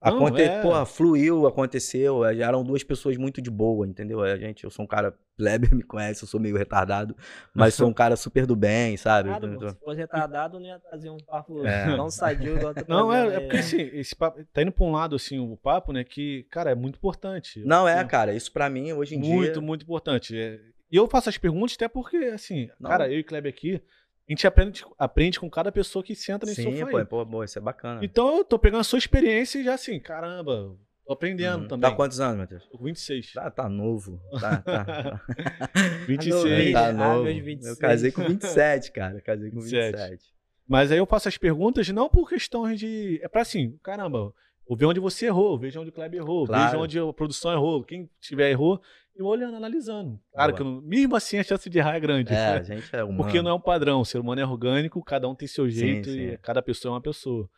Não, 0.06 0.18
Aconte... 0.18 0.42
é. 0.42 0.62
Pô, 0.62 0.86
fluiu, 0.86 1.48
aconteceu. 1.48 2.26
eh, 2.26 2.38
Eram 2.42 2.62
duas 2.62 2.84
pessoas 2.84 3.16
muito 3.16 3.42
de 3.42 3.50
boa, 3.50 3.88
entendeu? 3.88 4.20
A 4.22 4.36
gente, 4.36 4.66
eu 4.66 4.70
sou 4.70 4.84
um 4.84 4.88
cara, 4.88 5.18
Kleber 5.40 5.74
me 5.74 5.82
conhece, 5.82 6.24
eu 6.24 6.28
sou 6.28 6.42
meio 6.42 6.58
retardado, 6.58 7.16
mas 7.54 7.74
sou 7.74 7.88
um 7.88 7.94
cara 7.94 8.18
super 8.18 8.46
do 8.46 8.54
bem, 8.54 8.98
sabe? 8.98 9.30
Nada, 9.30 9.48
Então, 9.48 9.70
se 9.70 9.80
fosse 9.80 9.98
retardado, 10.02 10.60
não 10.60 10.66
ia 10.68 10.78
trazer 10.78 11.10
um 11.10 11.16
papo 11.26 11.66
É. 11.66 11.86
tão 11.96 12.10
sadio 12.10 12.56
Não, 12.90 13.14
é, 13.14 13.28
é 13.36 13.40
porque 13.40 13.58
assim, 13.58 13.80
esse 13.94 14.14
papo, 14.14 14.44
tá 14.52 14.62
indo 14.62 14.74
pra 14.74 14.84
um 14.84 14.92
lado, 14.92 15.16
assim, 15.16 15.40
o 15.40 15.56
papo, 15.56 15.94
né, 15.94 16.04
que, 16.04 16.44
cara, 16.52 16.72
é 16.72 16.76
muito 16.76 16.98
importante. 16.98 17.64
Não 17.66 17.88
é, 17.88 18.00
Assim, 18.00 18.08
cara. 18.10 18.34
Isso 18.34 18.52
pra 18.52 18.70
mim, 18.70 18.92
hoje 18.92 19.16
em 19.16 19.20
Muito, 19.20 19.54
dia. 19.54 19.62
muito 19.62 19.84
importante. 19.84 20.38
É, 20.38 20.60
E 20.92 20.98
eu 20.98 21.08
faço 21.08 21.30
as 21.30 21.38
perguntas 21.38 21.76
até 21.76 21.88
porque, 21.88 22.18
assim, 22.18 22.70
Não. 22.78 22.90
cara, 22.90 23.10
eu 23.10 23.20
e 23.20 23.24
Kleber 23.24 23.54
aqui, 23.54 23.82
a 24.28 24.32
gente 24.32 24.48
aprende, 24.48 24.86
aprende 24.98 25.40
com 25.40 25.50
cada 25.50 25.72
pessoa 25.72 26.04
que 26.04 26.16
senta 26.16 26.46
nesse 26.46 26.64
Sim, 26.64 26.78
sofá 26.80 26.92
pô, 26.92 26.98
aí. 26.98 27.06
pô, 27.06 27.26
pô, 27.26 27.44
isso 27.44 27.58
é 27.58 27.62
bacana. 27.62 28.00
Então 28.04 28.38
eu 28.38 28.44
tô 28.46 28.58
pegando 28.58 28.82
a 28.82 28.84
sua 28.84 28.98
experiência 29.00 29.60
e 29.60 29.64
já 29.64 29.74
assim, 29.74 30.00
caramba, 30.00 30.76
tô 31.06 31.14
aprendendo 31.14 31.64
Uhum. 31.64 31.68
também. 31.68 31.90
Tá 31.90 31.96
quantos 31.96 32.20
anos, 32.22 32.38
Matheus? 32.38 32.66
Tô 32.68 32.78
com 32.78 32.86
26. 32.86 33.34
Tá, 33.34 33.52
tá 33.52 33.68
novo. 33.68 34.22
Tá, 34.40 34.58
tá. 34.62 35.22
26. 36.08 36.72
tá 36.74 36.88
Ah, 36.88 36.94
novo. 36.94 37.24
meus 37.26 37.44
26. 37.44 37.66
Eu 37.76 37.78
casei 37.78 38.12
com 38.12 38.24
27, 38.24 38.92
cara. 38.92 39.22
Casei 39.22 39.50
com 39.52 39.60
27. 39.60 39.92
27. 39.98 40.34
Mas 40.68 40.92
aí 40.92 40.98
eu 40.98 41.06
faço 41.06 41.28
as 41.28 41.38
perguntas 41.38 41.88
não 41.90 42.08
por 42.10 42.28
questões 42.30 42.80
de. 42.80 43.20
É 43.22 43.28
pra 43.28 43.42
assim, 43.42 43.78
caramba, 43.84 44.34
eu 44.70 44.76
vejo 44.78 44.90
onde 44.92 45.00
você 45.00 45.26
errou, 45.26 45.60
vejo 45.60 45.82
onde 45.82 45.90
o 45.90 45.94
Kleber 45.94 46.22
errou, 46.22 46.46
Claro. 46.48 46.72
vejo 46.72 46.82
onde 46.84 47.00
a 47.00 47.14
produção 47.14 47.52
errou, 47.52 47.84
quem 47.84 48.10
tiver 48.22 48.50
errou, 48.52 48.82
eu 49.16 49.26
olhando, 49.26 49.56
analisando. 49.56 50.20
Claro 50.32 50.52
Boa. 50.52 50.58
que 50.58 50.64
não- 50.64 50.82
mesmo 50.82 51.16
assim 51.16 51.38
a 51.38 51.44
chance 51.44 51.70
de 51.70 51.78
errar 51.78 51.96
é 51.96 52.00
grande. 52.00 52.32
É, 52.32 52.36
né? 52.36 52.54
a 52.58 52.64
gente 52.64 52.96
é 52.96 53.04
humano. 53.04 53.18
Porque 53.24 53.42
não 53.42 53.52
é 53.52 53.54
um 53.54 53.60
padrão, 53.60 54.02
o 54.02 54.06
ser 54.06 54.20
humano 54.20 54.42
é 54.42 54.46
orgânico, 54.46 55.04
cada 55.04 55.28
um 55.30 55.36
tem 55.36 55.48
seu 55.48 55.70
jeito 55.70 56.10
sim. 56.10 56.20
e 56.20 56.38
cada 56.38 56.62
pessoa 56.62 56.92
é 56.92 56.96
uma 56.96 57.02
pessoa. 57.02 57.50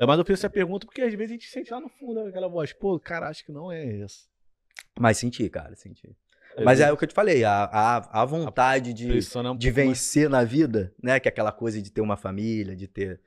É, 0.00 0.06
mas 0.06 0.18
eu 0.18 0.24
fiz 0.24 0.38
essa 0.38 0.50
pergunta 0.50 0.86
porque 0.86 1.02
às 1.02 1.12
vezes 1.12 1.30
a 1.30 1.34
gente 1.34 1.48
sente 1.48 1.70
lá 1.70 1.80
no 1.80 1.88
fundo 1.88 2.20
aquela 2.20 2.48
voz, 2.48 2.72
pô, 2.72 2.98
cara, 2.98 3.28
acho 3.28 3.44
que 3.44 3.52
não 3.52 3.70
é 3.70 4.00
essa. 4.00 4.26
Mas 4.98 5.18
senti, 5.18 5.48
cara, 5.48 5.74
senti. 5.76 6.16
Mas 6.64 6.80
é 6.80 6.92
o 6.92 6.96
que 6.96 7.04
eu 7.04 7.08
te 7.08 7.14
falei, 7.14 7.44
a, 7.44 7.64
a, 7.64 8.22
a 8.22 8.24
vontade 8.24 8.92
de, 8.92 9.06
Pressiona 9.06 9.52
um 9.52 9.56
de 9.56 9.68
pouco 9.68 9.86
mais. 9.86 9.98
vencer 9.98 10.28
na 10.28 10.44
vida, 10.44 10.92
né? 11.02 11.18
Que 11.18 11.28
é 11.28 11.30
aquela 11.30 11.52
coisa 11.52 11.80
de 11.80 11.90
ter 11.90 12.00
uma 12.00 12.16
família, 12.16 12.76
de 12.76 12.86
ter. 12.86 13.20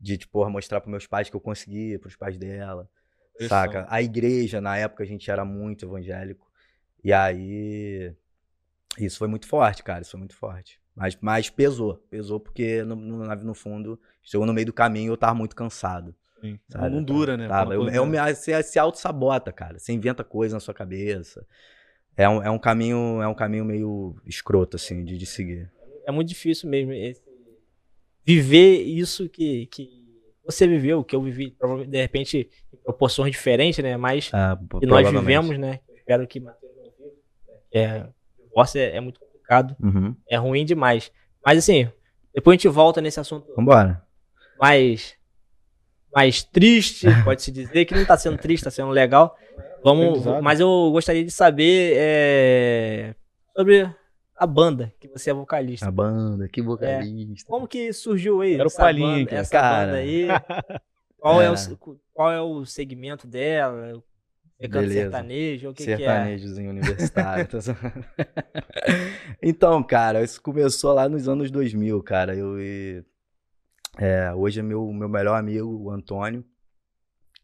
De, 0.00 0.16
tipo, 0.16 0.32
porra, 0.32 0.48
mostrar 0.48 0.80
pros 0.80 0.90
meus 0.90 1.06
pais 1.06 1.28
que 1.28 1.36
eu 1.36 1.40
consegui, 1.40 1.98
pros 1.98 2.16
pais 2.16 2.38
dela. 2.38 2.88
Pressão. 3.36 3.58
Saca? 3.58 3.86
A 3.90 4.00
igreja, 4.00 4.60
na 4.60 4.78
época, 4.78 5.02
a 5.02 5.06
gente 5.06 5.30
era 5.30 5.44
muito 5.44 5.84
evangélico. 5.84 6.49
E 7.02 7.12
aí. 7.12 8.12
Isso 8.98 9.18
foi 9.18 9.28
muito 9.28 9.46
forte, 9.46 9.82
cara. 9.82 10.02
Isso 10.02 10.10
foi 10.12 10.18
muito 10.20 10.34
forte. 10.34 10.80
Mas, 10.94 11.16
mas 11.20 11.48
pesou. 11.48 11.96
Pesou 12.10 12.40
porque, 12.40 12.82
no, 12.82 12.96
no, 12.96 13.24
na- 13.24 13.36
no 13.36 13.54
fundo, 13.54 13.98
chegou 14.22 14.46
no 14.46 14.52
meio 14.52 14.66
do 14.66 14.72
caminho 14.72 15.12
eu 15.12 15.16
tava 15.16 15.34
muito 15.34 15.54
cansado. 15.56 16.14
Sim. 16.40 16.58
Sabe? 16.68 16.90
Não 16.90 17.02
dura, 17.02 17.36
né? 17.36 17.46
Tava. 17.48 17.74
Eu, 17.74 17.88
eu 17.88 18.06
me, 18.06 18.18
você 18.34 18.62
se 18.62 18.78
auto-sabota, 18.78 19.52
cara. 19.52 19.78
Você 19.78 19.92
inventa 19.92 20.24
coisa 20.24 20.56
na 20.56 20.60
sua 20.60 20.74
cabeça. 20.74 21.46
É 22.16 22.28
um, 22.28 22.42
é 22.42 22.50
um 22.50 22.58
caminho, 22.58 23.22
é 23.22 23.28
um 23.28 23.34
caminho 23.34 23.64
meio 23.64 24.16
escroto, 24.26 24.76
assim, 24.76 25.04
de, 25.04 25.16
de 25.16 25.26
seguir. 25.26 25.70
É 26.06 26.10
muito 26.12 26.28
difícil 26.28 26.68
mesmo 26.68 26.92
esse- 26.92 27.22
viver 28.24 28.82
isso 28.82 29.28
que, 29.28 29.66
que 29.66 29.88
você 30.44 30.66
viveu, 30.66 31.04
que 31.04 31.14
eu 31.14 31.22
vivi, 31.22 31.56
de 31.88 31.98
repente, 32.00 32.50
em 32.72 32.76
proporções 32.78 33.30
diferentes, 33.32 33.82
né? 33.82 33.96
Mas 33.96 34.30
Ah, 34.34 34.58
que 34.78 34.86
nós 34.86 35.08
vivemos, 35.10 35.58
né? 35.58 35.80
Eu 35.88 35.96
espero 35.96 36.26
que. 36.26 36.40
É, 37.72 38.04
o 38.38 38.48
divórcio 38.48 38.80
é, 38.80 38.96
é 38.96 39.00
muito 39.00 39.20
complicado, 39.20 39.76
Uhum. 39.82 40.14
é 40.28 40.36
ruim 40.36 40.64
demais. 40.64 41.10
Mas 41.44 41.58
assim, 41.58 41.88
depois 42.34 42.54
a 42.54 42.56
gente 42.56 42.68
volta 42.68 43.00
nesse 43.00 43.18
assunto 43.20 43.52
Vambora. 43.56 44.02
mais 44.60 45.14
mais 46.14 46.42
triste, 46.42 47.06
pode-se 47.24 47.52
dizer, 47.52 47.84
que 47.84 47.94
não 47.94 48.04
tá 48.04 48.16
sendo 48.18 48.36
triste, 48.38 48.64
tá 48.64 48.70
sendo 48.70 48.90
legal. 48.90 49.36
Vamos, 49.82 50.24
mas 50.42 50.60
eu 50.60 50.90
gostaria 50.92 51.24
de 51.24 51.30
saber 51.30 51.94
é, 51.96 53.14
sobre 53.56 53.88
a 54.36 54.46
banda, 54.46 54.92
que 55.00 55.08
você 55.08 55.30
é 55.30 55.34
vocalista. 55.34 55.86
A 55.86 55.90
banda, 55.90 56.48
que 56.48 56.60
vocalista. 56.60 57.48
Como 57.48 57.66
que 57.68 57.92
surgiu 57.92 58.40
aí 58.42 58.54
Era 58.54 58.64
o 58.64 58.66
essa 58.66 58.78
Palhinha 58.82 59.24
banda, 59.24 59.36
essa 59.36 59.50
cara. 59.50 59.86
banda 59.86 59.96
aí? 59.98 60.26
Qual 61.18 61.40
é. 61.40 61.46
É. 61.48 61.50
o, 61.52 62.00
qual 62.12 62.32
é 62.32 62.40
o 62.40 62.64
segmento 62.66 63.26
dela? 63.26 64.02
É 64.60 64.68
canto 64.68 64.82
Beleza. 64.82 65.00
sertanejo? 65.00 65.70
O 65.70 65.74
que, 65.74 65.84
que 65.84 65.90
é? 65.90 65.96
Sertanejozinho 65.96 66.70
universitário. 66.70 67.48
tá 67.48 67.58
então, 69.42 69.82
cara, 69.82 70.22
isso 70.22 70.40
começou 70.42 70.92
lá 70.92 71.08
nos 71.08 71.26
anos 71.26 71.50
2000, 71.50 72.02
cara. 72.02 72.36
Eu 72.36 72.60
e- 72.60 73.02
é, 73.98 74.32
hoje 74.34 74.60
é 74.60 74.62
meu, 74.62 74.92
meu 74.92 75.08
melhor 75.08 75.38
amigo, 75.38 75.66
o 75.66 75.90
Antônio. 75.90 76.44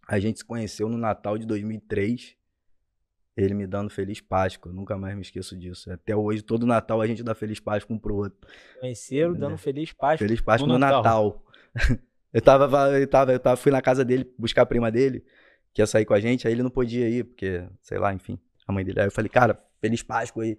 A 0.06 0.18
gente 0.18 0.38
se 0.40 0.44
conheceu 0.44 0.90
no 0.90 0.98
Natal 0.98 1.38
de 1.38 1.46
2003. 1.46 2.36
Ele 3.34 3.54
me 3.54 3.66
dando 3.66 3.90
Feliz 3.90 4.20
Páscoa. 4.20 4.70
eu 4.70 4.74
Nunca 4.74 4.96
mais 4.96 5.14
me 5.14 5.22
esqueço 5.22 5.56
disso. 5.58 5.90
Até 5.90 6.14
hoje, 6.14 6.42
todo 6.42 6.66
Natal 6.66 7.00
a 7.00 7.06
gente 7.06 7.22
dá 7.22 7.34
Feliz 7.34 7.58
Páscoa 7.60 7.96
um 7.96 7.98
pro 7.98 8.14
outro. 8.14 8.38
Conheceram, 8.78 9.32
dando 9.34 9.56
feliz 9.58 9.92
paz. 9.92 10.18
Feliz 10.18 10.40
Páscoa 10.40 10.66
No 10.66 10.74
no 10.74 10.78
Natal. 10.78 11.02
Natal. 11.02 11.44
eu, 12.32 12.42
tava, 12.42 12.98
eu, 12.98 13.06
tava, 13.06 13.32
eu 13.32 13.40
tava, 13.40 13.56
fui 13.56 13.72
na 13.72 13.82
casa 13.82 14.04
dele 14.04 14.30
buscar 14.38 14.62
a 14.62 14.66
prima 14.66 14.90
dele, 14.90 15.24
que 15.76 15.82
ia 15.82 15.86
sair 15.86 16.06
com 16.06 16.14
a 16.14 16.20
gente, 16.20 16.48
aí 16.48 16.54
ele 16.54 16.62
não 16.62 16.70
podia 16.70 17.06
ir, 17.06 17.22
porque, 17.22 17.62
sei 17.82 17.98
lá, 17.98 18.10
enfim, 18.14 18.38
a 18.66 18.72
mãe 18.72 18.82
dele. 18.82 18.98
Aí 19.00 19.06
eu 19.08 19.10
falei, 19.12 19.28
cara, 19.28 19.62
Feliz 19.78 20.02
Páscoa 20.02 20.42
aí. 20.42 20.56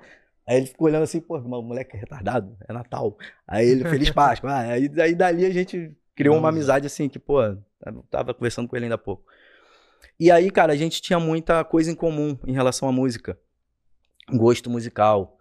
Aí 0.48 0.58
ele 0.58 0.68
ficou 0.68 0.88
olhando 0.88 1.02
assim, 1.02 1.20
pô, 1.20 1.40
o 1.40 1.62
moleque 1.64 1.98
é 1.98 2.00
retardado, 2.00 2.56
é 2.70 2.72
Natal. 2.72 3.18
Aí 3.48 3.68
ele, 3.68 3.84
Feliz 3.90 4.12
Páscoa. 4.14 4.52
Ah, 4.52 4.60
aí, 4.60 4.88
aí 5.00 5.16
dali 5.16 5.44
a 5.44 5.50
gente 5.50 5.92
criou 6.16 6.38
uma 6.38 6.50
amizade 6.50 6.86
assim, 6.86 7.10
que, 7.10 7.18
pô, 7.18 7.42
eu 7.42 7.64
tava 8.12 8.32
conversando 8.32 8.68
com 8.68 8.76
ele 8.76 8.86
ainda 8.86 8.94
há 8.94 9.00
pouco. 9.00 9.26
E 10.20 10.30
aí, 10.30 10.52
cara, 10.52 10.74
a 10.74 10.76
gente 10.76 11.02
tinha 11.02 11.20
muita 11.20 11.64
coisa 11.64 11.90
em 11.90 11.96
comum 11.96 12.38
em 12.46 12.54
relação 12.54 12.88
à 12.88 12.92
música. 12.92 13.40
Gosto 14.32 14.70
musical. 14.70 15.36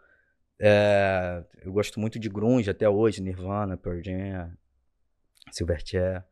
É, 0.59 1.45
eu 1.63 1.71
gosto 1.71 2.01
muito 2.01 2.19
de 2.19 2.31
grunge 2.31 2.71
até 2.71 2.89
hoje, 2.89 3.21
Nirvana, 3.21 3.77
Pearl 3.77 4.01
Jam, 4.03 4.51
Silverchair, 5.51 6.25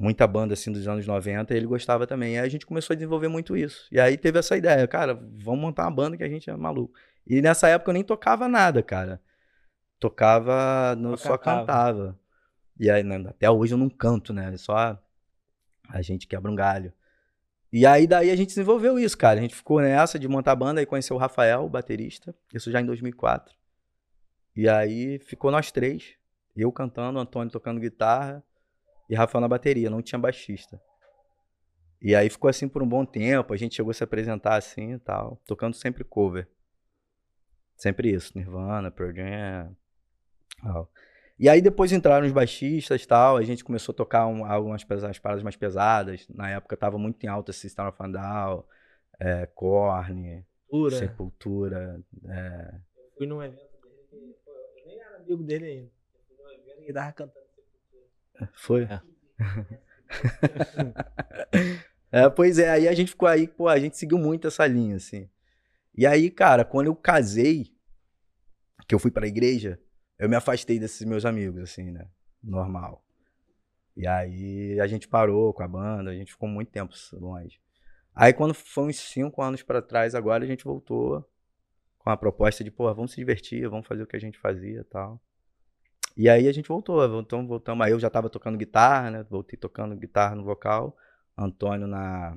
muita 0.00 0.26
banda 0.26 0.54
assim 0.54 0.72
dos 0.72 0.88
anos 0.88 1.06
90, 1.06 1.52
e 1.52 1.56
ele 1.58 1.66
gostava 1.66 2.06
também. 2.06 2.34
E 2.34 2.38
aí 2.38 2.46
a 2.46 2.48
gente 2.48 2.64
começou 2.64 2.94
a 2.94 2.96
desenvolver 2.96 3.28
muito 3.28 3.54
isso. 3.54 3.86
E 3.92 4.00
aí 4.00 4.16
teve 4.16 4.38
essa 4.38 4.56
ideia, 4.56 4.88
cara, 4.88 5.14
vamos 5.14 5.60
montar 5.60 5.84
uma 5.84 5.90
banda 5.90 6.16
que 6.16 6.24
a 6.24 6.28
gente 6.28 6.48
é 6.48 6.56
maluco. 6.56 6.98
E 7.26 7.42
nessa 7.42 7.68
época 7.68 7.90
eu 7.90 7.94
nem 7.94 8.02
tocava 8.02 8.48
nada, 8.48 8.82
cara. 8.82 9.20
Tocava, 9.98 10.96
não, 10.96 11.16
Só 11.18 11.36
cantava. 11.36 11.60
cantava. 11.60 12.20
E 12.78 12.90
aí, 12.90 13.02
né, 13.02 13.22
até 13.28 13.50
hoje 13.50 13.74
eu 13.74 13.78
não 13.78 13.90
canto, 13.90 14.32
né? 14.32 14.56
Só 14.56 14.98
a 15.86 16.00
gente 16.00 16.26
quebra 16.26 16.50
um 16.50 16.54
galho. 16.54 16.94
E 17.70 17.84
aí 17.84 18.06
daí 18.06 18.30
a 18.30 18.36
gente 18.36 18.48
desenvolveu 18.48 18.98
isso, 18.98 19.18
cara. 19.18 19.38
A 19.38 19.42
gente 19.42 19.54
ficou 19.54 19.82
nessa 19.82 20.18
de 20.18 20.26
montar 20.26 20.52
a 20.52 20.56
banda 20.56 20.80
e 20.80 20.86
conheceu 20.86 21.14
o 21.14 21.18
Rafael, 21.18 21.66
o 21.66 21.68
baterista. 21.68 22.34
Isso 22.54 22.70
já 22.70 22.80
em 22.80 22.86
2004. 22.86 23.54
E 24.56 24.66
aí 24.66 25.18
ficou 25.18 25.50
nós 25.50 25.70
três. 25.70 26.14
Eu 26.56 26.72
cantando, 26.72 27.18
o 27.18 27.22
Antônio 27.22 27.52
tocando 27.52 27.78
guitarra 27.78 28.42
e 29.10 29.14
Rafael 29.14 29.40
na 29.42 29.48
bateria. 29.48 29.90
Não 29.90 30.00
tinha 30.00 30.18
baixista. 30.18 30.80
E 32.00 32.14
aí 32.14 32.30
ficou 32.30 32.48
assim 32.48 32.66
por 32.68 32.82
um 32.82 32.88
bom 32.88 33.04
tempo. 33.04 33.52
A 33.52 33.56
gente 33.56 33.74
chegou 33.74 33.90
a 33.90 33.94
se 33.94 34.02
apresentar 34.04 34.56
assim 34.56 34.94
e 34.94 34.98
tal. 34.98 35.38
Tocando 35.46 35.74
sempre 35.74 36.02
cover. 36.04 36.48
Sempre 37.76 38.10
isso. 38.10 38.32
Nirvana, 38.36 38.90
Pearl 38.90 39.12
Jam. 39.14 39.76
tal. 40.62 40.90
E 41.38 41.48
aí 41.48 41.60
depois 41.62 41.90
entraram 41.92 42.26
os 42.26 42.32
baixistas 42.32 43.02
e 43.02 43.06
tal. 43.08 43.36
A 43.36 43.42
gente 43.42 43.64
começou 43.64 43.92
a 43.92 43.96
tocar 43.96 44.26
um- 44.26 44.44
algumas 44.44 44.84
pesa- 44.84 45.08
as 45.10 45.18
paradas 45.18 45.42
mais 45.42 45.56
pesadas. 45.56 46.26
Na 46.28 46.50
época 46.50 46.76
tava 46.76 46.98
muito 46.98 47.22
em 47.24 47.28
alta 47.28 47.52
System 47.52 47.86
of 47.86 47.96
a 47.98 48.06
Down, 48.06 48.64
é, 49.18 49.46
Korn, 49.46 50.44
Pura. 50.68 50.96
Sepultura. 50.96 52.00
é, 52.28 52.74
Fui 53.16 53.26
num 53.26 53.42
evento 53.42 53.58
dele 54.12 54.36
eu 54.46 54.86
nem 54.86 55.00
era 55.00 55.16
amigo 55.16 55.42
dele 55.42 55.64
ainda. 55.64 55.90
Eu 56.14 56.20
fui 56.28 56.36
num 56.44 56.50
evento 56.52 56.76
que 56.76 56.84
ele 56.84 56.92
tava 56.92 57.12
cantando. 57.12 57.39
Foi? 58.54 58.84
É. 58.84 59.00
É, 62.12 62.28
pois 62.28 62.58
é, 62.58 62.68
aí 62.68 62.88
a 62.88 62.92
gente 62.92 63.10
ficou 63.10 63.28
aí, 63.28 63.46
pô, 63.46 63.68
a 63.68 63.78
gente 63.78 63.96
seguiu 63.96 64.18
muito 64.18 64.48
essa 64.48 64.66
linha, 64.66 64.96
assim. 64.96 65.30
E 65.94 66.04
aí, 66.04 66.28
cara, 66.28 66.64
quando 66.64 66.88
eu 66.88 66.96
casei, 66.96 67.72
que 68.88 68.94
eu 68.94 68.98
fui 68.98 69.12
pra 69.12 69.28
igreja, 69.28 69.80
eu 70.18 70.28
me 70.28 70.34
afastei 70.34 70.78
desses 70.78 71.06
meus 71.06 71.24
amigos, 71.24 71.62
assim, 71.62 71.92
né? 71.92 72.08
Normal. 72.42 73.04
E 73.96 74.06
aí 74.06 74.80
a 74.80 74.86
gente 74.86 75.06
parou 75.06 75.54
com 75.54 75.62
a 75.62 75.68
banda, 75.68 76.10
a 76.10 76.14
gente 76.14 76.32
ficou 76.32 76.48
muito 76.48 76.70
tempo 76.70 76.92
longe. 77.12 77.60
Aí 78.14 78.32
quando 78.32 78.54
foi 78.54 78.84
uns 78.84 78.98
cinco 78.98 79.40
anos 79.40 79.62
pra 79.62 79.80
trás, 79.80 80.14
agora 80.14 80.42
a 80.42 80.46
gente 80.46 80.64
voltou 80.64 81.24
com 81.98 82.10
a 82.10 82.16
proposta 82.16 82.64
de, 82.64 82.70
pô, 82.70 82.92
vamos 82.92 83.12
se 83.12 83.18
divertir, 83.18 83.68
vamos 83.68 83.86
fazer 83.86 84.02
o 84.02 84.06
que 84.06 84.16
a 84.16 84.20
gente 84.20 84.38
fazia 84.38 84.80
e 84.80 84.84
tal. 84.84 85.22
E 86.16 86.28
aí 86.28 86.48
a 86.48 86.52
gente 86.52 86.68
voltou, 86.68 87.06
voltamos, 87.08 87.46
voltamos. 87.48 87.84
Aí 87.86 87.92
eu 87.92 88.00
já 88.00 88.10
tava 88.10 88.28
tocando 88.28 88.58
guitarra, 88.58 89.10
né? 89.10 89.26
Voltei 89.30 89.58
tocando 89.58 89.96
guitarra 89.96 90.34
no 90.34 90.44
vocal, 90.44 90.96
Antônio 91.36 91.86
na, 91.86 92.36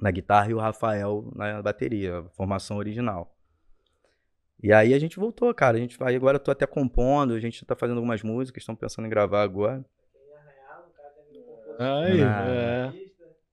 na 0.00 0.10
guitarra 0.10 0.50
e 0.50 0.54
o 0.54 0.58
Rafael 0.58 1.30
na 1.34 1.60
bateria, 1.62 2.24
formação 2.36 2.76
original. 2.78 3.32
E 4.62 4.72
aí 4.72 4.94
a 4.94 4.98
gente 4.98 5.18
voltou, 5.18 5.52
cara. 5.52 5.76
A 5.76 5.80
gente 5.80 5.98
vai 5.98 6.14
agora 6.16 6.36
eu 6.36 6.40
tô 6.40 6.50
até 6.50 6.66
compondo, 6.66 7.34
a 7.34 7.40
gente 7.40 7.64
tá 7.66 7.76
fazendo 7.76 7.96
algumas 7.98 8.22
músicas, 8.22 8.62
estamos 8.62 8.80
pensando 8.80 9.04
em 9.06 9.10
gravar 9.10 9.42
agora. 9.42 9.84
Aí, 11.78 12.22
Ah. 12.22 12.46
é. 12.48 12.92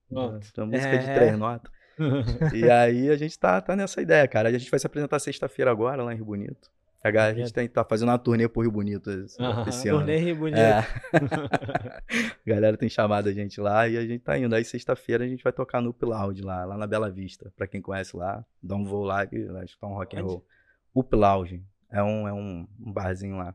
Pronto. 0.08 0.46
Uma 0.58 0.66
música 0.66 0.98
de 0.98 1.10
É. 1.10 1.14
três 1.14 1.38
notas. 1.38 1.72
E 2.54 2.68
aí 2.70 3.08
a 3.10 3.16
gente 3.16 3.38
tá, 3.38 3.60
tá 3.60 3.76
nessa 3.76 4.00
ideia, 4.00 4.26
cara. 4.26 4.48
A 4.48 4.52
gente 4.52 4.70
vai 4.70 4.80
se 4.80 4.86
apresentar 4.86 5.18
sexta-feira 5.18 5.70
agora 5.70 6.02
lá 6.02 6.12
em 6.12 6.16
Rio 6.16 6.24
Bonito. 6.24 6.70
A 7.04 7.34
gente 7.34 7.52
tem, 7.52 7.68
tá 7.68 7.84
fazendo 7.84 8.08
uma 8.08 8.18
turnê 8.18 8.48
por 8.48 8.62
Rio 8.62 8.70
Bonito 8.72 9.10
esse, 9.10 9.36
esse 9.68 9.88
ano. 9.88 9.98
Torneio 9.98 10.34
bonito. 10.36 10.58
É. 10.58 10.78
a 10.78 10.84
galera 12.46 12.76
tem 12.76 12.88
chamado 12.88 13.28
a 13.28 13.32
gente 13.32 13.60
lá 13.60 13.86
e 13.88 13.96
a 13.98 14.06
gente 14.06 14.20
tá 14.22 14.38
indo. 14.38 14.54
Aí 14.54 14.64
sexta-feira 14.64 15.24
a 15.24 15.28
gente 15.28 15.42
vai 15.44 15.52
tocar 15.52 15.80
no 15.82 15.90
Up 15.90 16.04
Loud 16.04 16.40
lá, 16.42 16.64
lá 16.64 16.76
na 16.78 16.86
Bela 16.86 17.10
Vista. 17.10 17.52
Pra 17.56 17.66
quem 17.66 17.82
conhece 17.82 18.16
lá, 18.16 18.44
dá 18.62 18.74
um 18.74 18.84
voo 18.84 19.04
lá 19.04 19.26
e 19.30 19.44
vai 19.44 19.64
escutar 19.64 19.86
um 19.86 19.94
rock 19.94 20.16
and 20.16 20.20
Onde? 20.22 20.28
roll. 20.32 20.46
Up 20.94 21.14
Loud. 21.16 21.62
É 21.92 22.02
um, 22.02 22.26
é 22.28 22.32
um, 22.32 22.66
um 22.80 22.92
barzinho 22.92 23.36
lá. 23.36 23.54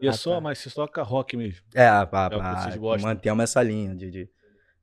E 0.00 0.06
é 0.06 0.10
Ah, 0.10 0.12
só, 0.12 0.34
tá. 0.34 0.40
mas 0.40 0.58
você 0.58 0.70
toca 0.70 1.02
rock 1.02 1.36
mesmo. 1.36 1.60
É, 1.74 1.86
pra, 2.06 2.26
É 2.26 2.28
pra- 2.36 2.62
vocês 2.62 2.76
gostam. 2.76 3.08
mantemos 3.08 3.42
essa 3.44 3.62
linha 3.62 3.94
de, 3.94 4.10
de, 4.10 4.30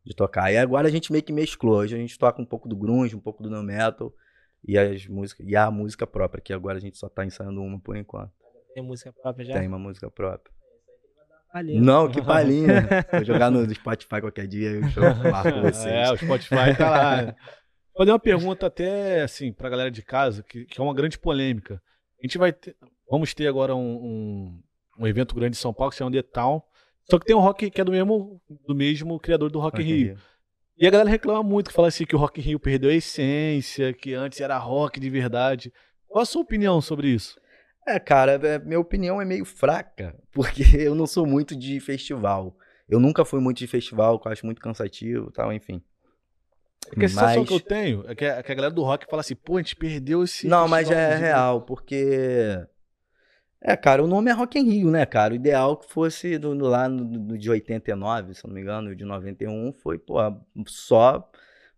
de 0.05 0.15
tocar. 0.15 0.51
E 0.51 0.57
agora 0.57 0.87
a 0.87 0.91
gente 0.91 1.11
meio 1.11 1.23
que 1.23 1.31
mesclou. 1.33 1.77
Hoje 1.79 1.95
a 1.95 1.97
gente 1.99 2.17
toca 2.17 2.41
um 2.41 2.45
pouco 2.45 2.67
do 2.67 2.75
grunge, 2.75 3.15
um 3.15 3.19
pouco 3.19 3.43
do 3.43 3.49
no 3.49 3.61
metal 3.61 4.13
e 4.67 4.77
as 4.77 5.05
músicas 5.07 5.45
e 5.47 5.55
a 5.55 5.69
música 5.69 6.07
própria, 6.07 6.41
que 6.41 6.53
agora 6.53 6.77
a 6.77 6.81
gente 6.81 6.97
só 6.97 7.07
tá 7.07 7.25
ensaiando 7.25 7.61
uma 7.61 7.79
por 7.79 7.95
enquanto. 7.95 8.31
Tem 8.73 8.83
música 8.83 9.13
própria 9.13 9.45
já? 9.45 9.53
Tem 9.59 9.67
uma 9.67 9.79
música 9.79 10.09
própria. 10.09 10.53
Valeu. 11.53 11.81
Não, 11.81 12.09
que 12.09 12.21
palhinha. 12.23 12.87
Vou 13.11 13.23
jogar 13.23 13.49
no 13.49 13.73
Spotify 13.73 14.19
qualquer 14.19 14.47
dia 14.47 14.71
e 14.71 14.75
eu 14.75 15.31
marco 15.31 15.61
vocês. 15.61 15.85
É, 15.85 16.11
o 16.11 16.17
Spotify 16.17 16.75
tá 16.77 16.89
lá. 16.89 17.21
Vou 17.95 17.99
fazer 17.99 18.11
uma 18.11 18.19
pergunta 18.19 18.65
até, 18.65 19.21
assim, 19.21 19.53
pra 19.53 19.69
galera 19.69 19.89
de 19.89 20.01
casa, 20.01 20.43
que, 20.43 20.65
que 20.65 20.81
é 20.81 20.83
uma 20.83 20.93
grande 20.93 21.17
polêmica. 21.17 21.81
A 22.19 22.25
gente 22.25 22.37
vai 22.37 22.51
ter, 22.51 22.75
vamos 23.09 23.33
ter 23.33 23.47
agora 23.47 23.73
um, 23.73 23.79
um, 23.79 24.63
um 24.99 25.07
evento 25.07 25.33
grande 25.33 25.55
em 25.55 25.59
São 25.59 25.73
Paulo, 25.73 25.91
que 25.91 25.95
se 25.95 25.99
chama 25.99 26.11
The 26.11 26.21
Town, 26.21 26.61
só 27.09 27.17
que 27.17 27.25
tem 27.25 27.35
um 27.35 27.39
rock 27.39 27.69
que 27.69 27.79
é 27.79 27.83
do 27.83 27.91
mesmo, 27.91 28.41
do 28.67 28.75
mesmo 28.75 29.17
criador 29.19 29.49
do 29.49 29.59
Rock 29.59 29.81
in 29.81 29.85
Rio. 29.85 30.17
E 30.77 30.85
a 30.87 30.89
galera 30.91 31.09
reclama 31.09 31.41
muito, 31.41 31.69
que 31.69 31.73
fala 31.75 31.87
assim 31.87 32.05
que 32.05 32.15
o 32.15 32.19
Rock 32.19 32.39
in 32.41 32.43
Rio 32.43 32.59
perdeu 32.59 32.89
a 32.89 32.93
essência, 32.93 33.93
que 33.93 34.13
antes 34.13 34.41
era 34.41 34.57
rock 34.57 34.99
de 34.99 35.09
verdade. 35.09 35.71
Qual 36.07 36.21
a 36.21 36.25
sua 36.25 36.41
opinião 36.41 36.81
sobre 36.81 37.07
isso? 37.07 37.39
É, 37.87 37.99
cara, 37.99 38.33
é- 38.33 38.59
minha 38.59 38.79
opinião 38.79 39.21
é 39.21 39.25
meio 39.25 39.45
fraca, 39.45 40.15
porque 40.33 40.63
eu 40.77 40.93
não 40.95 41.07
sou 41.07 41.25
muito 41.25 41.55
de 41.55 41.79
festival. 41.79 42.57
Eu 42.89 42.99
nunca 42.99 43.23
fui 43.23 43.39
muito 43.39 43.57
de 43.57 43.67
festival, 43.67 44.19
que 44.19 44.27
eu 44.27 44.31
acho 44.31 44.45
muito 44.45 44.61
cansativo 44.61 45.29
e 45.29 45.33
tal, 45.33 45.51
enfim. 45.53 45.81
Porque 46.89 47.05
a 47.05 47.09
sensação 47.09 47.39
Mas- 47.39 47.47
que 47.47 47.53
eu 47.55 47.59
tenho 47.59 48.03
é 48.07 48.13
que 48.13 48.25
a, 48.25 48.43
que 48.43 48.51
a 48.51 48.55
galera 48.55 48.73
do 48.73 48.83
rock 48.83 49.07
fala 49.09 49.21
assim, 49.21 49.33
pô, 49.35 49.55
a 49.55 49.59
gente 49.61 49.75
perdeu 49.75 50.23
esse. 50.23 50.45
Não, 50.47 50.67
mas 50.67 50.91
é 50.91 51.15
real, 51.15 51.61
porque. 51.61 52.59
É, 53.61 53.75
cara, 53.75 54.03
o 54.03 54.07
nome 54.07 54.29
é 54.29 54.33
Rock 54.33 54.59
in 54.59 54.69
Rio, 54.69 54.91
né, 54.91 55.05
cara? 55.05 55.33
O 55.33 55.35
ideal 55.35 55.75
que 55.77 55.89
fosse 55.91 56.37
do, 56.37 56.55
do- 56.55 56.67
lá 56.67 56.87
no, 56.87 57.03
no 57.03 57.37
de 57.37 57.49
89, 57.49 58.33
se 58.33 58.45
não 58.45 58.53
me 58.53 58.61
engano, 58.61 58.95
de 58.95 59.03
91 59.03 59.73
foi, 59.73 59.97
pô, 59.97 60.17
só, 60.67 61.29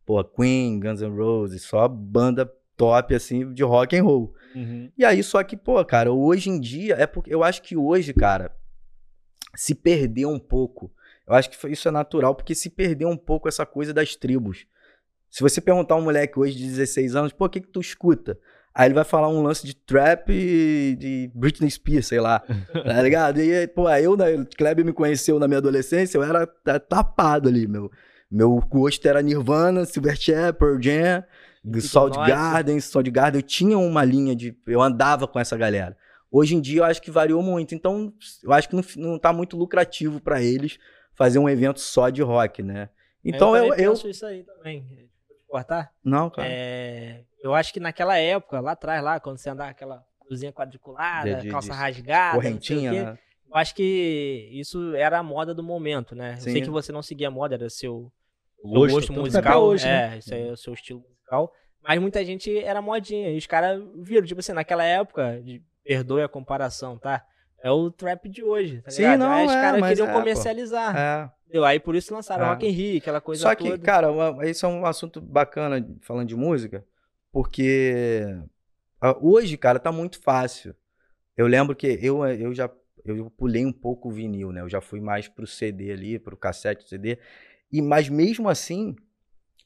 pô, 0.06 0.22
Queen, 0.24 0.80
Guns 0.80 1.02
N' 1.02 1.16
Roses, 1.16 1.62
só 1.64 1.88
banda 1.88 2.52
top, 2.76 3.16
assim, 3.16 3.54
de 3.54 3.64
rock 3.64 3.96
and 3.98 4.04
roll. 4.04 4.34
Uhum. 4.54 4.92
E 4.98 5.06
aí, 5.06 5.24
só 5.24 5.42
que, 5.44 5.56
pô, 5.56 5.84
cara, 5.86 6.12
hoje 6.12 6.50
em 6.50 6.60
dia, 6.60 6.96
é 6.96 7.08
porque 7.08 7.34
eu 7.34 7.44
acho 7.44 7.62
que 7.62 7.78
hoje, 7.78 8.14
cara, 8.14 8.52
se 9.56 9.74
perdeu 9.74 10.30
um 10.30 10.40
pouco. 10.40 10.92
Eu 11.26 11.34
acho 11.34 11.50
que 11.50 11.68
isso 11.70 11.88
é 11.88 11.92
natural, 11.92 12.36
porque 12.36 12.54
se 12.56 12.70
perdeu 12.70 13.10
um 13.10 13.18
pouco 13.18 13.48
essa 13.48 13.66
coisa 13.66 13.94
das 13.94 14.16
tribos. 14.16 14.66
Se 15.30 15.42
você 15.42 15.60
perguntar 15.60 15.96
a 15.96 15.98
um 15.98 16.02
moleque 16.04 16.40
hoje 16.40 16.56
de 16.58 16.66
16 16.68 17.16
anos, 17.16 17.34
pô, 17.34 17.46
o 17.46 17.50
que 17.50 17.62
que 17.62 17.68
tu 17.68 17.82
escuta? 17.82 18.40
Aí 18.78 18.86
ele 18.86 18.94
vai 18.94 19.04
falar 19.04 19.28
um 19.28 19.42
lance 19.42 19.66
de 19.66 19.76
trap 19.76 20.30
e 20.32 20.96
de 21.00 21.32
Britney 21.34 21.72
Spears, 21.72 22.06
sei 22.06 22.20
lá, 22.20 22.42
tá 22.42 23.02
ligado? 23.02 23.42
E, 23.42 23.66
pô, 23.68 23.90
eu, 23.90 24.16
né, 24.16 24.36
o 24.36 24.46
Kleber 24.46 24.86
me 24.86 24.94
conheceu 24.94 25.40
na 25.40 25.48
minha 25.48 25.58
adolescência, 25.58 26.16
eu 26.16 26.24
era 26.24 26.46
ta- 26.46 26.80
tapado 26.80 27.50
ali, 27.50 27.68
meu. 27.68 27.90
Meu 28.30 28.56
gosto 28.70 29.04
era 29.08 29.20
Nirvana, 29.24 29.84
Silverchair, 29.84 30.54
Pearl 30.54 30.80
Jam, 30.80 31.24
Soundgarden, 31.82 32.80
Soundgarden, 32.80 33.40
eu 33.40 33.48
tinha 33.48 33.80
uma 33.80 34.04
linha 34.04 34.36
de. 34.36 34.56
Eu 34.68 34.80
andava 34.80 35.28
com 35.28 35.40
essa 35.40 35.58
galera. 35.58 35.98
Hoje 36.30 36.56
em 36.56 36.62
dia 36.62 36.82
eu 36.82 36.84
acho 36.84 37.02
que 37.02 37.10
variou 37.10 37.42
muito. 37.42 37.74
Então, 37.74 38.14
eu 38.44 38.54
acho 38.54 38.70
que 38.70 38.76
não, 38.76 38.84
não 38.98 39.18
tá 39.18 39.34
muito 39.34 39.58
lucrativo 39.58 40.20
pra 40.20 40.40
eles 40.40 40.78
fazer 41.16 41.40
um 41.40 41.50
evento 41.50 41.80
só 41.80 42.10
de 42.10 42.22
rock, 42.22 42.62
né? 42.62 42.90
Então 43.26 43.56
eu. 43.58 43.74
eu, 43.74 43.92
penso 43.94 44.08
isso 44.08 44.24
aí 44.24 44.44
também. 44.44 44.86
Cortar? 45.48 45.92
Não, 46.04 46.30
cara. 46.30 46.48
É, 46.50 47.24
eu 47.42 47.54
acho 47.56 47.74
que 47.74 47.80
naquela 47.80 48.18
época, 48.18 48.60
lá 48.60 48.72
atrás, 48.74 49.02
lá, 49.04 49.20
quando 49.20 49.38
você 49.38 49.50
andava 49.50 49.70
aquela 49.72 50.04
blusinha 50.28 50.52
quadriculada, 50.52 51.36
De- 51.36 51.42
de- 51.44 51.50
calça 51.50 51.72
de 51.72 51.78
rasgada, 51.78 52.36
Correntinha, 52.36 52.92
quê, 52.92 53.04
né? 53.04 53.20
eu 53.50 53.56
acho 53.56 53.74
que 53.74 54.50
isso 54.52 54.94
era 54.96 55.20
a 55.20 55.24
moda 55.24 55.54
do 55.54 55.64
momento, 55.64 56.14
né? 56.16 56.34
Eu 56.34 56.42
Sim. 56.42 56.52
sei 56.52 56.62
que 56.62 56.70
você 56.70 56.92
não 56.92 57.02
seguia 57.02 57.30
a 57.30 57.32
moda, 57.32 57.56
era 57.56 57.70
seu, 57.70 58.12
Gosto, 58.64 58.94
gosto, 58.94 59.14
musical. 59.14 59.64
hoje, 59.64 59.88
é, 59.88 60.10
né? 60.10 60.18
isso 60.18 60.34
aí 60.34 60.48
é 60.50 60.52
o 60.52 60.58
seu 60.58 60.74
estilo 60.74 61.00
musical. 61.08 61.52
Mas 61.82 62.02
muita 62.02 62.26
gente 62.26 62.58
era 62.60 62.82
modinha. 62.82 63.30
E 63.32 63.38
os 63.38 63.48
caras 63.48 63.82
viram, 63.96 64.26
tipo 64.28 64.40
assim, 64.42 64.52
naquela 64.52 64.84
época, 64.84 65.42
de, 65.42 65.64
perdoe 65.84 66.22
a 66.24 66.28
comparação, 66.28 66.98
tá? 66.98 67.26
É 67.64 67.72
o 67.72 67.90
trap 67.90 68.30
de 68.30 68.44
hoje, 68.44 68.82
tá 68.82 68.92
Sim, 68.92 69.02
ligado? 69.02 69.20
não, 69.20 69.32
Aí 69.32 69.46
os 69.46 69.52
é, 69.52 69.56
caras 69.62 69.80
mas 69.82 69.90
queriam 69.90 70.08
é, 70.08 70.14
pô. 70.14 70.20
comercializar. 70.20 70.96
É. 70.98 71.32
entendeu? 71.46 71.66
Aí 71.66 71.80
por 71.80 71.96
isso 71.96 72.14
lançaram 72.14 72.46
É. 72.46 72.50
Rock 72.50 72.66
in 72.68 72.70
Rio, 72.70 72.98
aquela 72.98 73.20
coisa 73.22 73.42
Só 73.42 73.56
que, 73.56 73.70
toda. 73.70 73.84
cara, 73.84 74.08
isso 74.48 74.66
é 74.66 74.70
um 74.70 74.86
assunto 74.86 75.20
bacana 75.20 75.86
falando 76.02 76.28
de 76.28 76.36
música, 76.36 76.86
porque 77.32 78.38
ah, 79.02 79.16
hoje, 79.20 79.58
cara, 79.58 79.80
tá 79.80 79.92
muito 79.92 80.22
fácil. 80.22 80.76
Eu 81.36 81.48
lembro 81.48 81.76
que 81.76 81.88
eu, 82.02 82.26
eu 82.26 82.54
já 82.54 82.70
eu 83.06 83.30
pulei 83.32 83.66
um 83.66 83.72
pouco 83.72 84.10
o 84.10 84.12
vinil, 84.12 84.52
né? 84.52 84.62
Eu 84.62 84.70
já 84.70 84.82
fui 84.82 85.00
mais 85.00 85.28
pro 85.28 85.48
CD 85.48 85.92
ali, 85.92 86.20
pro 86.20 86.36
cassete 86.36 86.88
CD. 86.88 87.18
E 87.72 87.82
mas 87.82 88.10
mesmo 88.10 88.50
assim, 88.50 88.96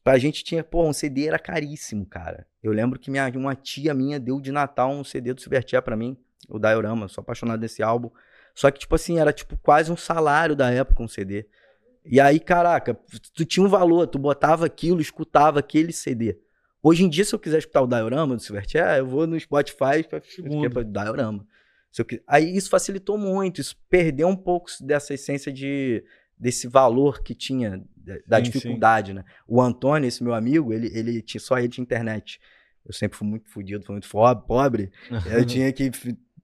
pra 0.03 0.17
gente 0.17 0.43
tinha, 0.43 0.63
pô, 0.63 0.83
um 0.87 0.93
CD 0.93 1.27
era 1.27 1.39
caríssimo, 1.39 2.05
cara. 2.05 2.45
Eu 2.61 2.71
lembro 2.71 2.99
que 2.99 3.09
minha, 3.09 3.27
uma 3.35 3.55
tia 3.55 3.93
minha 3.93 4.19
deu 4.19 4.39
de 4.39 4.51
Natal 4.51 4.91
um 4.91 5.03
CD 5.03 5.33
do 5.33 5.41
Silverchair 5.41 5.81
pra 5.81 5.95
mim, 5.95 6.17
o 6.49 6.59
Diorama, 6.59 7.07
sou 7.07 7.21
apaixonado 7.21 7.59
desse 7.59 7.81
álbum. 7.83 8.09
Só 8.53 8.69
que 8.69 8.79
tipo 8.79 8.95
assim, 8.95 9.19
era 9.19 9.31
tipo 9.31 9.57
quase 9.57 9.91
um 9.91 9.97
salário 9.97 10.55
da 10.55 10.69
época 10.69 11.01
um 11.03 11.07
CD. 11.07 11.45
E 12.05 12.19
aí, 12.19 12.39
caraca, 12.39 12.97
tu 13.33 13.45
tinha 13.45 13.65
um 13.65 13.69
valor, 13.69 14.07
tu 14.07 14.17
botava 14.17 14.65
aquilo, 14.65 14.99
escutava 15.01 15.59
aquele 15.59 15.93
CD. 15.93 16.37
Hoje 16.81 17.03
em 17.03 17.09
dia, 17.09 17.23
se 17.23 17.33
eu 17.33 17.39
quiser 17.39 17.59
escutar 17.59 17.81
o 17.81 17.87
Diorama 17.87 18.35
do 18.35 18.41
Silverchair, 18.41 18.97
eu 18.97 19.05
vou 19.05 19.27
no 19.27 19.39
Spotify 19.39 20.03
Segundo. 20.35 20.69
para 20.71 20.83
Diorama. 20.83 21.45
Se 21.91 22.01
eu 22.01 22.05
Aí 22.25 22.55
isso 22.55 22.69
facilitou 22.69 23.17
muito, 23.17 23.61
isso 23.61 23.75
perdeu 23.89 24.27
um 24.27 24.35
pouco 24.35 24.71
dessa 24.81 25.13
essência 25.13 25.51
de 25.51 26.03
desse 26.39 26.67
valor 26.67 27.21
que 27.21 27.35
tinha, 27.35 27.83
da- 28.25 28.37
Sim, 28.37 28.43
dificuldade, 28.43 29.13
né? 29.13 29.23
O 29.47 29.61
Antônio, 29.61 30.07
esse 30.07 30.23
meu 30.23 30.33
amigo, 30.33 30.73
ele, 30.73 30.87
ele 30.87 31.21
tinha 31.21 31.39
só 31.39 31.53
rede 31.53 31.75
de 31.75 31.81
internet. 31.81 32.39
Eu 32.83 32.91
sempre 32.91 33.15
fui 33.15 33.27
muito 33.27 33.47
fodido, 33.47 33.85
fui 33.85 33.93
muito 33.93 34.09
pobre. 34.47 34.91
Eu 35.31 35.45
tinha 35.45 35.71
que. 35.71 35.91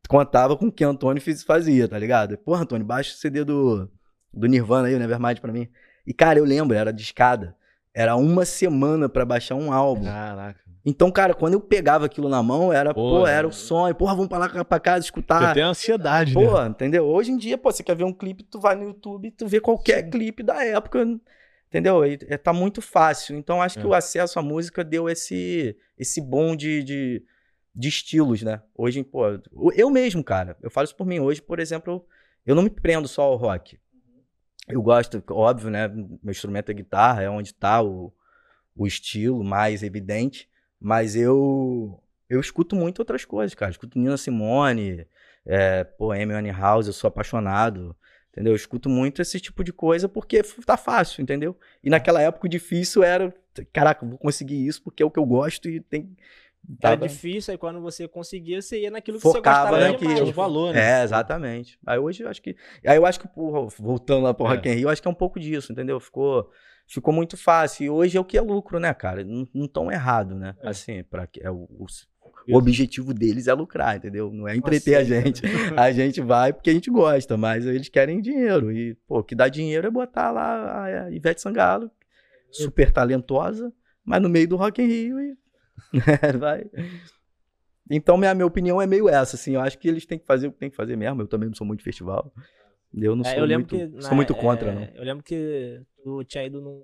Contava 0.07 0.55
com 0.55 0.67
o 0.67 0.71
que 0.71 0.85
o 0.85 0.89
Antônio 0.89 1.21
fiz- 1.21 1.43
fazia, 1.43 1.87
tá 1.87 1.97
ligado? 1.99 2.37
Porra, 2.37 2.61
Antônio, 2.63 2.85
baixa 2.85 3.13
o 3.13 3.17
CD 3.17 3.43
do, 3.43 3.89
do 4.33 4.47
Nirvana 4.47 4.87
aí, 4.87 4.95
o 4.95 4.99
Nevermind 4.99 5.39
pra 5.39 5.51
mim. 5.51 5.67
E, 6.05 6.13
cara, 6.13 6.39
eu 6.39 6.45
lembro, 6.45 6.75
era 6.75 6.91
de 6.93 7.01
escada. 7.01 7.55
Era 7.93 8.15
uma 8.15 8.45
semana 8.45 9.09
pra 9.09 9.25
baixar 9.25 9.55
um 9.55 9.71
álbum. 9.73 10.03
Caraca. 10.05 10.59
Então, 10.85 11.11
cara, 11.11 11.33
quando 11.33 11.53
eu 11.55 11.59
pegava 11.59 12.05
aquilo 12.05 12.29
na 12.29 12.41
mão, 12.41 12.71
era, 12.71 12.93
pô, 12.93 13.19
Pô, 13.19 13.27
era 13.27 13.45
o 13.45 13.51
sonho. 13.51 13.93
Porra, 13.93 14.13
vamos 14.15 14.29
pra 14.29 14.37
lá 14.37 14.63
pra 14.63 14.79
casa 14.79 15.01
Você 15.01 15.07
escutar. 15.07 15.53
tem 15.53 15.63
ansiedade, 15.63 16.33
né? 16.33 16.47
Pô, 16.47 16.63
entendeu? 16.63 17.05
Hoje 17.05 17.31
em 17.31 17.37
dia, 17.37 17.57
pô, 17.57 17.69
você 17.71 17.83
quer 17.83 17.95
ver 17.95 18.05
um 18.05 18.13
clipe, 18.13 18.43
tu 18.43 18.59
vai 18.61 18.75
no 18.75 18.83
YouTube, 18.85 19.31
tu 19.31 19.45
vê 19.47 19.59
qualquer 19.59 20.09
clipe 20.09 20.43
da 20.43 20.63
época, 20.63 21.05
entendeu? 21.67 22.05
E, 22.05 22.17
é, 22.29 22.37
tá 22.37 22.53
muito 22.53 22.81
fácil. 22.81 23.35
Então, 23.35 23.61
acho 23.61 23.77
que 23.79 23.85
É. 23.85 23.89
o 23.89 23.93
acesso 23.93 24.39
à 24.39 24.41
música 24.41 24.81
deu 24.83 25.09
esse, 25.09 25.75
esse 25.97 26.21
bom 26.21 26.55
de, 26.55 26.81
de, 26.83 27.23
de 27.77 27.89
estilos, 27.89 28.41
né? 28.41 28.59
Hoje, 28.75 29.03
pô, 29.03 29.23
eu 29.75 29.91
mesmo, 29.91 30.23
cara, 30.23 30.57
eu 30.63 30.71
falo 30.71 30.85
isso 30.85 30.95
por 30.95 31.05
mim. 31.05 31.19
Hoje, 31.19 31.39
por 31.39 31.59
exemplo, 31.59 31.93
eu, 31.93 32.07
eu 32.47 32.55
não 32.55 32.63
me 32.63 32.71
prendo 32.71 33.07
só 33.07 33.21
ao 33.21 33.35
rock. 33.35 33.79
Eu 34.67 34.81
gosto, 34.81 35.23
óbvio, 35.29 35.69
né? 35.69 35.87
Meu 35.87 36.31
instrumento 36.31 36.71
é 36.71 36.73
guitarra, 36.73 37.21
é 37.21 37.29
onde 37.29 37.53
tá 37.53 37.83
o, 37.83 38.11
o 38.75 38.87
estilo 38.87 39.43
mais 39.43 39.83
evidente, 39.83 40.49
mas 40.79 41.15
eu 41.15 42.01
eu 42.29 42.41
escuto 42.41 42.75
muito 42.75 42.99
outras 42.99 43.23
coisas, 43.23 43.53
cara. 43.55 43.71
Escuto 43.71 43.97
Nina 43.97 44.17
Simone, 44.17 45.07
é, 45.45 45.83
pô, 45.83 46.11
Amy 46.11 46.33
Winehouse, 46.33 46.89
eu 46.89 46.93
sou 46.93 47.07
apaixonado, 47.07 47.95
entendeu? 48.31 48.51
Eu 48.53 48.57
escuto 48.57 48.89
muito 48.89 49.21
esse 49.21 49.39
tipo 49.39 49.63
de 49.63 49.71
coisa 49.71 50.09
porque 50.09 50.41
tá 50.65 50.75
fácil, 50.75 51.21
entendeu? 51.21 51.57
E 51.83 51.89
naquela 51.89 52.21
época 52.21 52.47
o 52.47 52.49
difícil 52.49 53.03
era, 53.03 53.33
caraca, 53.71 54.03
eu 54.03 54.09
vou 54.09 54.17
conseguir 54.17 54.65
isso 54.65 54.81
porque 54.83 55.01
é 55.01 55.05
o 55.05 55.11
que 55.11 55.19
eu 55.19 55.25
gosto 55.25 55.69
e 55.69 55.79
tem 55.79 56.17
Tava- 56.81 57.07
difícil, 57.07 57.51
aí 57.53 57.57
quando 57.57 57.79
você 57.81 58.07
conseguia, 58.07 58.61
você 58.61 58.81
ia 58.81 58.91
naquilo 58.91 59.17
que 59.17 59.23
Focava 59.23 59.69
você 59.69 59.75
gostava 59.75 59.91
naquilo. 59.91 60.13
demais. 60.15 60.29
Um 60.29 60.33
valor, 60.33 60.73
né? 60.73 60.99
É, 60.99 61.03
exatamente. 61.03 61.79
Aí 61.85 61.97
hoje 61.97 62.23
eu 62.23 62.29
acho 62.29 62.41
que. 62.41 62.55
Aí 62.85 62.97
eu 62.97 63.05
acho 63.05 63.19
que, 63.19 63.27
porra, 63.27 63.67
voltando 63.79 64.23
lá 64.23 64.33
pro 64.33 64.45
É. 64.47 64.49
Rock 64.49 64.67
in 64.69 64.73
Rio, 64.73 64.83
eu 64.83 64.89
acho 64.89 65.01
que 65.01 65.07
é 65.07 65.11
um 65.11 65.15
pouco 65.15 65.39
disso, 65.39 65.71
entendeu? 65.71 65.99
Ficou, 65.99 66.49
ficou 66.87 67.13
muito 67.13 67.37
fácil. 67.37 67.83
E 67.85 67.89
hoje 67.89 68.17
é 68.17 68.19
o 68.19 68.25
que 68.25 68.37
é 68.37 68.41
lucro, 68.41 68.79
né, 68.79 68.93
cara? 68.93 69.23
Não, 69.23 69.47
não 69.53 69.67
tão 69.67 69.91
errado, 69.91 70.35
né? 70.35 70.55
É. 70.61 70.69
Assim, 70.69 71.03
para 71.03 71.25
que 71.25 71.41
é 71.41 71.49
o, 71.49 71.67
o, 71.69 71.85
o 72.49 72.57
objetivo 72.57 73.13
deles 73.13 73.47
é 73.47 73.53
lucrar, 73.53 73.95
entendeu? 73.95 74.29
Não 74.33 74.45
é 74.47 74.55
entreter 74.55 74.95
a 74.95 75.01
Aceita. 75.01 75.25
gente. 75.25 75.41
A 75.79 75.91
gente 75.91 76.19
vai 76.21 76.51
porque 76.51 76.69
a 76.69 76.73
gente 76.73 76.89
gosta, 76.89 77.37
mas 77.37 77.65
eles 77.65 77.87
querem 77.89 78.19
dinheiro. 78.21 78.71
E, 78.73 78.93
pô, 79.07 79.19
o 79.19 79.23
que 79.23 79.35
dá 79.35 79.47
dinheiro 79.47 79.87
é 79.87 79.89
botar 79.91 80.31
lá 80.31 80.83
a 81.05 81.11
Ivete 81.11 81.41
Sangalo, 81.41 81.89
super 82.51 82.91
talentosa, 82.91 83.71
mas 84.03 84.21
no 84.21 84.27
meio 84.29 84.47
do 84.47 84.55
Rock 84.57 84.81
in 84.81 84.85
Rio 84.87 85.19
e 85.19 85.37
vai. 86.39 86.65
Então, 87.89 88.17
minha, 88.17 88.33
minha 88.33 88.45
opinião 88.45 88.81
é 88.81 88.85
meio 88.87 89.07
essa, 89.07 89.35
assim. 89.35 89.53
Eu 89.55 89.61
acho 89.61 89.77
que 89.77 89.87
eles 89.87 90.05
têm 90.05 90.19
que 90.19 90.25
fazer 90.25 90.47
o 90.47 90.51
que 90.51 90.57
tem 90.59 90.69
que 90.69 90.75
fazer 90.75 90.95
mesmo. 90.97 91.21
Eu 91.21 91.27
também 91.27 91.47
não 91.47 91.55
sou 91.55 91.65
muito 91.65 91.79
de 91.79 91.85
festival. 91.85 92.33
Eu 92.93 93.15
não 93.15 93.23
É, 93.25 93.29
sou 93.29 93.39
eu 93.39 93.45
lembro 93.45 93.67
muito, 93.77 93.91
que. 93.95 94.01
sou 94.01 94.09
na- 94.11 94.15
muito 94.15 94.35
contra, 94.35 94.71
é, 94.71 94.73
não. 94.73 94.83
Eu 94.95 95.03
lembro 95.03 95.23
que 95.23 95.81
tu 96.03 96.23
tinha 96.23 96.45
ido 96.45 96.61
num 96.61 96.83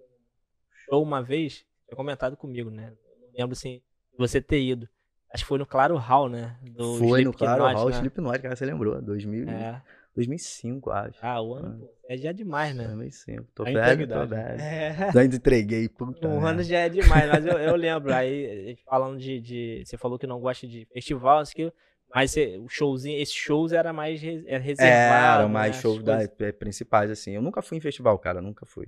show 0.86 1.02
uma 1.04 1.22
vez, 1.22 1.66
tinha 1.88 1.96
comentado 1.96 2.38
comigo, 2.38 2.70
né? 2.70 2.94
Não 3.22 3.30
lembro 3.38 3.54
assim, 3.54 3.82
de 4.12 4.18
você 4.18 4.42
ter 4.42 4.62
ido. 4.62 4.88
Acho 5.34 5.44
que 5.44 5.48
foi 5.48 5.58
no 5.58 5.66
Claro 5.66 5.98
Hall, 5.98 6.30
né? 6.30 6.58
Do 6.62 6.98
Foi 7.00 7.24
no 7.24 7.32
Slipknot, 7.32 7.38
Claro 7.38 7.64
Hall 7.64 7.90
né? 7.90 7.96
Slipknot, 7.98 8.40
cara, 8.40 8.56
você 8.56 8.66
lembrou? 8.66 9.02
2000, 9.02 9.50
É. 9.50 9.82
2005, 10.16 10.92
acho. 10.92 11.18
Ah, 11.22 11.42
o 11.42 11.54
ano, 11.56 11.80
pô, 11.80 11.90
é 12.08 12.18
já 12.18 12.32
demais, 12.32 12.76
né? 12.76 12.86
2005. 12.86 13.48
Tô 13.56 13.64
A 13.64 13.66
velho, 13.66 13.78
tô 13.78 13.84
integridade. 14.24 14.30
velho. 14.30 14.62
É. 14.62 15.12
Já 15.12 15.24
entreguei, 15.26 15.90
puta. 15.90 16.28
Um 16.28 16.46
ano 16.46 16.62
já 16.64 16.80
é 16.80 16.90
demais, 16.90 17.30
mas 17.30 17.46
eu, 17.46 17.58
eu 17.58 17.76
lembro. 17.78 18.14
Aí, 18.14 18.68
gente 18.68 18.84
falando 18.84 19.18
de, 19.20 19.40
de- 19.42 19.84
Você 19.86 19.98
falou 19.98 20.20
que 20.20 20.28
não 20.28 20.40
gosta 20.40 20.68
de 20.68 20.86
festival, 20.94 21.42
isso 21.42 21.56
que, 21.56 21.74
mas 22.14 22.36
o 22.60 22.68
showzinho, 22.70 23.20
esses 23.20 23.34
shows 23.34 23.72
era 23.74 23.92
mais 23.92 24.22
é 24.24 24.58
reservado. 24.58 25.40
Era 25.42 25.48
mais 25.48 25.76
né, 25.76 25.82
shows 25.82 25.98
as 26.00 26.04
da- 26.04 26.16
coisas. 26.18 26.36
é, 26.42 26.52
principais, 26.52 27.10
assim. 27.10 27.32
Eu 27.32 27.42
nunca 27.42 27.62
fui 27.62 27.78
em 27.78 27.82
festival, 27.82 28.18
cara, 28.20 28.40
nunca 28.42 28.66
fui. 28.66 28.88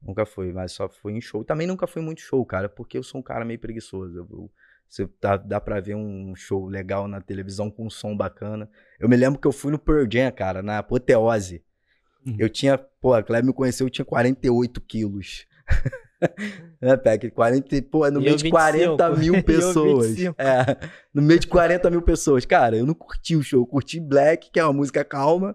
Nunca 0.00 0.24
fui, 0.24 0.52
mas 0.52 0.70
só 0.70 0.88
fui 0.88 1.14
em 1.14 1.20
show. 1.20 1.42
Também 1.44 1.66
nunca 1.66 1.86
fui 1.88 2.00
muito 2.00 2.20
show, 2.20 2.44
cara, 2.46 2.68
porque 2.68 2.96
eu 2.96 3.02
sou 3.02 3.18
um 3.20 3.24
cara 3.24 3.44
meio 3.44 3.58
preguiçoso. 3.58 4.16
Eu, 4.18 4.28
eu- 4.30 4.50
você 4.88 5.08
dá, 5.20 5.36
dá 5.36 5.60
pra 5.60 5.80
ver 5.80 5.94
um 5.94 6.34
show 6.34 6.66
legal 6.66 7.08
na 7.08 7.20
televisão 7.20 7.70
com 7.70 7.86
um 7.86 7.90
som 7.90 8.16
bacana. 8.16 8.68
Eu 8.98 9.08
me 9.08 9.16
lembro 9.16 9.40
que 9.40 9.46
eu 9.46 9.52
fui 9.52 9.72
no 9.72 9.78
Pearl 9.78 10.06
Jam, 10.10 10.30
cara, 10.30 10.62
na 10.62 10.78
Apoteose. 10.78 11.62
Uhum. 12.26 12.36
Eu 12.38 12.48
tinha, 12.48 12.78
pô, 12.78 13.14
a 13.14 13.22
Cleb 13.22 13.46
me 13.46 13.52
conheceu, 13.52 13.86
eu 13.86 13.90
tinha 13.90 14.04
48 14.04 14.80
quilos. 14.80 15.46
né, 16.80 16.96
Peck? 16.96 17.30
40, 17.30 17.82
pô, 17.82 18.10
no 18.10 18.20
E 18.20 18.24
meio 18.24 18.36
de 18.36 18.44
25. 18.44 18.50
40 18.50 19.08
E 19.08 19.18
mil 19.18 19.42
pessoas. 19.44 20.06
25. 20.08 20.34
É, 20.38 20.76
no 21.12 21.22
meio 21.22 21.40
de 21.40 21.46
40 21.46 21.90
mil 21.90 22.02
pessoas. 22.02 22.44
Cara, 22.44 22.76
eu 22.76 22.86
não 22.86 22.94
curti 22.94 23.36
o 23.36 23.42
show. 23.42 23.60
Eu 23.60 23.66
curti 23.66 24.00
Black, 24.00 24.50
que 24.50 24.58
é 24.58 24.64
uma 24.64 24.72
música 24.72 25.04
calma. 25.04 25.54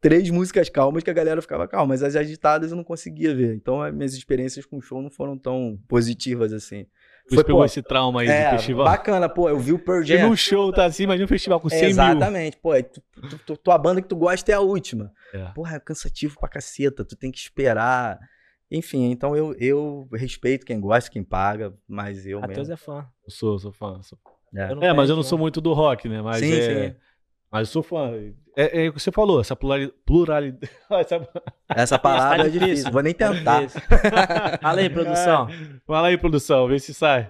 Três 0.00 0.30
músicas 0.30 0.68
calmas 0.68 1.02
que 1.02 1.10
a 1.10 1.14
galera 1.14 1.42
ficava 1.42 1.66
calma. 1.66 1.88
Mas 1.88 2.02
as 2.02 2.14
agitadas 2.14 2.70
eu 2.70 2.76
não 2.76 2.84
conseguia 2.84 3.34
ver. 3.34 3.54
Então, 3.54 3.82
as 3.82 3.92
minhas 3.92 4.14
experiências 4.14 4.64
com 4.64 4.78
o 4.78 4.82
show 4.82 5.02
não 5.02 5.10
foram 5.10 5.36
tão 5.36 5.78
positivas 5.88 6.52
assim. 6.52 6.86
Depois 7.28 7.46
pegou 7.46 7.60
pô, 7.60 7.64
esse 7.64 7.82
trauma 7.82 8.20
aí 8.20 8.28
é, 8.28 8.50
de 8.50 8.56
festival. 8.56 8.84
bacana, 8.84 9.28
pô. 9.28 9.48
Eu 9.48 9.58
vi 9.58 9.72
o 9.72 9.78
Pearl 9.78 10.02
Jam. 10.02 10.28
num 10.28 10.36
show 10.36 10.72
tá 10.72 10.84
assim, 10.84 11.02
imagina 11.02 11.24
um 11.24 11.28
festival 11.28 11.58
com 11.60 11.68
100 11.68 11.80
mil. 11.80 11.88
Exatamente, 11.88 12.56
pô. 12.56 12.72
é 12.74 12.82
tu- 12.82 13.02
tu- 13.28 13.38
tu- 13.38 13.56
tua 13.56 13.76
banda 13.76 14.00
que 14.00 14.08
tu 14.08 14.16
gosta 14.16 14.52
é 14.52 14.54
a 14.54 14.60
última. 14.60 15.12
É. 15.34 15.44
Porra, 15.54 15.76
é 15.76 15.80
cansativo 15.80 16.38
pra 16.38 16.48
caceta. 16.48 17.04
Tu 17.04 17.16
tem 17.16 17.30
que 17.32 17.38
esperar. 17.38 18.18
Enfim, 18.70 19.10
então 19.10 19.36
eu, 19.36 19.54
eu 19.58 20.08
respeito 20.12 20.66
quem 20.66 20.80
gosta, 20.80 21.10
quem 21.10 21.22
paga, 21.22 21.72
mas 21.86 22.26
eu 22.26 22.40
Matheus 22.40 22.68
mesmo. 22.68 22.74
é 22.74 22.76
fã. 22.76 23.06
Eu 23.24 23.30
sou, 23.30 23.58
sou 23.58 23.72
fã. 23.72 24.00
Sou... 24.02 24.18
É. 24.54 24.72
Eu 24.72 24.82
É, 24.82 24.92
mas 24.92 25.10
eu 25.10 25.16
não 25.16 25.22
sou 25.22 25.38
muito 25.38 25.60
do 25.60 25.72
rock, 25.72 26.08
né? 26.08 26.22
Mas 26.22 26.38
Sim, 26.38 26.52
é... 26.52 26.90
sim. 26.90 26.96
Mas 27.50 27.68
eu 27.68 27.72
sou 27.72 27.82
fã. 27.82 28.12
É, 28.56 28.84
é 28.86 28.88
o 28.88 28.92
que 28.94 29.00
você 29.00 29.12
falou, 29.12 29.40
essa 29.40 29.54
plurali- 29.54 29.92
pluralidade. 30.04 30.70
essa- 30.90 31.28
Essa 31.68 31.98
palavra 31.98 32.38
Tá 32.38 32.46
é 32.46 32.48
difícil. 32.50 32.90
Vou 32.90 33.02
nem 33.02 33.12
tentar. 33.14 33.62
Isso. 33.64 33.78
Fala 34.62 34.80
aí, 34.80 34.88
produção. 34.90 35.48
Fala 35.86 36.08
aí, 36.08 36.16
produção, 36.18 36.66
vê 36.66 36.78
se 36.78 36.92
sai. 36.94 37.28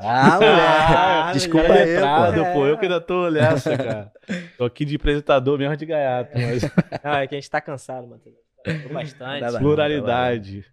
Ah, 0.00 0.34
moleque. 0.34 0.60
Ah, 0.60 1.30
Desculpa 1.32 1.66
é 1.68 1.82
aí, 1.82 1.92
letrado, 1.94 2.44
pô. 2.46 2.52
pô. 2.52 2.66
Eu 2.66 2.76
que 2.76 2.84
ainda 2.84 3.00
tô 3.00 3.30
nessa, 3.30 3.74
cara. 3.78 4.12
Tô 4.58 4.64
aqui 4.64 4.84
de 4.84 4.96
apresentador 4.96 5.56
mesmo 5.56 5.76
de 5.76 5.86
gaiato, 5.86 6.30
mas 6.34 6.62
Não, 7.02 7.12
é 7.14 7.26
que 7.26 7.34
a 7.34 7.38
gente 7.40 7.48
tá 7.50 7.60
cansado, 7.60 8.06
Matheus. 8.06 8.34
Tô 8.82 8.92
bastante. 8.92 9.40
Tá 9.40 9.52
bom. 9.52 9.58
pluralidade. 9.58 10.64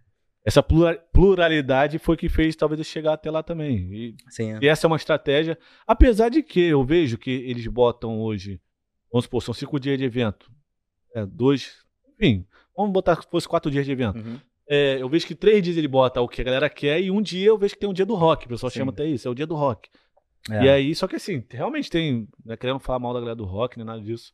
Essa 0.44 0.62
plura- 0.62 0.98
pluralidade 1.12 1.98
foi 1.98 2.16
que 2.16 2.28
fez 2.28 2.56
talvez 2.56 2.78
eu 2.78 2.84
chegar 2.84 3.12
até 3.12 3.30
lá 3.30 3.42
também. 3.42 3.76
E, 3.92 4.16
Sim. 4.28 4.58
e 4.60 4.66
essa 4.66 4.86
é 4.86 4.88
uma 4.88 4.96
estratégia. 4.96 5.56
Apesar 5.86 6.28
de 6.28 6.42
que 6.42 6.60
eu 6.60 6.84
vejo 6.84 7.16
que 7.16 7.30
eles 7.30 7.66
botam 7.68 8.20
hoje, 8.20 8.60
vamos 9.12 9.24
supor, 9.24 9.42
são 9.42 9.54
cinco 9.54 9.78
dias 9.78 9.96
de 9.98 10.04
evento. 10.04 10.50
É, 11.14 11.24
dois. 11.24 11.76
Enfim, 12.14 12.44
vamos 12.76 12.92
botar 12.92 13.16
que 13.16 13.30
fosse 13.30 13.46
quatro 13.48 13.70
dias 13.70 13.86
de 13.86 13.92
evento. 13.92 14.18
Uhum. 14.18 14.38
É, 14.68 15.00
eu 15.00 15.08
vejo 15.08 15.26
que 15.26 15.34
três 15.34 15.62
dias 15.62 15.76
ele 15.76 15.88
bota 15.88 16.20
o 16.20 16.28
que 16.28 16.40
a 16.40 16.44
galera 16.44 16.68
quer 16.70 17.00
e 17.00 17.10
um 17.10 17.20
dia 17.22 17.46
eu 17.48 17.58
vejo 17.58 17.74
que 17.74 17.80
tem 17.80 17.88
um 17.88 17.92
dia 17.92 18.06
do 18.06 18.14
rock. 18.14 18.46
O 18.46 18.48
pessoal 18.48 18.70
Sim. 18.70 18.80
chama 18.80 18.90
até 18.92 19.06
isso, 19.06 19.28
é 19.28 19.30
o 19.30 19.34
dia 19.34 19.46
do 19.46 19.54
rock. 19.54 19.88
É. 20.50 20.64
E 20.64 20.68
aí, 20.68 20.94
só 20.94 21.06
que 21.06 21.14
assim, 21.16 21.44
realmente 21.50 21.88
tem. 21.88 22.26
Não 22.44 22.54
é 22.54 22.56
querendo 22.56 22.80
falar 22.80 22.98
mal 22.98 23.14
da 23.14 23.20
galera 23.20 23.36
do 23.36 23.44
rock, 23.44 23.76
nem 23.76 23.86
nada 23.86 24.00
disso. 24.00 24.32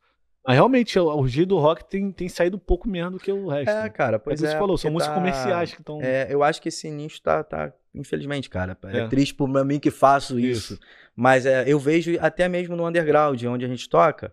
Mas 0.49 0.57
realmente, 0.57 0.99
o, 0.99 1.07
o 1.21 1.29
dia 1.29 1.45
do 1.45 1.59
rock 1.59 1.85
tem, 1.85 2.11
tem 2.11 2.27
saído 2.27 2.57
um 2.57 2.61
pouco 2.61 2.89
menos 2.89 3.13
do 3.13 3.19
que 3.21 3.31
o 3.31 3.49
resto. 3.49 3.69
É, 3.71 3.89
cara, 3.91 4.17
é 4.17 4.19
pois 4.19 4.37
isso 4.41 4.45
que 4.45 4.49
é. 4.49 4.53
você 4.55 4.59
falou, 4.59 4.79
são 4.79 4.91
muitos 4.91 5.07
tá- 5.07 5.15
comerciais 5.15 5.75
que 5.75 5.81
estão. 5.81 6.01
É, 6.03 6.27
eu 6.31 6.43
acho 6.43 6.63
que 6.63 6.71
esse 6.71 6.91
nicho 6.91 7.21
tá, 7.21 7.45
tá 7.45 7.71
infelizmente, 7.95 8.49
cara. 8.49 8.75
É, 8.87 9.01
É. 9.01 9.09
triste 9.09 9.35
por 9.35 9.47
mim 9.47 9.79
que 9.79 9.91
faço 9.91 10.41
isso. 10.41 10.73
Isso. 10.75 10.81
Mas 11.15 11.45
é, 11.45 11.65
eu 11.67 11.79
vejo 11.79 12.17
até 12.21 12.49
mesmo 12.49 12.75
no 12.75 12.87
underground, 12.89 13.43
onde 13.45 13.65
a 13.65 13.69
gente 13.69 13.87
toca, 13.91 14.33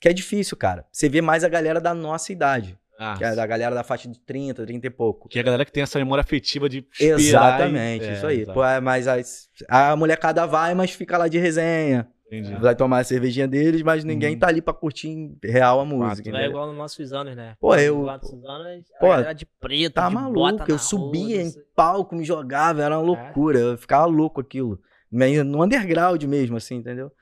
que 0.00 0.08
é 0.08 0.12
difícil, 0.12 0.56
cara. 0.56 0.84
Você 0.90 1.08
vê 1.08 1.20
mais 1.20 1.44
a 1.44 1.48
galera 1.48 1.80
da 1.80 1.94
nossa 1.94 2.32
idade. 2.32 2.76
Ah, 2.98 3.14
Que 3.16 3.24
é 3.24 3.34
da 3.34 3.46
galera 3.46 3.74
da 3.74 3.82
faixa 3.84 4.08
de 4.08 4.18
30, 4.20 4.64
30 4.66 4.86
e 4.86 4.90
pouco. 4.90 5.28
que 5.28 5.38
é 5.38 5.42
a 5.42 5.44
galera 5.44 5.64
que 5.64 5.72
tem 5.72 5.82
essa 5.82 5.98
memória 5.98 6.22
afetiva 6.22 6.68
de 6.68 6.84
Exatamente, 7.00 8.04
e- 8.04 8.12
isso 8.14 8.26
é, 8.26 8.28
aí. 8.30 8.40
exato. 8.42 8.54
Pô, 8.54 8.64
é, 8.64 8.80
mas 8.80 9.08
as- 9.08 9.48
a 9.68 9.96
molecada 9.96 10.46
vai, 10.46 10.74
mas 10.74 10.90
fica 10.92 11.16
lá 11.18 11.26
de 11.28 11.38
resenha. 11.38 12.06
Entendi. 12.32 12.54
Vai 12.60 12.74
tomar 12.74 13.00
a 13.00 13.04
cervejinha 13.04 13.46
deles, 13.46 13.82
mas 13.82 14.04
ninguém 14.04 14.32
Uhum. 14.32 14.38
tá 14.38 14.48
ali 14.48 14.62
pra 14.62 14.72
curtir 14.72 15.08
em 15.08 15.36
real 15.44 15.80
a 15.80 15.84
música. 15.84 16.30
Não 16.30 16.38
é 16.38 16.46
igual 16.46 16.66
nos 16.68 16.76
nossos 16.76 17.12
anos, 17.12 17.36
né? 17.36 17.54
Pô, 17.60 17.74
eu- 17.76 18.06
Pô, 18.98 19.06
a 19.06 19.16
galera 19.16 19.34
de 19.34 19.44
preto, 19.44 19.92
Tá 19.94 20.08
de 20.08 20.14
maluco, 20.14 20.34
bota 20.34 20.64
eu 20.68 20.78
subia 20.78 21.36
rua, 21.36 21.46
em 21.46 21.50
sei. 21.50 21.62
palco, 21.76 22.14
me 22.16 22.24
jogava, 22.24 22.82
era 22.82 22.98
uma 22.98 23.04
loucura, 23.04 23.58
eu 23.58 23.76
ficava 23.76 24.06
louco 24.06 24.40
aquilo. 24.40 24.80
No 25.10 25.62
underground 25.62 26.22
mesmo, 26.24 26.56
assim, 26.56 26.76
entendeu? 26.76 27.12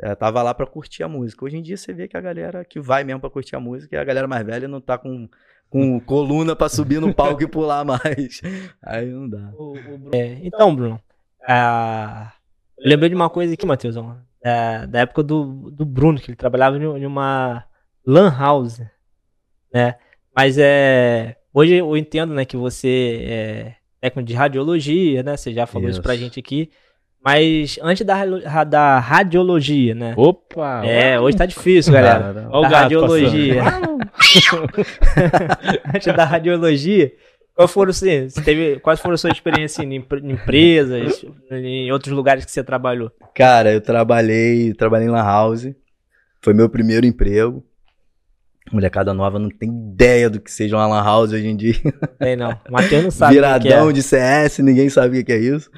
Eu 0.00 0.16
tava 0.16 0.42
lá 0.42 0.52
pra 0.52 0.66
curtir 0.66 1.04
a 1.04 1.08
música. 1.08 1.44
Hoje 1.44 1.56
em 1.56 1.62
dia 1.62 1.76
você 1.76 1.92
vê 1.92 2.08
que 2.08 2.16
a 2.16 2.20
galera 2.20 2.64
que 2.64 2.80
vai 2.80 3.04
mesmo 3.04 3.20
pra 3.20 3.30
curtir 3.30 3.54
a 3.54 3.60
música, 3.60 3.94
e 3.94 3.98
a 3.98 4.04
galera 4.04 4.26
mais 4.26 4.44
velha 4.44 4.66
não 4.66 4.80
tá 4.80 4.98
com, 4.98 5.28
com 5.70 6.00
coluna 6.00 6.56
pra 6.56 6.68
subir 6.68 7.00
no 7.00 7.14
palco 7.14 7.42
e 7.42 7.46
pular 7.46 7.84
mais. 7.84 8.40
Aí 8.82 9.06
não 9.10 9.28
dá. 9.28 9.52
O- 9.56 9.70
o 9.78 9.80
Bruno- 9.98 10.10
É, 10.12 10.38
então, 10.42 10.74
Bruno, 10.74 11.00
ah, 11.48 12.32
eu 12.76 12.90
lembrei 12.90 13.08
de 13.08 13.14
uma 13.14 13.30
coisa 13.30 13.54
aqui, 13.54 13.64
Matheus, 13.64 13.96
da, 14.86 15.00
época 15.00 15.22
do, 15.22 15.70
do 15.70 15.84
Bruno, 15.84 16.18
que 16.18 16.30
ele 16.30 16.36
trabalhava 16.36 16.76
em 16.76 17.06
uma 17.06 17.64
lan 18.06 18.30
house, 18.30 18.80
né? 19.72 19.96
Mas 20.34 20.56
é, 20.58 21.36
hoje 21.52 21.74
eu 21.74 21.96
entendo, 21.96 22.34
né, 22.34 22.44
que 22.44 22.56
você 22.56 23.24
é 23.28 23.74
técnico 24.00 24.28
de 24.28 24.34
radiologia, 24.34 25.22
né? 25.22 25.36
Você 25.36 25.52
já 25.52 25.66
falou 25.66 25.88
isso, 25.88 25.98
Isso. 25.98 26.02
pra 26.02 26.16
gente 26.16 26.38
aqui. 26.38 26.70
Mas 27.24 27.78
antes 27.82 28.06
da, 28.06 28.64
da 28.64 28.98
radiologia, 29.00 29.94
né? 29.94 30.14
Opa! 30.16 30.82
É, 30.84 31.18
hoje 31.18 31.36
tá 31.36 31.44
difícil, 31.44 31.92
galera. 31.92 32.32
Não, 32.32 32.50
não. 32.50 32.62
Da 32.62 32.82
radiologia. 32.82 33.62
Antes 35.92 36.14
da 36.14 36.24
radiologia, 36.24 37.12
qual 37.56 37.66
foram, 37.66 37.90
assim, 37.90 38.28
teve, 38.44 38.78
quais 38.80 39.00
foram 39.00 39.14
as 39.14 39.20
suas 39.22 39.32
experiências 39.32 39.82
em, 39.82 39.94
em 39.94 40.30
empresas, 40.30 41.24
em 41.50 41.90
outros 41.90 42.12
lugares 42.12 42.44
que 42.44 42.50
você 42.50 42.62
trabalhou? 42.62 43.10
Cara, 43.34 43.72
eu 43.72 43.80
trabalhei, 43.80 44.74
trabalhei 44.74 45.08
em 45.08 45.10
Lan 45.10 45.22
House. 45.22 45.68
Foi 46.42 46.52
meu 46.52 46.68
primeiro 46.68 47.06
emprego. 47.06 47.64
Molecada 48.70 49.14
nova 49.14 49.38
não 49.38 49.48
tem 49.48 49.70
ideia 49.70 50.28
do 50.28 50.38
que 50.38 50.52
seja 50.52 50.76
uma 50.76 50.86
Lan 50.86 51.02
House 51.02 51.32
hoje 51.32 51.46
em 51.46 51.56
dia. 51.56 51.74
Sei 52.20 52.36
não. 52.36 52.50
O 52.68 52.72
Matheus 52.72 53.04
não 53.04 53.10
sabe 53.10 53.34
que 53.34 53.40
Viradão 53.40 53.88
é. 53.88 53.92
de 53.94 54.02
CS, 54.02 54.58
ninguém 54.58 54.90
sabe 54.90 55.18
o 55.18 55.24
que 55.24 55.32
é 55.32 55.38
isso. 55.38 55.70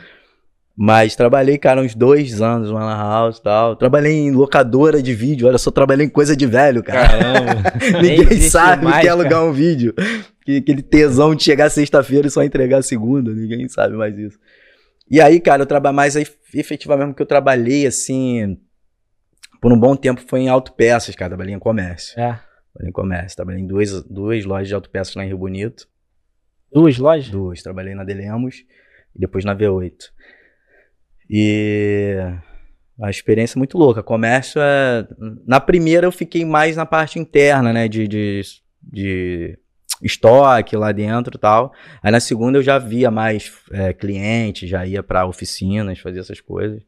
Mas 0.80 1.16
trabalhei, 1.16 1.58
cara, 1.58 1.80
uns 1.80 1.94
dois 1.94 2.40
anos 2.40 2.70
numa 2.70 2.84
lan 2.84 2.96
house 2.96 3.38
e 3.38 3.42
tal. 3.42 3.74
Trabalhei 3.74 4.12
em 4.12 4.30
locadora 4.30 5.02
de 5.02 5.12
vídeo, 5.12 5.48
olha 5.48 5.58
só, 5.58 5.72
trabalhei 5.72 6.06
em 6.06 6.08
coisa 6.08 6.36
de 6.36 6.46
velho, 6.46 6.84
cara. 6.84 7.08
Caramba! 7.08 7.72
ninguém 8.00 8.40
sabe 8.42 8.86
o 8.86 9.00
que 9.00 9.08
é 9.08 9.10
alugar 9.10 9.44
um 9.44 9.52
vídeo. 9.52 9.92
Que, 10.48 10.56
aquele 10.56 10.80
tesão 10.80 11.34
de 11.34 11.42
chegar 11.42 11.68
sexta-feira 11.68 12.26
e 12.26 12.30
só 12.30 12.42
entregar 12.42 12.80
segunda, 12.80 13.34
ninguém 13.34 13.68
sabe 13.68 13.94
mais 13.94 14.16
isso. 14.16 14.38
E 15.10 15.20
aí, 15.20 15.38
cara, 15.38 15.60
eu 15.60 15.66
trabalho 15.66 15.94
mais 15.94 16.16
aí, 16.16 16.26
efetivamente 16.54 17.14
que 17.14 17.20
eu 17.20 17.26
trabalhei, 17.26 17.86
assim, 17.86 18.58
por 19.60 19.70
um 19.70 19.78
bom 19.78 19.94
tempo 19.94 20.22
foi 20.26 20.40
em 20.40 20.48
autopeças, 20.48 21.14
cara, 21.14 21.28
trabalhei 21.28 21.54
em 21.54 21.58
comércio. 21.58 22.18
É. 22.18 22.40
Trabalhei 22.72 22.88
em 22.88 22.92
comércio, 22.92 23.36
trabalhei 23.36 23.60
em 23.60 23.66
duas, 23.66 24.02
duas 24.04 24.42
lojas 24.46 24.68
de 24.68 24.74
autopeças 24.74 25.14
lá 25.14 25.22
em 25.22 25.28
Rio 25.28 25.36
Bonito. 25.36 25.86
Duas 26.72 26.96
lojas? 26.96 27.28
Duas. 27.28 27.62
Trabalhei 27.62 27.94
na 27.94 28.02
Delemos 28.02 28.64
e 29.14 29.20
depois 29.20 29.44
na 29.44 29.54
V8. 29.54 29.96
E 31.28 32.16
A 32.98 33.10
experiência 33.10 33.58
é 33.58 33.60
muito 33.60 33.76
louca. 33.76 34.02
Comércio 34.02 34.62
é. 34.62 35.06
Na 35.46 35.60
primeira 35.60 36.06
eu 36.06 36.12
fiquei 36.12 36.42
mais 36.42 36.74
na 36.74 36.86
parte 36.86 37.18
interna, 37.18 37.70
né? 37.70 37.86
De, 37.86 38.08
de, 38.08 38.40
de 38.82 39.58
estoque 40.02 40.76
lá 40.76 40.92
dentro 40.92 41.36
e 41.36 41.38
tal. 41.38 41.72
Aí 42.02 42.10
na 42.12 42.20
segunda 42.20 42.58
eu 42.58 42.62
já 42.62 42.78
via 42.78 43.10
mais 43.10 43.52
é, 43.72 43.92
clientes, 43.92 44.68
já 44.68 44.86
ia 44.86 45.02
para 45.02 45.26
oficinas, 45.26 45.98
fazia 45.98 46.20
essas 46.20 46.40
coisas. 46.40 46.82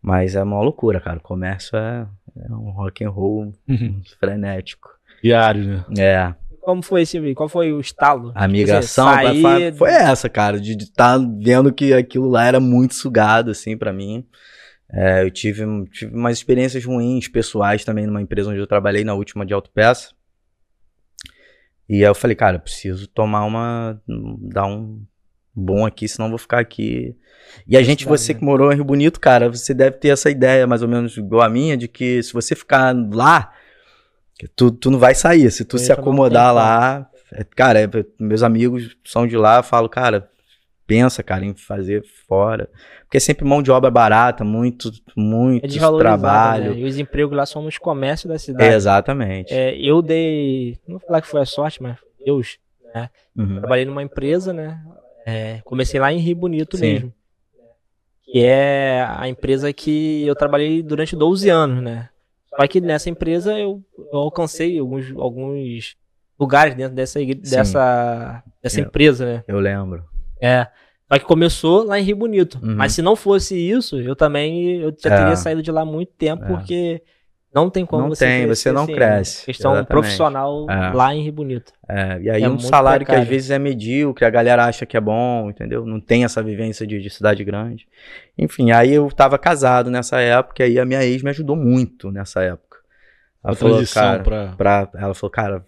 Mas 0.00 0.34
é 0.34 0.42
uma 0.42 0.60
loucura, 0.60 1.00
cara. 1.00 1.18
O 1.18 1.22
comércio 1.22 1.76
é, 1.76 2.06
é 2.36 2.52
um 2.52 2.70
rock 2.70 3.04
and 3.04 3.10
roll 3.10 3.52
frenético. 4.18 4.88
Diário, 5.22 5.64
né? 5.64 5.84
É. 5.98 6.34
Como 6.60 6.82
foi 6.82 7.02
esse, 7.02 7.34
qual 7.34 7.48
foi 7.48 7.72
o 7.72 7.80
estalo? 7.80 8.30
A 8.34 8.46
migração 8.46 9.12
Quer 9.18 9.30
dizer, 9.30 9.42
pra- 9.42 9.50
sair- 9.50 9.74
foi 9.74 9.90
essa, 9.90 10.28
cara, 10.28 10.60
de 10.60 10.76
estar 10.76 11.18
vendo 11.40 11.72
que 11.72 11.92
aquilo 11.92 12.28
lá 12.28 12.44
era 12.46 12.60
muito 12.60 12.94
sugado, 12.94 13.50
assim, 13.50 13.76
pra 13.76 13.92
mim. 13.92 14.24
É, 14.92 15.24
eu 15.24 15.30
tive, 15.30 15.64
tive 15.90 16.14
umas 16.14 16.36
experiências 16.38 16.84
ruins, 16.84 17.26
pessoais 17.26 17.84
também, 17.84 18.06
numa 18.06 18.20
empresa 18.22 18.50
onde 18.50 18.60
eu 18.60 18.66
trabalhei, 18.66 19.02
na 19.04 19.14
última 19.14 19.44
de 19.46 19.52
autopeça. 19.54 20.10
E 21.92 21.96
aí 21.96 22.08
eu 22.10 22.14
falei, 22.14 22.34
cara, 22.34 22.56
eu 22.56 22.60
preciso 22.60 23.06
tomar 23.06 23.44
uma. 23.44 24.00
dar 24.50 24.64
um 24.64 25.04
bom 25.54 25.84
aqui, 25.84 26.08
senão 26.08 26.24
eu 26.24 26.30
vou 26.30 26.38
ficar 26.38 26.58
aqui. 26.58 27.14
E 27.68 27.76
a 27.76 27.82
gente, 27.82 28.06
você 28.06 28.32
né? 28.32 28.38
que 28.38 28.44
morou 28.46 28.72
em 28.72 28.76
Rio 28.76 28.84
Bonito, 28.84 29.20
cara, 29.20 29.50
você 29.50 29.74
deve 29.74 29.98
ter 29.98 30.08
essa 30.08 30.30
ideia, 30.30 30.66
mais 30.66 30.80
ou 30.80 30.88
menos 30.88 31.14
igual 31.18 31.42
a 31.42 31.50
minha, 31.50 31.76
de 31.76 31.88
que 31.88 32.22
se 32.22 32.32
você 32.32 32.54
ficar 32.54 32.96
lá, 33.12 33.52
tu, 34.56 34.70
tu 34.70 34.90
não 34.90 34.98
vai 34.98 35.14
sair. 35.14 35.50
Se 35.50 35.66
tu 35.66 35.76
Eu 35.76 35.80
se 35.80 35.92
acomodar 35.92 36.54
lá. 36.54 37.10
é- 37.30 37.44
cara, 37.44 37.82
é- 37.82 37.88
meus 38.18 38.42
amigos 38.42 38.96
são 39.04 39.26
de 39.26 39.36
lá, 39.36 39.58
eu 39.58 39.62
falo, 39.62 39.86
cara, 39.86 40.30
pensa, 40.86 41.22
cara, 41.22 41.44
em 41.44 41.52
fazer 41.52 42.02
fora. 42.26 42.70
Porque 43.12 43.18
é 43.18 43.20
sempre 43.20 43.44
mão 43.44 43.62
de 43.62 43.70
obra 43.70 43.90
barata, 43.90 44.42
muito, 44.42 44.88
É 44.88 45.20
muito 45.20 45.66
desvalorizado, 45.66 46.00
trabalho. 46.22 46.74
né? 46.74 46.80
E 46.80 46.84
os 46.86 46.98
empregos 46.98 47.36
lá 47.36 47.44
são 47.44 47.60
nos 47.60 47.76
comércios 47.76 48.26
da 48.26 48.36
É, 48.36 48.38
cidade. 48.38 48.74
exatamente. 48.74 49.52
É, 49.52 49.76
eu 49.78 50.00
dei, 50.00 50.78
não 50.88 50.96
vou 50.98 51.06
falar 51.06 51.20
que 51.20 51.26
foi 51.28 51.42
a 51.42 51.44
sorte, 51.44 51.82
mas 51.82 51.98
Deus, 52.24 52.56
Uhum. 53.36 53.58
trabalhei 53.58 53.84
numa 53.84 54.02
empresa, 54.02 54.54
né? 54.54 54.80
É, 55.26 55.60
comecei 55.62 56.00
lá 56.00 56.10
em 56.10 56.16
Rio 56.20 56.36
Bonito 56.36 56.78
Sim. 56.78 56.82
mesmo. 56.94 57.12
Que 58.24 58.42
é 58.46 59.06
a 59.06 59.28
empresa 59.28 59.70
que 59.74 60.26
eu 60.26 60.34
trabalhei 60.34 60.82
durante 60.82 61.14
12 61.14 61.50
anos, 61.50 61.82
né? 61.84 62.08
Só 62.48 62.66
que 62.66 62.80
nessa 62.80 63.10
empresa 63.10 63.58
eu, 63.58 63.82
eu 64.10 64.18
alcancei 64.20 64.78
alguns, 64.78 65.14
alguns 65.18 65.96
lugares 66.40 66.74
dentro 66.74 66.94
dessa, 66.96 67.20
Sim. 67.20 67.34
dessa, 67.34 68.42
dessa 68.62 68.80
Eu- 68.80 68.86
empresa, 68.86 69.26
né? 69.26 69.44
Eu 69.46 69.60
lembro. 69.60 70.02
É. 70.40 70.66
Só 71.12 71.18
que 71.18 71.24
começou 71.26 71.84
lá 71.84 71.98
em 72.00 72.02
Rio 72.02 72.16
Bonito. 72.16 72.58
Uhum. 72.62 72.74
Mas 72.74 72.92
se 72.92 73.02
não 73.02 73.14
fosse 73.14 73.54
isso, 73.54 74.00
eu 74.00 74.16
também 74.16 74.76
eu 74.80 74.94
já 74.98 75.10
É. 75.14 75.16
teria 75.18 75.36
saído 75.36 75.62
de 75.62 75.70
lá 75.70 75.82
há 75.82 75.84
muito 75.84 76.10
tempo, 76.12 76.42
É. 76.44 76.46
porque 76.46 77.02
não 77.54 77.68
tem 77.68 77.84
como 77.84 78.04
Não 78.04 78.08
você 78.08 78.24
tem, 78.24 78.46
crescer 78.46 78.62
você 78.70 78.72
não 78.72 78.84
assim, 78.84 78.94
cresce, 78.94 79.44
Questão 79.44 79.72
exatamente. 79.72 79.88
profissional 79.88 80.66
É. 80.70 80.90
lá 80.94 81.14
em 81.14 81.22
Rio 81.22 81.32
Bonito. 81.34 81.70
É, 81.86 82.18
e 82.22 82.30
aí 82.30 82.42
É 82.42 82.48
um 82.48 82.58
salário 82.58 83.04
que 83.04 83.12
às 83.12 83.16
precário. 83.16 83.28
vezes 83.30 83.50
é 83.50 83.58
medíocre, 83.58 84.24
a 84.24 84.30
galera 84.30 84.64
acha 84.64 84.86
que 84.86 84.96
é 84.96 85.00
bom, 85.02 85.50
entendeu? 85.50 85.84
Não 85.84 86.00
tem 86.00 86.24
essa 86.24 86.42
vivência 86.42 86.86
de, 86.86 86.98
de 86.98 87.10
cidade 87.10 87.44
grande. 87.44 87.86
Enfim, 88.38 88.70
aí 88.70 88.92
eu 88.94 89.06
tava 89.10 89.38
casado 89.38 89.90
nessa 89.90 90.18
época, 90.18 90.62
e 90.64 90.70
aí 90.70 90.78
a 90.78 90.84
minha 90.86 91.04
ex 91.04 91.22
me 91.22 91.28
ajudou 91.28 91.56
muito 91.56 92.10
nessa 92.10 92.42
época. 92.42 92.78
Ela 93.44 93.52
A 93.52 93.56
falou, 93.56 93.74
transição 93.74 94.02
cara, 94.02 94.22
pra. 94.22 94.86
pra, 94.86 94.88
ela 94.98 95.12
falou, 95.14 95.30
cara, 95.30 95.66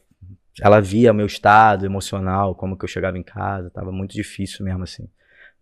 ela 0.63 0.81
via 0.81 1.13
meu 1.13 1.27
estado 1.27 1.85
emocional, 1.85 2.55
como 2.55 2.79
que 2.79 2.85
eu 2.85 2.89
chegava 2.89 3.19
em 3.19 3.23
casa, 3.23 3.69
tava 3.69 3.93
muito 3.93 4.15
difícil 4.15 4.65
mesmo, 4.65 4.85
assim. 4.85 5.07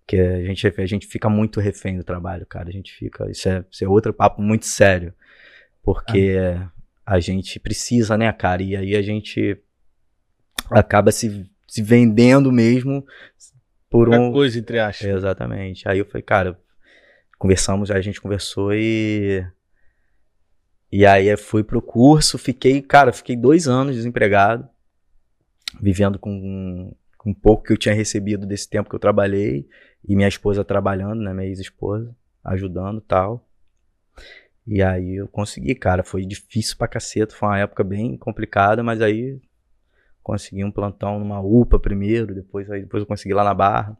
Porque 0.04 0.18
a 0.18 0.44
gente, 0.44 0.66
a 0.66 0.86
gente 0.86 1.06
fica 1.06 1.28
muito 1.28 1.60
refém 1.60 1.96
do 1.96 2.04
trabalho, 2.04 2.44
cara. 2.44 2.68
A 2.68 2.72
gente 2.72 2.92
fica. 2.92 3.30
Isso 3.30 3.48
é, 3.48 3.64
isso 3.70 3.84
é 3.84 3.88
outro 3.88 4.12
papo 4.12 4.42
muito 4.42 4.66
sério. 4.66 5.14
Porque 5.82 6.36
a 7.06 7.18
gente 7.20 7.58
precisa, 7.58 8.16
né, 8.16 8.32
cara? 8.32 8.62
E 8.62 8.76
aí 8.76 8.96
a 8.96 9.02
gente 9.02 9.58
acaba 10.70 11.10
se, 11.12 11.48
se 11.66 11.82
vendendo 11.82 12.52
mesmo 12.52 13.04
por 13.90 14.08
Qualquer 14.08 14.20
um. 14.20 14.32
coisa, 14.32 14.58
entre 14.58 14.78
aspas. 14.78 15.06
Exatamente. 15.08 15.88
Aí 15.88 15.98
eu 15.98 16.06
falei, 16.06 16.22
cara, 16.22 16.58
conversamos, 17.38 17.90
aí 17.90 17.98
a 17.98 18.02
gente 18.02 18.20
conversou 18.20 18.72
e. 18.72 19.44
E 20.90 21.06
aí 21.06 21.28
eu 21.28 21.38
fui 21.38 21.64
pro 21.64 21.80
curso, 21.80 22.36
fiquei, 22.36 22.82
cara, 22.82 23.12
fiquei 23.12 23.34
dois 23.34 23.66
anos 23.66 23.96
desempregado, 23.96 24.68
vivendo 25.80 26.18
com, 26.18 26.94
com 27.16 27.32
pouco 27.32 27.64
que 27.64 27.72
eu 27.72 27.78
tinha 27.78 27.94
recebido 27.94 28.46
desse 28.46 28.68
tempo 28.68 28.90
que 28.90 28.94
eu 28.94 29.00
trabalhei, 29.00 29.66
e 30.08 30.16
minha 30.16 30.28
esposa 30.28 30.64
trabalhando, 30.64 31.20
né, 31.22 31.32
minha 31.32 31.46
ex-esposa, 31.46 32.14
ajudando 32.44 32.98
e 32.98 33.02
tal. 33.02 33.46
E 34.66 34.82
aí 34.82 35.16
eu 35.16 35.26
consegui, 35.28 35.74
cara, 35.74 36.02
foi 36.04 36.24
difícil 36.24 36.76
pra 36.76 36.86
caceta, 36.88 37.34
foi 37.34 37.48
uma 37.48 37.58
época 37.58 37.82
bem 37.82 38.16
complicada, 38.16 38.82
mas 38.82 39.00
aí 39.00 39.40
consegui 40.22 40.64
um 40.64 40.70
plantão 40.70 41.18
numa 41.18 41.40
UPA 41.40 41.78
primeiro, 41.80 42.34
depois 42.34 42.70
aí 42.70 42.82
depois 42.82 43.00
eu 43.02 43.06
consegui 43.06 43.34
lá 43.34 43.42
na 43.42 43.54
Barra. 43.54 43.96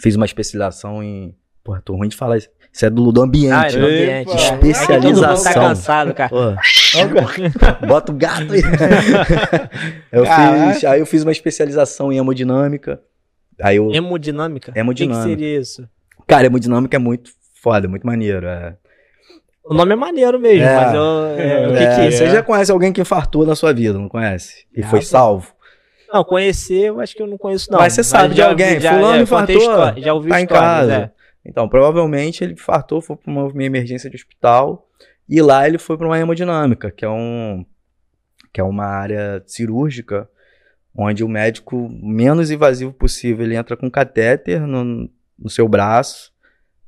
Fiz 0.00 0.16
uma 0.16 0.24
especialização 0.26 1.02
em, 1.02 1.36
porra, 1.62 1.80
tô 1.82 1.94
ruim 1.96 2.08
de 2.08 2.16
falar 2.16 2.38
isso. 2.38 2.48
Isso 2.72 2.86
é 2.86 2.90
do, 2.90 3.10
do 3.10 3.22
ambiente, 3.22 3.52
Ah, 3.52 3.66
é 3.66 3.70
do 3.72 3.78
né? 3.80 3.86
ambiente. 3.86 4.30
Epa, 4.30 4.40
é. 4.40 4.46
É 4.46 4.58
tá 4.58 4.66
especialização. 4.68 5.52
cansado, 5.54 6.14
cara. 6.14 6.30
Pô, 6.30 6.36
bota 7.86 8.12
o 8.12 8.14
gato 8.14 8.52
aí. 8.52 8.60
eu 10.12 10.24
Caraca. 10.24 10.72
fiz, 10.74 10.84
aí 10.84 11.00
eu 11.00 11.06
fiz 11.06 11.22
uma 11.24 11.32
especialização 11.32 12.12
em 12.12 12.18
hemodinâmica. 12.18 13.02
Aí 13.62 13.76
eu, 13.76 13.90
Hemodinâmica? 13.92 14.72
Hemodinâmica. 14.74 15.22
O 15.22 15.26
que, 15.28 15.34
que 15.36 15.42
seria 15.42 15.60
isso? 15.60 15.88
cara, 16.26 16.46
hemodinâmica 16.46 16.96
é 16.96 16.98
muito 17.00 17.30
foda, 17.60 17.88
muito 17.88 18.06
maneiro. 18.06 18.46
É, 18.46 18.76
O 19.64 19.74
nome 19.74 19.92
é 19.92 19.96
maneiro 19.96 20.38
mesmo, 20.38 20.64
É. 20.64 20.76
mas 20.76 20.94
eu. 20.94 21.02
é, 21.02 21.68
o 21.68 21.72
que 21.72 21.78
É, 21.78 21.94
que 21.94 22.00
é? 22.02 22.10
Você 22.10 22.30
já 22.30 22.42
conhece 22.42 22.70
alguém 22.72 22.92
que 22.92 23.00
infartou 23.00 23.44
na 23.46 23.54
sua 23.54 23.72
vida, 23.72 23.98
não 23.98 24.08
conhece? 24.08 24.66
E 24.76 24.82
Ah, 24.82 24.86
foi 24.88 25.02
salvo. 25.02 25.52
Não, 26.12 26.24
conhecer 26.24 26.86
eu 26.86 27.00
acho 27.00 27.14
que 27.14 27.22
eu 27.22 27.26
não 27.26 27.38
conheço, 27.38 27.70
não. 27.70 27.78
Mas 27.78 27.92
você 27.92 28.02
sabe 28.02 28.34
de 28.34 28.38
já 28.38 28.48
alguém, 28.48 28.70
ouvi- 28.70 28.80
já, 28.80 28.94
fulano 28.94 29.22
é, 29.22 29.26
contei 29.26 29.56
infartou, 29.56 29.86
histó- 29.88 30.00
Já 30.00 30.14
ouvi 30.14 30.28
tá 30.30 30.40
em 30.40 30.46
casa. 30.46 30.92
é. 30.94 31.10
Então, 31.44 31.68
provavelmente 31.68 32.42
ele 32.44 32.54
infartou, 32.54 33.00
foi 33.00 33.16
para 33.16 33.30
uma 33.32 33.44
uma 33.44 33.62
emergência 33.64 34.10
de 34.10 34.16
hospital 34.16 34.88
e 35.28 35.40
lá 35.40 35.66
ele 35.68 35.78
foi 35.78 35.96
para 35.96 36.06
uma 36.06 36.18
hemodinâmica, 36.18 36.90
que 36.90 37.04
é 37.04 37.08
um 37.08 37.64
que 38.52 38.60
é 38.60 38.64
uma 38.64 38.84
área 38.86 39.42
cirúrgica 39.46 40.28
onde 40.94 41.22
o 41.24 41.28
médico 41.28 41.88
menos 42.02 42.50
invasivo 42.50 42.92
possível, 42.92 43.44
ele 43.44 43.56
entra 43.56 43.76
com 43.76 43.90
catéter 43.90 44.60
no, 44.66 45.08
no 45.38 45.48
seu 45.50 45.68
braço, 45.68 46.32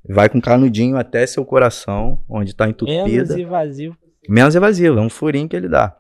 vai 0.09 0.28
com 0.28 0.40
canudinho 0.40 0.96
até 0.96 1.26
seu 1.26 1.44
coração, 1.44 2.20
onde 2.28 2.50
está 2.50 2.64
Menos 2.66 2.82
entupida. 2.82 3.40
invasivo. 3.40 3.96
Menos 4.28 4.55
invasivo, 4.55 4.98
é 4.98 5.03
um 5.03 5.11
furinho 5.11 5.48
que 5.48 5.57
ele 5.57 5.68
dá. 5.68 5.96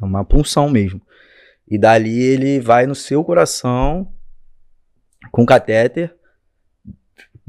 É 0.00 0.04
uma 0.04 0.24
punção 0.24 0.68
mesmo. 0.68 1.00
E 1.68 1.78
dali 1.78 2.22
ele 2.22 2.60
vai 2.60 2.86
no 2.86 2.94
seu 2.94 3.24
coração 3.24 4.12
com 5.30 5.46
catéter. 5.46 6.14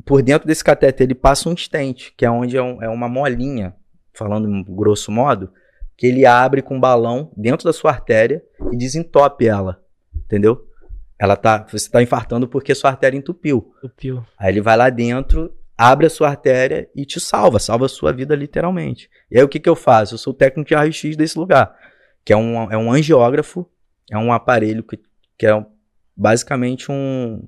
Por 0.05 0.21
dentro 0.21 0.47
desse 0.47 0.63
catéter 0.63 1.05
ele 1.05 1.15
passa 1.15 1.49
um 1.49 1.57
stent, 1.57 2.11
que 2.15 2.25
é 2.25 2.29
onde 2.31 2.55
é, 2.55 2.61
um- 2.61 2.81
é 2.81 2.87
uma 2.87 3.09
molinha, 3.09 3.75
falando 4.13 4.63
grosso 4.73 5.11
modo, 5.11 5.51
que 5.97 6.07
ele 6.07 6.25
abre 6.25 6.61
com 6.61 6.75
um 6.75 6.79
balão 6.79 7.31
dentro 7.37 7.65
da 7.65 7.73
sua 7.73 7.91
artéria 7.91 8.43
e 8.71 8.77
desentope 8.77 9.47
ela. 9.47 9.81
Entendeu? 10.13 10.65
Ela 11.17 11.35
tá, 11.35 11.65
você 11.71 11.89
tá 11.89 12.01
infartando 12.01 12.47
porque 12.47 12.75
sua 12.75 12.89
artéria 12.89 13.17
entupiu. 13.17 13.73
Tupiu. 13.81 14.23
Aí 14.37 14.51
ele 14.51 14.61
vai 14.61 14.75
lá 14.75 14.89
dentro, 14.89 15.53
abre 15.77 16.07
a 16.07 16.09
sua 16.09 16.29
artéria 16.29 16.89
e 16.95 17.05
te 17.05 17.19
salva, 17.19 17.57
salva 17.59 17.85
a 17.85 17.89
sua 17.89 18.11
vida 18.11 18.35
literalmente. 18.35 19.09
E 19.31 19.37
aí 19.37 19.43
o 19.43 19.47
que, 19.47 19.59
que 19.59 19.69
eu 19.69 19.75
faço? 19.75 20.15
Eu 20.15 20.17
sou 20.17 20.33
o 20.33 20.35
técnico 20.35 20.67
de 20.67 20.75
raio-x 20.75 21.15
desse 21.15 21.37
lugar, 21.39 21.73
que 22.25 22.33
é 22.33 22.37
um, 22.37 22.69
é 22.71 22.77
um 22.77 22.91
angiógrafo, 22.91 23.65
é 24.11 24.17
um 24.17 24.33
aparelho 24.33 24.83
que, 24.83 24.99
que 25.37 25.45
é 25.45 25.55
um- 25.55 25.65
basicamente 26.17 26.91
um. 26.91 27.47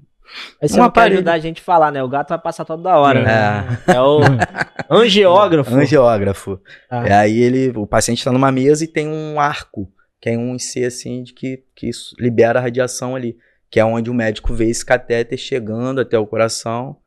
Você 0.62 0.74
Um 0.76 0.78
não 0.78 0.84
quer 0.86 0.90
aparelho. 0.90 1.16
ajudar 1.16 1.34
a 1.34 1.40
gente 1.40 1.62
falar, 1.62 1.90
né? 1.92 2.04
O 2.04 2.10
gato 2.10 2.30
vai 2.30 2.40
passar 2.40 2.66
toda 2.66 2.98
hora, 2.98 3.20
É. 3.20 3.24
né? 3.24 3.80
É 3.88 4.02
o 4.02 4.20
angiógrafo. 4.90 5.74
Angiógrafo. 5.76 6.62
Ah. 6.90 7.08
E 7.08 7.12
aí 7.12 7.40
ele, 7.42 7.70
o 7.78 7.86
paciente 7.88 8.20
está 8.20 8.32
numa 8.32 8.52
mesa 8.52 8.84
e 8.84 8.88
tem 8.88 9.08
um 9.08 9.40
arco, 9.40 9.92
que 10.20 10.30
é 10.30 10.38
um 10.38 10.56
IC 10.56 10.86
assim, 10.86 11.24
de 11.24 11.34
que, 11.34 11.64
que 11.76 11.90
libera 12.20 12.60
a 12.60 12.62
radiação 12.62 13.16
ali, 13.16 13.38
que 13.70 13.80
é 13.80 13.86
onde 13.86 14.10
o 14.10 14.14
médico 14.14 14.54
vê 14.54 14.66
esse 14.70 14.86
catéter 14.86 15.38
chegando 15.38 16.00
até 16.02 16.18
o 16.18 16.26
coração, 16.28 16.98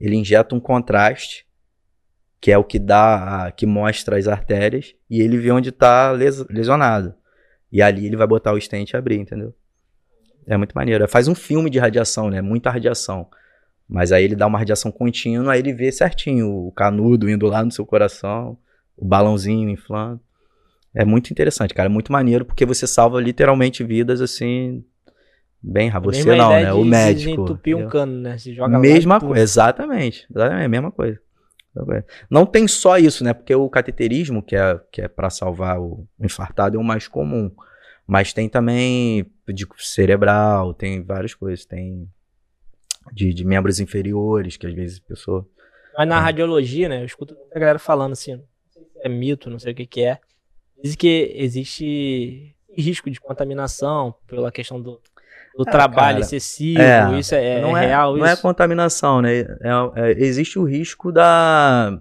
ele 0.00 0.16
injeta 0.16 0.54
um 0.54 0.60
contraste, 0.60 1.46
que 2.40 2.52
é 2.52 2.58
o 2.58 2.64
que 2.64 2.78
dá, 2.78 3.46
a- 3.46 3.52
que 3.52 3.66
mostra 3.66 4.16
as 4.18 4.28
artérias, 4.28 4.94
e 5.10 5.20
ele 5.20 5.36
vê 5.38 5.50
onde 5.50 5.70
está 5.70 6.10
lesionado. 6.12 7.14
E 7.70 7.82
ali 7.82 8.06
ele 8.06 8.16
vai 8.16 8.26
botar 8.26 8.52
o 8.52 8.60
stent 8.60 8.90
e 8.92 8.96
abrir, 8.96 9.16
entendeu? 9.18 9.54
É 10.46 10.56
muito 10.56 10.72
maneiro. 10.72 11.06
Faz 11.08 11.28
um 11.28 11.34
filme 11.34 11.68
de 11.68 11.78
radiação, 11.78 12.30
né? 12.30 12.40
Muita 12.40 12.70
radiação. 12.70 13.28
Mas 13.88 14.12
aí 14.12 14.24
ele 14.24 14.36
dá 14.36 14.46
uma 14.46 14.58
radiação 14.58 14.92
contínua, 14.92 15.52
aí 15.52 15.60
ele 15.60 15.72
vê 15.72 15.90
certinho 15.90 16.66
o 16.66 16.72
canudo 16.72 17.30
indo 17.30 17.46
lá 17.46 17.64
no 17.64 17.70
seu 17.70 17.86
coração, 17.86 18.58
o 18.96 19.06
balãozinho 19.06 19.70
inflando. 19.70 20.20
É 20.94 21.04
muito 21.04 21.30
interessante, 21.30 21.72
cara. 21.72 21.88
É 21.88 21.92
muito 21.92 22.12
maneiro, 22.12 22.44
porque 22.44 22.66
você 22.66 22.86
salva 22.86 23.20
literalmente 23.20 23.82
vidas 23.84 24.20
assim. 24.20 24.84
Bem, 25.62 25.90
você 26.02 26.36
não, 26.36 26.50
né? 26.50 26.72
O 26.72 26.84
médico. 26.84 27.30
desentupir 27.30 27.76
um 27.76 27.88
cano, 27.88 28.20
né? 28.20 28.38
Se 28.38 28.54
joga 28.54 28.78
Mesma 28.78 29.18
coisa, 29.18 29.42
exatamente. 29.42 30.26
Exatamente, 30.30 30.64
a 30.64 30.68
mesma 30.68 30.90
coisa. 30.90 31.18
Não 32.30 32.44
tem 32.44 32.66
só 32.66 32.98
isso, 32.98 33.22
né? 33.22 33.32
Porque 33.32 33.54
o 33.54 33.68
cateterismo, 33.68 34.42
que 34.42 34.56
é, 34.56 34.80
que 34.90 35.02
é 35.02 35.08
para 35.08 35.30
salvar 35.30 35.80
o 35.80 36.06
infartado, 36.20 36.76
é 36.76 36.80
o 36.80 36.84
mais 36.84 37.06
comum. 37.06 37.50
Mas 38.06 38.32
tem 38.32 38.48
também 38.48 39.30
de 39.46 39.66
cerebral, 39.78 40.74
tem 40.74 41.02
várias 41.02 41.34
coisas. 41.34 41.64
Tem 41.64 42.08
de, 43.12 43.32
de 43.32 43.44
membros 43.44 43.80
inferiores, 43.80 44.56
que 44.56 44.66
às 44.66 44.74
vezes 44.74 45.00
a 45.04 45.08
pessoa. 45.08 45.46
Mas 45.96 46.08
na 46.08 46.16
é. 46.16 46.20
radiologia, 46.20 46.88
né? 46.88 47.00
Eu 47.00 47.06
escuto 47.06 47.36
a 47.54 47.58
galera 47.58 47.78
falando 47.78 48.12
assim, 48.12 48.36
não 48.36 48.44
sei 48.70 48.84
se 48.84 48.98
é 49.02 49.08
mito, 49.08 49.50
não 49.50 49.58
sei 49.58 49.72
o 49.72 49.74
que, 49.74 49.86
que 49.86 50.02
é. 50.02 50.18
Diz 50.82 50.94
que 50.94 51.32
existe 51.34 52.54
risco 52.76 53.10
de 53.10 53.20
contaminação 53.20 54.14
pela 54.26 54.52
questão 54.52 54.80
do, 54.80 55.00
do 55.56 55.68
é, 55.68 55.70
trabalho 55.70 56.18
cara, 56.18 56.20
excessivo, 56.20 56.80
é, 56.80 57.18
isso 57.18 57.34
é, 57.34 57.60
não 57.60 57.76
é, 57.76 57.86
real? 57.86 58.16
Não 58.16 58.24
é 58.24 58.32
isso? 58.32 58.38
é 58.38 58.42
contaminação, 58.42 59.20
né? 59.20 59.40
É, 59.40 59.46
é, 59.96 60.10
existe 60.12 60.58
o 60.58 60.64
risco 60.64 61.10
da. 61.10 62.00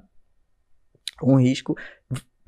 Um 1.24 1.40
risco. 1.40 1.76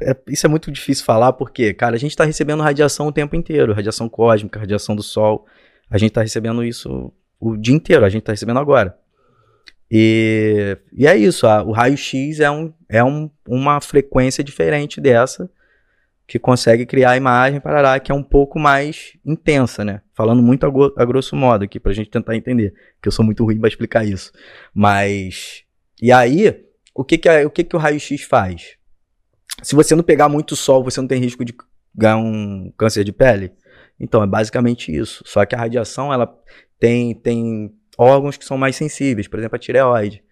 É, 0.02 0.16
isso 0.28 0.46
é 0.46 0.50
muito 0.50 0.72
difícil 0.72 1.04
falar 1.04 1.34
porque, 1.34 1.74
cara, 1.74 1.96
a 1.96 2.00
gente 2.00 2.12
está 2.12 2.24
recebendo 2.24 2.62
radiação 2.62 3.08
o 3.08 3.12
tempo 3.12 3.36
inteiro 3.36 3.74
radiação 3.74 4.08
cósmica, 4.08 4.60
radiação 4.60 4.96
do 4.96 5.02
Sol. 5.02 5.46
A 5.90 5.98
gente 5.98 6.10
está 6.10 6.22
recebendo 6.22 6.64
isso 6.64 7.12
o 7.40 7.56
dia 7.56 7.76
inteiro, 7.76 8.06
a 8.06 8.10
gente 8.10 8.22
está 8.22 8.34
recebendo 8.34 8.60
agora. 8.60 8.98
E, 9.92 10.78
e 10.94 11.08
é 11.08 11.18
isso, 11.18 11.48
a, 11.48 11.64
o 11.64 11.72
raio-x 11.72 12.40
é, 12.40 12.52
um, 12.52 12.72
é 12.88 13.04
um, 13.04 13.30
uma 13.48 13.82
frequência 13.82 14.44
diferente 14.44 15.02
dessa 15.02 15.50
que 16.28 16.38
consegue 16.38 16.86
criar 16.86 17.12
a 17.12 17.18
imagem 17.18 17.60
parará, 17.60 18.00
que 18.00 18.12
é 18.12 18.16
um 18.16 18.22
pouco 18.22 18.60
mais 18.60 19.18
intensa, 19.26 19.84
né? 19.84 20.02
Falando 20.14 20.44
muito 20.44 20.64
a, 20.64 21.02
a 21.02 21.06
grosso 21.06 21.36
modo 21.36 21.64
aqui, 21.64 21.80
pra 21.80 21.92
gente 21.92 22.12
tentar 22.12 22.36
entender, 22.36 22.72
que 23.02 23.08
eu 23.08 23.12
sou 23.12 23.26
muito 23.26 23.44
ruim 23.44 23.60
para 23.60 23.68
explicar 23.68 24.06
isso. 24.06 24.32
Mas, 24.72 25.64
e 26.00 26.12
aí, 26.12 26.64
o 26.94 27.04
que 27.04 27.18
que, 27.18 27.28
é, 27.28 27.48
o, 27.48 27.50
que, 27.50 27.64
que 27.64 27.76
o 27.76 27.80
raio-x 27.80 28.22
faz? 28.22 28.76
Se 29.64 29.76
você 29.76 29.96
não 29.96 30.04
pegar 30.04 30.30
muito 30.30 30.56
sol, 30.56 30.84
você 30.84 31.02
não 31.02 31.08
tem 31.08 31.20
risco 31.20 31.44
de 31.44 31.56
ganhar 31.96 32.18
um 32.18 32.72
câncer 32.78 33.04
de 33.04 33.12
pele? 33.12 33.52
Então, 34.00 34.24
é 34.24 34.28
basicamente 34.28 34.96
isso. 34.96 35.24
Só 35.26 35.46
que 35.46 35.56
a 35.56 35.60
radiação, 35.60 36.14
ela 36.14 36.34
tem, 36.80 37.14
tem 37.14 37.74
órgãos 37.98 38.38
que 38.38 38.46
são 38.46 38.58
mais 38.58 38.76
sensíveis, 38.76 39.28
por 39.28 39.40
exemplo, 39.40 39.58
a 39.58 39.60
tireoide. 39.60 40.24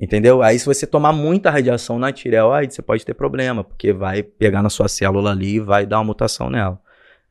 Entendeu? 0.00 0.42
Aí 0.42 0.58
se 0.58 0.66
você 0.66 0.86
tomar 0.86 1.12
muita 1.12 1.50
radiação 1.50 1.98
na 1.98 2.12
tireoide, 2.12 2.74
você 2.74 2.82
pode 2.82 3.04
ter 3.04 3.14
problema, 3.14 3.62
porque 3.62 3.92
vai 3.92 4.22
pegar 4.22 4.62
na 4.62 4.70
sua 4.70 4.88
célula 4.88 5.30
ali 5.30 5.56
e 5.56 5.60
vai 5.60 5.86
dar 5.86 5.98
uma 5.98 6.04
mutação 6.04 6.50
nela. 6.50 6.80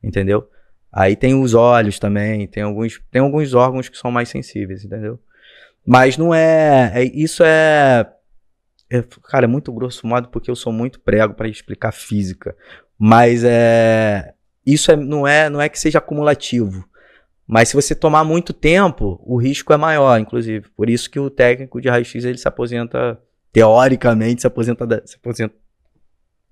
Entendeu? 0.02 0.48
Aí 0.92 1.16
tem 1.16 1.34
os 1.34 1.54
olhos 1.54 1.98
também, 1.98 2.46
tem 2.46 2.62
alguns, 2.62 3.00
tem 3.10 3.20
alguns 3.20 3.54
órgãos 3.54 3.88
que 3.88 3.96
são 3.96 4.10
mais 4.10 4.28
sensíveis, 4.28 4.84
entendeu? 4.84 5.18
Mas 5.84 6.16
não 6.16 6.34
é, 6.34 6.92
é 6.94 7.04
isso 7.04 7.42
é, 7.44 8.10
é, 8.90 9.02
cara, 9.24 9.46
é 9.46 9.48
muito 9.48 9.72
grosso 9.72 10.06
modo 10.06 10.28
porque 10.28 10.50
eu 10.50 10.56
sou 10.56 10.72
muito 10.72 11.00
prego 11.00 11.34
para 11.34 11.48
explicar 11.48 11.92
física. 11.92 12.56
Mas 12.98 13.42
é 13.44 14.34
isso 14.64 14.90
é, 14.92 14.96
não 14.96 15.26
é, 15.26 15.48
não 15.48 15.60
é 15.60 15.68
que 15.68 15.78
seja 15.78 15.98
acumulativo. 15.98 16.84
Mas 17.46 17.68
se 17.68 17.74
você 17.74 17.94
tomar 17.94 18.24
muito 18.24 18.52
tempo, 18.52 19.20
o 19.24 19.36
risco 19.36 19.72
é 19.72 19.76
maior, 19.76 20.18
inclusive. 20.18 20.68
Por 20.76 20.88
isso 20.88 21.10
que 21.10 21.18
o 21.18 21.28
técnico 21.28 21.80
de 21.80 21.88
raio-x 21.88 22.24
ele 22.24 22.38
se 22.38 22.48
aposenta, 22.48 23.20
teoricamente, 23.52 24.42
se 24.42 24.46
aposenta, 24.46 25.02
se 25.04 25.16
aposenta 25.16 25.54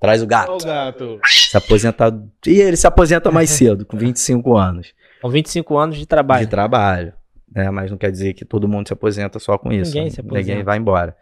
Traz 0.01 0.23
o 0.23 0.27
gato. 0.27 0.53
O 0.53 0.67
gato. 0.67 1.21
Se 1.27 1.57
aposenta. 1.57 2.25
E 2.47 2.59
ele 2.59 2.77
se 2.77 2.87
aposenta 2.87 3.31
mais 3.31 3.51
cedo, 3.51 3.85
com 3.85 3.99
25 3.99 4.57
anos. 4.57 4.95
Com 5.21 5.29
25 5.29 5.77
anos 5.77 5.99
de 5.99 6.07
trabalho. 6.07 6.47
De 6.47 6.51
trabalho. 6.51 7.13
Né? 7.55 7.71
Mas 7.71 7.91
não 7.91 7.99
quer 7.99 8.11
dizer 8.11 8.33
que 8.33 8.47
todo 8.47 8.67
mundo 8.67 8.87
se 8.87 8.95
aposenta 8.95 9.39
só 9.39 9.59
com 9.59 9.71
isso. 9.71 9.95
Ninguém 9.95 10.11
se 10.11 10.21
aposenta. 10.21 10.49
Ninguém 10.49 10.65
vai 10.65 10.79
embora. 10.79 11.15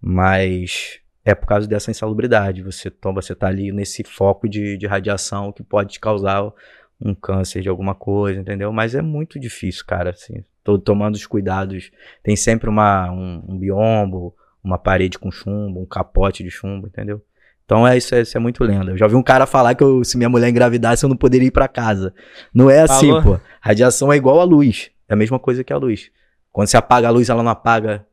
Mas 0.00 0.99
é 1.24 1.34
por 1.34 1.46
causa 1.46 1.66
dessa 1.66 1.90
insalubridade. 1.90 2.62
Você 2.62 2.90
toma, 2.90 3.20
você 3.20 3.34
tá 3.34 3.48
ali 3.48 3.72
nesse 3.72 4.02
foco 4.04 4.48
de, 4.48 4.76
de 4.76 4.86
radiação 4.86 5.52
que 5.52 5.62
pode 5.62 5.92
te 5.94 6.00
causar 6.00 6.52
um 7.00 7.14
câncer 7.14 7.62
de 7.62 7.68
alguma 7.68 7.94
coisa, 7.94 8.40
entendeu? 8.40 8.72
Mas 8.72 8.94
é 8.94 9.02
muito 9.02 9.38
difícil, 9.38 9.84
cara, 9.86 10.10
assim. 10.10 10.44
Tô 10.62 10.78
tomando 10.78 11.14
os 11.14 11.26
cuidados. 11.26 11.90
Tem 12.22 12.36
sempre 12.36 12.68
uma, 12.68 13.10
um, 13.10 13.44
um 13.48 13.58
biombo, 13.58 14.34
uma 14.62 14.78
parede 14.78 15.18
com 15.18 15.30
chumbo, 15.30 15.80
um 15.80 15.86
capote 15.86 16.42
de 16.42 16.50
chumbo, 16.50 16.86
entendeu? 16.86 17.22
Então 17.64 17.86
é 17.86 17.96
isso, 17.96 18.14
é, 18.14 18.22
isso 18.22 18.36
é 18.36 18.40
muito 18.40 18.64
lenda. 18.64 18.90
Eu 18.90 18.98
já 18.98 19.06
vi 19.06 19.14
um 19.14 19.22
cara 19.22 19.46
falar 19.46 19.74
que 19.74 19.84
eu, 19.84 20.02
se 20.02 20.16
minha 20.16 20.28
mulher 20.28 20.48
engravidasse 20.48 21.04
eu 21.04 21.08
não 21.08 21.16
poderia 21.16 21.46
ir 21.46 21.52
para 21.52 21.68
casa. 21.68 22.12
Não 22.52 22.68
é 22.68 22.80
assim, 22.80 23.08
Falou. 23.08 23.22
pô. 23.22 23.40
Radiação 23.60 24.12
é 24.12 24.16
igual 24.16 24.40
a 24.40 24.44
luz. 24.44 24.90
É 25.08 25.14
a 25.14 25.16
mesma 25.16 25.38
coisa 25.38 25.62
que 25.62 25.72
a 25.72 25.76
luz. 25.76 26.10
Quando 26.52 26.66
você 26.66 26.76
apaga 26.76 27.08
a 27.08 27.10
luz, 27.10 27.28
ela 27.30 27.42
não 27.42 27.50
apaga. 27.50 28.04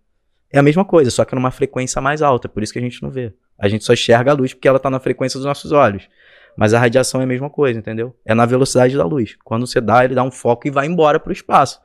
É 0.52 0.60
a 0.60 0.64
mesma 0.64 0.86
coisa, 0.86 1.12
só 1.12 1.26
que 1.26 1.36
numa 1.36 1.52
frequência 1.52 2.02
mais 2.02 2.22
alta. 2.22 2.48
Por 2.48 2.64
isso 2.64 2.72
que 2.72 2.80
a 2.80 2.82
gente 2.82 3.02
não 3.02 3.10
vê. 3.10 3.34
A 3.60 3.68
gente 3.68 3.84
só 3.84 3.93
enxerga 3.93 4.32
a 4.32 4.34
luz 4.34 4.54
porque 4.54 4.68
ela 4.68 4.80
tá 4.80 4.89
na 4.89 5.00
frequência 5.00 5.38
dos 5.38 5.45
nossos 5.45 5.72
olhos. 5.72 6.08
Mas 6.56 6.74
a 6.74 6.80
radiação 6.80 7.22
é 7.22 7.24
a 7.24 7.28
mesma 7.28 7.50
coisa, 7.50 7.78
entendeu? 7.78 8.16
É 8.26 8.34
na 8.34 8.45
velocidade 8.45 8.98
da 8.98 9.06
luz. 9.06 9.38
Quando 9.43 9.68
você 9.68 9.80
dá, 9.80 10.04
ele 10.04 10.16
dá 10.16 10.24
um 10.24 10.32
foco 10.32 10.68
e 10.68 10.72
vai 10.72 10.88
embora 10.88 11.20
pro 11.20 11.32
espaço. 11.32 11.80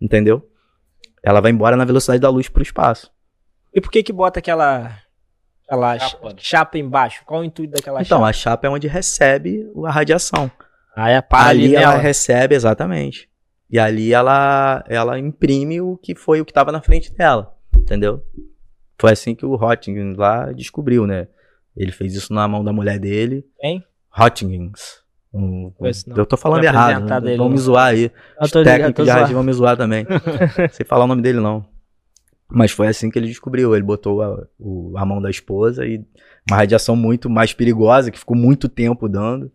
Entendeu? 0.00 0.46
Ela 1.22 1.40
vai 1.40 1.50
embora 1.50 1.76
na 1.76 1.84
velocidade 1.84 2.20
da 2.20 2.28
luz 2.28 2.48
pro 2.48 2.62
espaço. 2.62 3.10
E 3.72 3.80
por 3.80 3.90
que 3.90 4.02
que 4.02 4.12
bota 4.12 4.38
aquela 4.38 4.98
aquela 5.66 5.98
chapa, 5.98 6.34
chapa 6.38 6.78
embaixo? 6.78 7.22
Qual 7.24 7.40
o 7.40 7.44
intuito 7.44 7.72
daquela 7.74 8.00
então, 8.00 8.04
chapa? 8.04 8.16
Então, 8.16 8.24
a 8.24 8.32
chapa 8.32 8.66
é 8.66 8.70
onde 8.70 8.86
recebe 8.86 9.70
a 9.84 9.90
radiação. 9.90 10.50
Aí 10.96 11.14
a 11.14 11.22
palha 11.22 11.50
ali 11.50 11.76
ela 11.76 11.96
recebe 11.96 12.54
exatamente. 12.54 13.28
E 13.70 13.78
ali 13.78 14.12
ela 14.12 14.84
ela 14.88 15.18
imprime 15.18 15.80
o 15.80 15.96
que 15.96 16.14
foi 16.14 16.40
o 16.40 16.44
que 16.44 16.50
estava 16.50 16.72
na 16.72 16.80
frente 16.80 17.12
dela, 17.14 17.54
entendeu? 17.76 18.22
Foi 19.00 19.12
assim 19.12 19.34
que 19.34 19.46
o 19.46 19.54
Rotting 19.54 20.14
lá 20.14 20.52
descobriu, 20.52 21.06
né? 21.06 21.28
Ele 21.76 21.92
fez 21.92 22.14
isso 22.14 22.32
na 22.34 22.46
mão 22.48 22.64
da 22.64 22.72
mulher 22.72 22.98
dele. 22.98 23.46
Quem? 23.60 23.84
Hotchings. 24.16 25.02
Um, 25.32 25.72
eu 26.16 26.26
tô 26.26 26.36
falando 26.36 26.64
errado. 26.64 27.04
Né? 27.04 27.36
Vão 27.36 27.48
me 27.48 27.58
zoar 27.58 27.88
aí. 27.88 28.10
Os 28.40 28.50
técnicos 28.50 29.04
de 29.04 29.10
rádio 29.10 29.34
vão 29.34 29.44
me 29.44 29.52
zoar 29.52 29.76
também. 29.76 30.06
Sem 30.72 30.84
falar 30.84 31.04
o 31.04 31.08
nome 31.08 31.22
dele, 31.22 31.38
não. 31.38 31.64
Mas 32.50 32.72
foi 32.72 32.88
assim 32.88 33.10
que 33.10 33.18
ele 33.18 33.28
descobriu. 33.28 33.74
Ele 33.74 33.84
botou 33.84 34.22
a, 34.22 34.44
o, 34.58 34.94
a 34.96 35.04
mão 35.04 35.20
da 35.20 35.30
esposa 35.30 35.86
e 35.86 36.04
uma 36.50 36.56
radiação 36.56 36.96
muito 36.96 37.28
mais 37.28 37.52
perigosa, 37.52 38.10
que 38.10 38.18
ficou 38.18 38.36
muito 38.36 38.68
tempo 38.68 39.08
dando. 39.08 39.52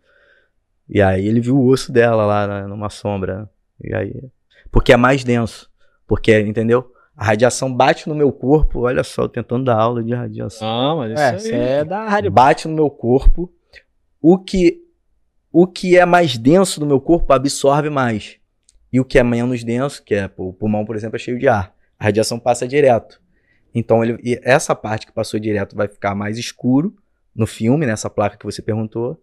E 0.88 1.02
aí 1.02 1.28
ele 1.28 1.42
viu 1.42 1.58
o 1.58 1.68
osso 1.68 1.92
dela 1.92 2.26
lá 2.26 2.48
né, 2.48 2.68
numa 2.68 2.90
sombra. 2.90 3.50
E 3.84 3.94
aí. 3.94 4.24
Porque 4.72 4.94
é 4.94 4.98
mais 4.98 5.24
denso. 5.24 5.70
Porque, 6.08 6.40
entendeu? 6.40 6.93
A 7.16 7.26
radiação 7.26 7.74
bate 7.74 8.10
no 8.10 8.16
meu 8.16 8.32
corpo. 8.32 8.82
Olha 8.82 9.04
só, 9.04 9.28
tentando 9.28 9.66
dar 9.66 9.80
aula 9.80 10.04
de 10.04 10.14
radiação. 10.14 10.68
Ah, 10.68 10.96
mas 10.96 11.44
isso 11.44 11.54
é, 11.54 11.80
é 11.80 11.86
da 11.86 12.08
rádio. 12.08 12.32
Bate 12.32 12.68
no 12.68 12.74
meu 12.74 12.90
corpo 12.90 13.52
o 14.22 14.38
que 14.38 14.82
o 15.52 15.68
que 15.68 15.96
é 15.96 16.06
mais 16.06 16.36
denso 16.36 16.80
no 16.80 16.86
meu 16.88 17.00
corpo 17.00 17.32
absorve 17.32 17.90
mais. 17.90 18.38
E 18.92 19.00
o 19.00 19.06
que 19.06 19.20
é 19.20 19.24
menos 19.24 19.64
denso, 19.64 20.04
que 20.04 20.16
é 20.16 20.30
o 20.36 20.52
pulmão, 20.52 20.84
por 20.84 20.96
exemplo, 20.96 21.16
é 21.16 21.20
cheio 21.20 21.38
de 21.38 21.48
ar. 21.48 21.76
A 22.00 22.06
radiação 22.06 22.40
passa 22.40 22.68
direto. 22.68 23.22
Então, 23.74 24.04
ele, 24.04 24.40
essa 24.44 24.76
parte 24.76 25.06
que 25.06 25.12
passou 25.12 25.40
direto 25.40 25.76
vai 25.76 25.88
ficar 25.88 26.16
mais 26.16 26.38
escuro 26.40 26.96
no 27.36 27.46
filme, 27.46 27.86
nessa 27.86 28.10
placa 28.10 28.38
que 28.38 28.46
você 28.46 28.62
perguntou. 28.62 29.22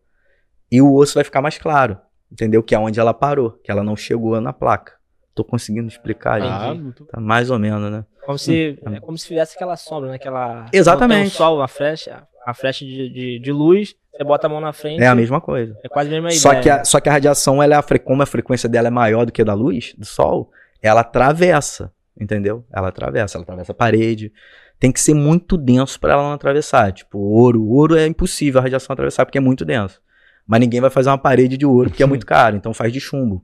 E 0.70 0.80
o 0.80 0.94
osso 0.94 1.14
vai 1.14 1.24
ficar 1.24 1.42
mais 1.42 1.58
claro. 1.58 1.98
Entendeu? 2.30 2.62
Que 2.62 2.76
é 2.76 2.78
onde 2.78 3.00
ela 3.00 3.12
parou, 3.12 3.52
que 3.62 3.70
ela 3.70 3.82
não 3.82 3.96
chegou 3.96 4.40
na 4.40 4.52
placa. 4.52 4.94
Tô 5.40 5.44
conseguindo 5.44 5.88
explicar, 5.88 6.42
ah, 6.42 6.74
gente. 6.74 7.02
Tá 7.04 7.18
mais 7.18 7.50
ou 7.50 7.58
menos, 7.58 7.90
né? 7.90 8.04
Como 8.26 8.36
se, 8.36 8.78
hum. 8.86 8.94
é 8.94 9.00
como 9.00 9.16
se 9.16 9.26
fizesse 9.26 9.56
aquela 9.56 9.74
sombra, 9.74 10.10
né? 10.10 10.16
Aquela, 10.16 10.66
Exatamente. 10.70 11.28
O 11.28 11.30
sol, 11.30 11.62
a 11.62 11.66
flecha, 11.66 12.24
a 12.46 12.52
flecha 12.52 12.84
de, 12.84 13.08
de, 13.08 13.38
de, 13.38 13.52
luz, 13.52 13.96
você 14.12 14.22
bota 14.22 14.46
a 14.46 14.50
mão 14.50 14.60
na 14.60 14.74
frente. 14.74 15.02
É 15.02 15.06
a 15.06 15.14
mesma 15.14 15.40
coisa. 15.40 15.74
É 15.82 15.88
quase 15.88 16.10
a 16.10 16.12
mesma 16.12 16.30
só 16.32 16.50
ideia. 16.50 16.62
Que 16.62 16.68
a, 16.68 16.84
só 16.84 17.00
que 17.00 17.08
a 17.08 17.12
radiação, 17.12 17.62
ela 17.62 17.74
é 17.74 17.78
a, 17.78 17.98
como 17.98 18.22
a 18.22 18.26
frequência 18.26 18.68
dela 18.68 18.88
é 18.88 18.90
maior 18.90 19.24
do 19.24 19.32
que 19.32 19.40
a 19.40 19.44
da 19.46 19.54
luz, 19.54 19.94
do 19.96 20.04
sol, 20.04 20.50
ela 20.82 21.00
atravessa, 21.00 21.90
entendeu? 22.20 22.62
Ela 22.70 22.88
atravessa, 22.88 23.38
ela 23.38 23.44
atravessa 23.44 23.72
a 23.72 23.74
parede. 23.74 24.30
Tem 24.78 24.92
que 24.92 25.00
ser 25.00 25.14
muito 25.14 25.56
denso 25.56 25.98
para 25.98 26.12
ela 26.12 26.22
não 26.22 26.32
atravessar. 26.32 26.92
Tipo, 26.92 27.18
ouro. 27.18 27.66
Ouro 27.66 27.96
é 27.96 28.06
impossível 28.06 28.60
a 28.60 28.62
radiação 28.62 28.92
atravessar 28.92 29.24
porque 29.24 29.38
é 29.38 29.40
muito 29.40 29.64
denso. 29.64 30.02
Mas 30.46 30.60
ninguém 30.60 30.82
vai 30.82 30.90
fazer 30.90 31.08
uma 31.08 31.16
parede 31.16 31.56
de 31.56 31.64
ouro 31.64 31.88
porque 31.88 32.02
é 32.02 32.06
muito 32.06 32.26
caro, 32.26 32.54
então 32.54 32.74
faz 32.74 32.92
de 32.92 33.00
chumbo. 33.00 33.42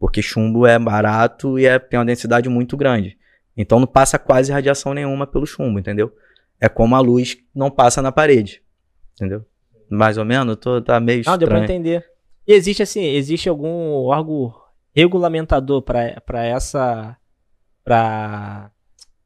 Porque 0.00 0.22
chumbo 0.22 0.66
é 0.66 0.78
barato 0.78 1.58
e 1.58 1.66
é, 1.66 1.78
tem 1.78 1.98
uma 1.98 2.06
densidade 2.06 2.48
muito 2.48 2.76
grande. 2.76 3.16
Então 3.56 3.78
não 3.78 3.86
passa 3.86 4.18
quase 4.18 4.50
radiação 4.50 4.94
nenhuma 4.94 5.26
pelo 5.26 5.46
chumbo, 5.46 5.78
entendeu? 5.78 6.10
É 6.58 6.68
como 6.68 6.96
a 6.96 7.00
luz 7.00 7.36
não 7.54 7.70
passa 7.70 8.00
na 8.00 8.10
parede. 8.10 8.62
Entendeu? 9.14 9.44
Mais 9.90 10.16
ou 10.16 10.24
menos, 10.24 10.56
tô, 10.56 10.80
tá 10.80 10.98
meio 10.98 11.20
estranho. 11.20 11.34
Não, 11.34 11.38
deu 11.38 11.48
pra 11.48 11.62
entender. 11.62 12.04
E 12.46 12.54
existe 12.54 12.82
assim, 12.82 13.04
existe 13.04 13.48
algum 13.48 13.92
órgão 14.06 14.54
regulamentador 14.94 15.82
para 15.82 16.46
essa 16.46 17.16
para 17.84 18.70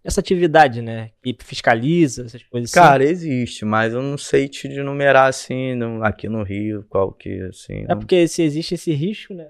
essa 0.02 0.20
atividade, 0.20 0.82
né? 0.82 1.10
Que 1.22 1.36
fiscaliza 1.40 2.24
essas 2.24 2.42
coisas 2.42 2.70
assim? 2.70 2.80
Cara, 2.80 3.04
existe, 3.04 3.64
mas 3.64 3.92
eu 3.92 4.02
não 4.02 4.18
sei 4.18 4.48
te 4.48 4.66
enumerar 4.68 5.28
assim 5.28 5.74
no, 5.74 6.04
aqui 6.04 6.28
no 6.28 6.42
Rio, 6.42 6.84
qual 6.88 7.12
que 7.12 7.40
assim. 7.42 7.84
É 7.84 7.88
não... 7.88 7.98
porque 7.98 8.26
se 8.26 8.42
existe 8.42 8.74
esse 8.74 8.92
risco, 8.92 9.32
né? 9.32 9.46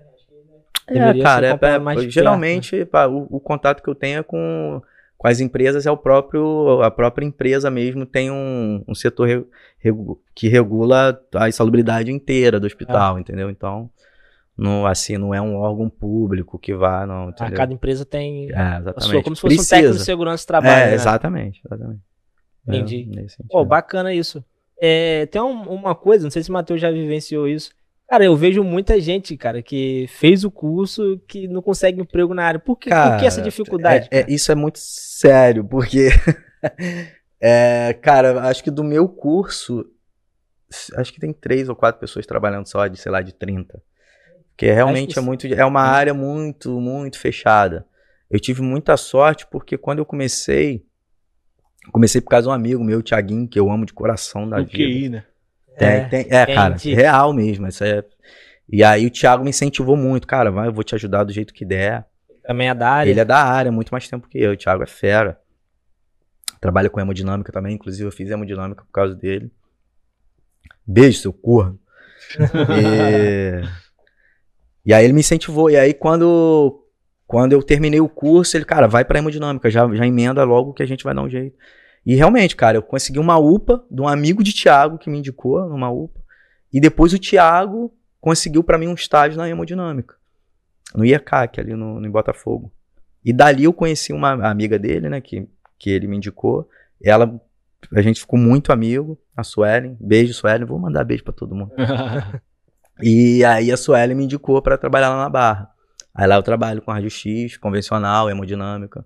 É, 0.86 1.22
cara, 1.22 1.46
é, 1.48 2.04
é, 2.04 2.10
geralmente 2.10 2.76
né? 2.76 3.06
o, 3.06 3.36
o, 3.36 3.40
contato 3.40 3.82
que 3.82 3.88
eu 3.88 3.94
tenho 3.94 4.18
é 4.18 4.22
com 4.22 4.82
com 5.16 5.28
as 5.28 5.40
empresas 5.40 5.86
é 5.86 5.90
o 5.90 5.96
próprio, 5.96 6.82
a 6.82 6.90
própria 6.90 7.24
empresa 7.24 7.70
mesmo 7.70 8.04
tem 8.04 8.30
um, 8.30 8.84
um 8.86 8.94
setor 8.94 9.26
re- 9.26 9.46
regu- 9.78 10.20
que 10.34 10.48
regula 10.48 11.18
a 11.34 11.48
insalubridade 11.48 12.12
inteira 12.12 12.60
do 12.60 12.66
hospital, 12.66 13.18
entendeu? 13.18 13.48
Então, 13.48 13.88
não, 14.54 14.84
assim, 14.86 15.16
não 15.16 15.34
é 15.34 15.40
um 15.40 15.56
órgão 15.56 15.88
público 15.88 16.58
que 16.58 16.74
vá, 16.74 17.06
não, 17.06 17.28
Ah, 17.28 17.30
entendeu? 17.30 17.56
cada 17.56 17.72
empresa 17.72 18.04
tem 18.04 18.50
É, 18.50 18.54
a 18.94 19.00
sua, 19.00 19.22
como 19.22 19.34
se 19.34 19.40
fosse 19.40 19.54
um 19.54 19.58
técnico 19.58 19.82
de 19.82 19.88
Precisa. 19.88 20.04
segurança 20.04 20.42
de 20.42 20.46
trabalho. 20.46 20.72
É, 20.74 20.86
né? 20.88 20.94
exatamente, 20.94 21.62
exatamente. 21.64 22.00
É, 22.68 22.76
Entendi. 22.76 23.04
sentido. 23.30 23.48
Pô, 23.48 23.64
bacana 23.64 24.12
isso. 24.12 24.44
É, 24.78 25.26
tem 25.26 25.40
um- 25.40 25.62
uma 25.70 25.94
coisa, 25.94 26.24
não 26.24 26.30
sei 26.30 26.42
se 26.42 26.50
o 26.50 26.52
Matheus 26.52 26.80
já 26.80 26.90
vivenciou 26.90 27.48
isso. 27.48 27.72
Cara, 28.08 28.24
eu 28.24 28.36
vejo 28.36 28.62
muita 28.62 29.00
gente, 29.00 29.36
cara, 29.36 29.62
que 29.62 30.06
fez 30.08 30.44
o 30.44 30.50
curso 30.50 31.18
que 31.26 31.48
não 31.48 31.62
consegue 31.62 32.00
emprego 32.00 32.34
na 32.34 32.44
área. 32.44 32.60
Por 32.60 32.76
que, 32.76 32.90
por 32.90 33.16
que 33.16 33.26
essa 33.26 33.36
Cara, 33.38 33.42
dificuldade? 33.50 34.08
É- 34.10 34.20
é- 34.20 34.26
isso 34.28 34.52
é 34.52 34.54
muito 34.54 34.78
sério, 34.78 35.64
porque, 35.64 36.08
é, 37.40 37.92
cara, 38.02 38.42
acho 38.48 38.62
que 38.62 38.70
do 38.70 38.84
meu 38.84 39.08
curso, 39.08 39.86
acho 40.96 41.12
que 41.12 41.20
tem 41.20 41.32
três 41.32 41.68
ou 41.68 41.74
quatro 41.76 42.00
pessoas 42.00 42.26
trabalhando 42.26 42.66
só 42.66 42.86
de, 42.86 42.98
sei 42.98 43.10
lá, 43.10 43.22
de 43.22 43.32
30. 43.32 43.82
Porque 44.50 44.70
realmente 44.70 45.12
que 45.14 45.18
é 45.18 45.22
muito, 45.22 45.46
é 45.46 45.64
uma 45.64 45.82
área 45.82 46.14
muito, 46.14 46.80
muito 46.80 47.18
fechada. 47.18 47.86
Eu 48.30 48.38
tive 48.38 48.62
muita 48.62 48.96
sorte 48.96 49.46
porque 49.50 49.76
quando 49.76 49.98
eu 49.98 50.06
comecei, 50.06 50.84
comecei 51.90 52.20
por 52.20 52.30
causa 52.30 52.44
de 52.44 52.50
um 52.50 52.52
amigo 52.52 52.84
meu, 52.84 52.98
o 53.00 53.02
Thiaguinho, 53.02 53.48
que 53.48 53.58
eu 53.58 53.70
amo 53.70 53.84
de 53.84 53.92
coração 53.92 54.48
da 54.48 54.58
Do 54.58 54.66
vida. 54.66 54.76
QI, 54.76 55.08
né? 55.08 55.24
Tem, 55.78 55.88
É, 55.88 56.04
tem, 56.04 56.26
é, 56.30 56.46
cara, 56.54 56.76
real 56.76 57.32
mesmo. 57.32 57.66
Isso 57.66 57.84
é... 57.84 58.04
E 58.68 58.82
aí 58.82 59.06
o 59.06 59.10
Thiago 59.10 59.44
me 59.44 59.50
incentivou 59.50 59.96
muito, 59.96 60.26
cara, 60.26 60.50
vai, 60.50 60.68
eu 60.68 60.72
vou 60.72 60.82
te 60.82 60.94
ajudar 60.94 61.24
do 61.24 61.32
jeito 61.32 61.52
que 61.52 61.64
der. 61.64 62.06
Também 62.42 62.68
é 62.68 62.74
da 62.74 62.88
área. 62.88 63.10
Ele 63.10 63.20
é 63.20 63.24
da 63.24 63.42
área, 63.42 63.72
muito 63.72 63.90
mais 63.90 64.08
tempo 64.08 64.28
que 64.28 64.38
eu. 64.38 64.52
O 64.52 64.56
Thiago 64.56 64.82
é 64.82 64.86
fera. 64.86 65.38
Trabalha 66.60 66.88
com 66.88 67.00
hemodinâmica 67.00 67.52
também, 67.52 67.74
inclusive 67.74 68.06
eu 68.06 68.12
fiz 68.12 68.30
hemodinâmica 68.30 68.84
por 68.84 68.92
causa 68.92 69.14
dele. 69.14 69.50
Beijo, 70.86 71.18
seu 71.18 71.32
corno. 71.32 71.78
e... 72.70 73.62
e 74.86 74.94
aí 74.94 75.04
ele 75.04 75.12
me 75.12 75.20
incentivou. 75.20 75.70
E 75.70 75.76
aí 75.76 75.92
quando, 75.92 76.86
quando 77.26 77.52
eu 77.52 77.62
terminei 77.62 78.00
o 78.00 78.08
curso, 78.08 78.56
ele, 78.56 78.64
cara, 78.64 78.86
vai 78.86 79.04
pra 79.04 79.18
hemodinâmica, 79.18 79.70
já, 79.70 79.86
já 79.94 80.06
emenda 80.06 80.42
logo 80.44 80.72
que 80.72 80.82
a 80.82 80.86
gente 80.86 81.04
vai 81.04 81.14
dar 81.14 81.22
um 81.22 81.28
jeito. 81.28 81.56
E 82.04 82.14
realmente, 82.14 82.54
cara, 82.54 82.76
eu 82.76 82.82
consegui 82.82 83.18
uma 83.18 83.38
UPA 83.38 83.84
de 83.90 84.00
um 84.00 84.08
amigo 84.08 84.42
de 84.42 84.52
Thiago 84.52 84.98
que 84.98 85.08
me 85.08 85.18
indicou 85.18 85.68
numa 85.68 85.90
UPA. 85.90 86.20
E 86.72 86.80
depois 86.80 87.12
o 87.14 87.18
Thiago 87.18 87.94
conseguiu 88.20 88.62
pra 88.62 88.78
mim 88.78 88.88
um 88.88 88.94
estágio 88.94 89.38
na 89.38 89.48
hemodinâmica. 89.48 90.16
No 90.94 91.04
IACAC, 91.04 91.60
ali 91.60 91.74
no, 91.74 92.00
no 92.00 92.10
Botafogo. 92.10 92.72
E 93.24 93.32
dali 93.32 93.64
eu 93.64 93.72
conheci 93.72 94.12
uma 94.12 94.32
amiga 94.48 94.78
dele, 94.78 95.08
né, 95.08 95.20
que, 95.20 95.48
que 95.78 95.90
ele 95.90 96.06
me 96.06 96.16
indicou. 96.16 96.68
Ela, 97.02 97.40
a 97.92 98.02
gente 98.02 98.20
ficou 98.20 98.38
muito 98.38 98.70
amigo, 98.72 99.18
a 99.36 99.42
Suelen. 99.42 99.96
Beijo, 99.98 100.34
Suelen. 100.34 100.66
Vou 100.66 100.78
mandar 100.78 101.04
beijo 101.04 101.24
pra 101.24 101.32
todo 101.32 101.54
mundo. 101.54 101.72
E 103.02 103.44
aí 103.44 103.72
a 103.72 103.76
Suelen 103.76 104.16
me 104.16 104.24
indicou 104.24 104.62
pra 104.62 104.78
trabalhar 104.78 105.08
lá 105.08 105.16
na 105.16 105.28
Barra. 105.28 105.70
Aí 106.14 106.26
lá 106.28 106.36
eu 106.36 106.42
trabalho 106.42 106.80
com 106.80 106.92
rádio 106.92 107.10
X, 107.10 107.56
convencional, 107.56 108.30
hemodinâmica. 108.30 109.04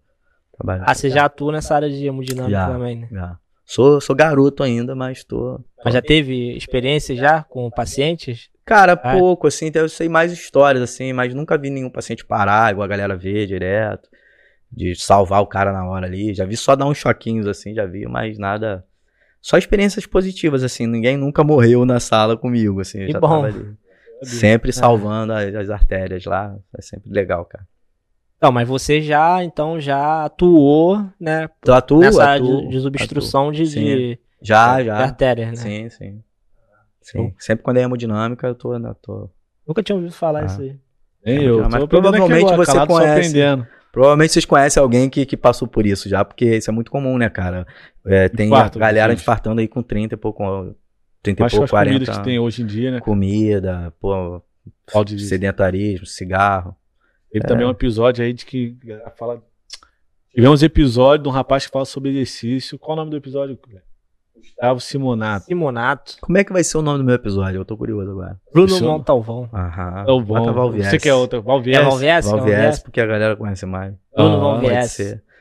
Trabalho. 0.59 0.85
Ah, 0.87 0.95
você 0.95 1.09
já 1.09 1.25
atua 1.25 1.53
nessa 1.53 1.75
área 1.75 1.89
de 1.89 2.05
hemodinâmica 2.05 2.51
Já. 2.51 2.67
também, 2.69 2.97
né? 2.97 3.09
Já. 3.11 3.39
Sou, 3.65 4.01
sou 4.01 4.17
garoto 4.17 4.63
ainda, 4.63 4.95
mas 4.95 5.23
tô. 5.25 5.61
Mas 5.85 5.95
já 5.95 6.03
teve 6.03 6.57
experiência 6.57 7.15
já 7.15 7.43
com 7.45 7.71
pacientes? 7.71 8.49
Cara, 8.65 8.93
Ah, 8.93 8.97
pouco, 9.19 9.47
assim, 9.47 9.67
então 9.67 9.83
eu 9.83 9.89
sei 9.89 10.09
mais 10.09 10.33
histórias, 10.33 10.83
assim, 10.83 11.13
mas 11.13 11.33
nunca 11.33 11.57
vi 11.57 11.71
nenhum 11.71 11.91
paciente 11.91 12.25
parar, 12.25 12.73
igual 12.73 12.85
a 12.85 12.89
galera 12.89 13.17
vê 13.17 13.47
direto, 13.47 14.09
de 14.73 14.95
salvar 14.95 15.41
o 15.43 15.47
cara 15.47 15.73
na 15.73 15.87
hora 15.89 16.07
ali. 16.07 16.35
Já 16.35 16.45
vi 16.45 16.57
só 16.57 16.75
dar 16.75 16.87
uns 16.87 16.99
choquinhos, 16.99 17.47
assim, 17.47 17.75
já 17.75 17.87
vi, 17.87 18.07
mas 18.07 18.39
nada. 18.39 18.85
Só 19.41 19.57
experiências 19.57 20.07
positivas, 20.07 20.65
assim, 20.65 20.87
ninguém 20.87 21.17
nunca 21.17 21.45
morreu 21.45 21.85
na 21.85 22.01
sala 22.01 22.37
comigo, 22.37 22.81
assim, 22.81 23.01
eu 23.01 23.07
Que 23.07 23.13
já 23.13 23.21
bom. 23.21 23.29
tava 23.29 23.47
ali. 23.47 23.77
Sempre 24.23 24.73
salvando 24.73 25.33
as, 25.33 25.55
as 25.55 25.71
artérias 25.71 26.25
lá, 26.25 26.57
é 26.77 26.83
sempre 26.83 27.11
legal, 27.11 27.45
cara. 27.45 27.65
Não, 28.41 28.53
mas 28.53 28.69
você 28.69 29.03
já, 29.03 29.43
então, 29.43 29.81
já 29.81 30.25
atuou, 30.25 31.05
né? 31.21 31.49
Tu 31.61 31.73
atua, 31.73 32.01
nessa 32.01 32.35
atuo, 32.35 32.63
de, 32.63 32.69
de 32.69 32.81
substrução 32.81 33.51
de, 33.51 33.65
de, 33.69 34.19
Já, 34.41 34.79
de 34.79 34.87
já. 34.87 34.97
artérias, 34.99 35.49
né? 35.51 35.57
Sim, 35.57 35.89
sim. 35.91 36.23
Sim. 37.03 37.35
Sempre 37.39 37.65
quando 37.65 37.79
é 37.79 37.83
hemodinâmica, 37.83 38.47
eu 38.47 38.55
tô, 38.55 38.75
eu 38.77 38.95
tô 39.03 39.31
Nunca 39.67 39.83
tinha 39.83 39.97
ouvido 39.97 40.13
falar 40.13 40.43
Ah. 40.43 40.47
isso 40.47 40.61
aí. 40.61 40.77
Nem 41.25 41.43
eu. 41.43 41.57
Mas 41.65 41.75
aprendendo 41.75 41.89
provavelmente 41.89 42.53
agora, 42.53 42.57
você 42.57 42.87
conhece. 42.87 43.35
Provavelmente 43.91 44.33
vocês 44.33 44.45
conhecem 44.45 44.81
alguém 44.83 45.09
que, 45.11 45.27
que 45.27 45.37
passou 45.37 45.67
por 45.67 45.85
isso 45.87 46.09
já, 46.09 46.25
porque 46.25 46.57
isso 46.57 46.71
é 46.71 46.73
muito 46.73 46.91
comum, 46.91 47.19
né, 47.19 47.29
cara? 47.29 47.67
É, 48.07 48.29
tem 48.29 48.47
Infarto, 48.49 48.79
a 48.79 48.81
galera 48.83 49.13
gente. 49.13 49.23
infartando 49.23 49.61
aí 49.61 49.67
com 49.67 49.83
30 49.83 50.15
e 50.15 50.19
pouco, 50.19 50.43
30 51.23 51.43
Mas 51.43 51.53
e 51.53 51.57
pouco, 51.57 51.65
as 51.65 51.71
40. 51.71 51.95
comidas 51.97 52.19
que 52.19 52.25
tem 52.25 52.39
hoje 52.39 52.63
em 52.63 52.67
dia, 52.67 52.91
né? 52.93 53.01
Comida, 53.01 53.93
pô, 54.01 54.43
de- 55.05 55.19
sedentarismo, 55.27 56.07
cigarro. 56.07 56.77
Ele 57.33 57.45
também 57.45 57.65
é 57.65 57.67
um 57.69 57.73
episódio 57.73 58.25
aí 58.25 58.33
de 58.33 58.45
que 58.47 58.77
fala. 59.17 59.43
Tivemos 60.35 60.63
episódio 60.63 61.25
de 61.25 61.29
um 61.29 61.33
rapaz 61.33 61.67
que 61.67 61.73
fala 61.73 61.85
sobre 61.85 62.11
exercício. 62.11 62.79
Qual 62.79 62.93
o 62.95 62.97
nome 63.01 63.11
do 63.11 63.17
episódio? 63.17 63.59
Gustavo 64.37 64.81
Simonato. 64.81 65.47
Simonato. 65.47 66.17
Como 66.21 66.39
é 66.39 66.45
que 66.45 66.53
vai 66.53 66.63
ser 66.63 66.79
o 66.79 66.83
nome 66.83 66.99
do 66.99 67.05
meu 67.05 67.15
episódio? 67.17 67.61
Eu 67.61 67.65
tô 67.65 67.77
curioso 67.77 68.11
agora. 68.11 68.41
Bruno 68.53 68.69
Isso- 68.69 68.85
Montalvão. 68.85 69.49
Aham. 69.53 70.05
É 70.07 70.11
o 70.13 70.21
Bota 70.21 70.47
bom. 70.47 70.53
Valvies. 70.53 70.87
Você 70.87 70.99
quer 70.99 71.15
outra? 71.15 71.41
Valvies. 71.41 71.77
É 71.77 71.83
Valvies? 71.83 72.27
Valvies, 72.27 72.79
porque 72.79 73.01
a 73.01 73.07
galera 73.07 73.37
conhece 73.37 73.67
mais. 73.67 73.95
Bruno 74.15 74.37
Ah, 74.37 74.39
Valvies. 74.61 74.97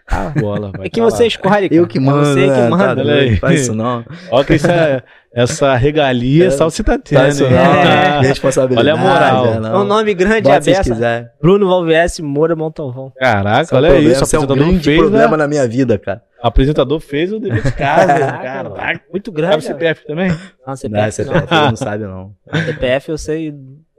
Ser. 0.10 0.16
Ah, 0.16 0.32
bola, 0.40 0.72
vai 0.76 0.88
É 0.88 0.90
que 0.90 1.00
tá 1.00 1.04
lá. 1.06 1.10
você 1.12 1.28
escolhe, 1.28 1.68
cara. 1.70 1.76
Eu 1.76 1.86
que 1.88 2.00
mando, 2.00 2.22
É 2.22 2.26
você 2.34 2.42
que 2.42 2.48
né? 2.48 2.70
manda. 2.70 2.84
Tá 2.86 2.92
olha 2.92 3.04
doido, 3.04 3.20
aí. 3.20 3.36
Faz 3.38 3.62
isso 3.62 3.74
não. 3.76 4.06
Olha 4.32 4.46
que 4.46 4.54
essa, 4.54 5.04
essa 5.34 5.76
regalia 5.76 6.50
só 6.52 6.70
você 6.70 6.82
tá 6.84 6.98
tendo. 6.98 7.20
Faz 7.20 7.36
isso 7.40 7.50
não. 7.50 7.58
É. 7.58 8.22
Responsabilidade. 8.28 8.88
Olha 8.90 8.94
a 8.94 9.04
moral. 9.04 9.46
é, 9.46 9.68
É 9.76 9.78
um 9.78 9.84
nome 9.84 10.14
grande, 10.14 10.44
Bota 10.44 10.56
é 10.56 10.60
beça. 10.62 10.84
quiserem. 10.84 11.28
Bruno 11.42 11.68
Valvies 11.68 12.20
Moura 12.22 12.56
Montalvão. 12.56 13.12
Caraca, 13.18 13.62
Esse 13.64 13.74
é 13.74 13.76
o 13.76 13.78
olha 13.80 13.90
problema, 13.90 14.12
isso. 14.14 14.22
O 14.22 14.24
esse 14.24 14.36
é 14.36 14.40
um 14.40 14.44
apresentador 14.44 14.70
grande 14.72 14.84
fez, 14.86 14.98
problema 15.00 15.32
né? 15.32 15.38
na 15.38 15.48
minha 15.48 15.68
vida, 15.68 15.98
cara. 15.98 16.22
O 16.44 16.48
apresentador 16.48 17.00
fez 17.02 17.34
o 17.34 17.40
dever 17.40 17.64
de 17.64 17.72
casa. 17.74 18.08
Caraca, 18.08 18.70
Caraca. 18.70 19.02
Muito 19.12 19.32
Sabe 19.32 19.42
grande. 19.42 19.58
o 19.58 19.62
CPF 19.62 20.06
também? 20.08 20.30
Não, 20.30 20.38
Não, 20.68 20.76
CPF 20.76 21.24
não. 21.26 21.70
não 21.70 21.76
sabe, 21.76 22.04
não. 22.06 22.32
CPF 22.66 23.10
eu 23.12 23.18
sei 23.18 23.52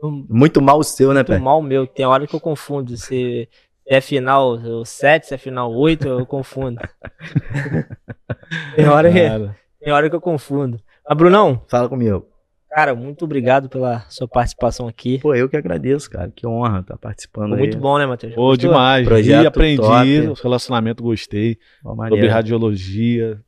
muito 0.02 0.26
Muito 0.30 0.62
mal 0.62 0.78
o 0.78 0.84
seu, 0.84 1.12
né, 1.12 1.22
Pé? 1.24 1.38
mal 1.38 1.60
meu. 1.60 1.86
Tem 1.86 2.06
hora 2.06 2.26
que 2.26 2.34
eu 2.34 2.40
confundo. 2.40 2.96
Se 2.96 3.48
é 3.88 4.00
final 4.00 4.58
7, 4.84 5.26
se 5.26 5.34
é 5.34 5.38
final 5.38 5.72
8, 5.72 6.06
eu 6.06 6.26
confundo. 6.26 6.80
tem, 8.76 8.88
hora 8.88 9.10
que, 9.10 9.50
tem 9.82 9.92
hora 9.92 10.08
que 10.08 10.16
eu 10.16 10.20
confundo. 10.20 10.78
Mas, 11.08 11.16
Brunão, 11.16 11.62
Fala 11.68 11.88
comigo. 11.88 12.26
cara, 12.70 12.94
muito 12.94 13.24
obrigado 13.24 13.68
pela 13.68 14.00
sua 14.08 14.28
participação 14.28 14.86
aqui. 14.88 15.18
Pô, 15.20 15.34
eu 15.34 15.48
que 15.48 15.56
agradeço, 15.56 16.10
cara. 16.10 16.30
Que 16.34 16.46
honra 16.46 16.80
estar 16.80 16.96
participando 16.98 17.50
Foi 17.50 17.58
muito 17.58 17.76
aí. 17.76 17.80
bom, 17.80 17.98
né, 17.98 18.06
Matheus? 18.06 18.34
Pô, 18.34 18.48
Gostou? 18.50 18.68
demais. 18.70 19.06
Projeto 19.06 19.42
E 19.42 19.46
aprendi. 19.46 19.80
top. 19.82 20.42
Relacionamento 20.42 21.02
gostei. 21.02 21.56
Pô, 21.82 21.94
Sobre 21.94 22.28
radiologia. 22.28 23.40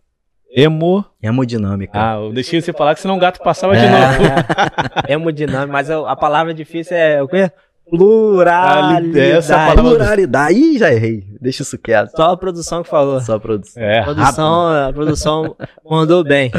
Emo. 0.52 1.04
Hemodinâmica. 1.22 1.92
Ah, 1.94 2.16
eu 2.16 2.32
deixei 2.32 2.60
você 2.60 2.72
falar 2.72 2.94
que 2.94 3.00
senão 3.00 3.16
o 3.16 3.20
gato 3.20 3.38
passava 3.40 3.76
de 3.76 3.84
É. 3.84 3.88
novo. 3.90 4.24
É 5.08 5.12
hemodinâmico, 5.12 5.72
mas 5.72 5.88
a 5.90 6.10
a 6.10 6.16
palavra 6.16 6.52
difícil 6.52 6.96
é 6.96 7.22
o 7.22 7.28
quê? 7.28 7.50
Pluralidade. 7.90 9.18
Essa 9.20 9.54
palavra- 9.54 9.82
Pluralidade. 9.82 10.54
Ih, 10.58 10.78
já 10.78 10.92
errei. 10.92 11.24
Deixa 11.40 11.62
isso 11.62 11.78
quieto. 11.78 12.10
Só 12.16 12.30
a 12.30 12.36
produção 12.36 12.82
que 12.82 12.88
falou. 12.88 13.20
Só 13.20 13.34
a 13.34 13.40
produção. 13.40 13.82
É, 13.82 13.98
A 14.00 14.04
produção, 14.04 14.66
a 14.88 14.92
produção 14.92 15.56
mandou 15.88 16.22
bem. 16.24 16.50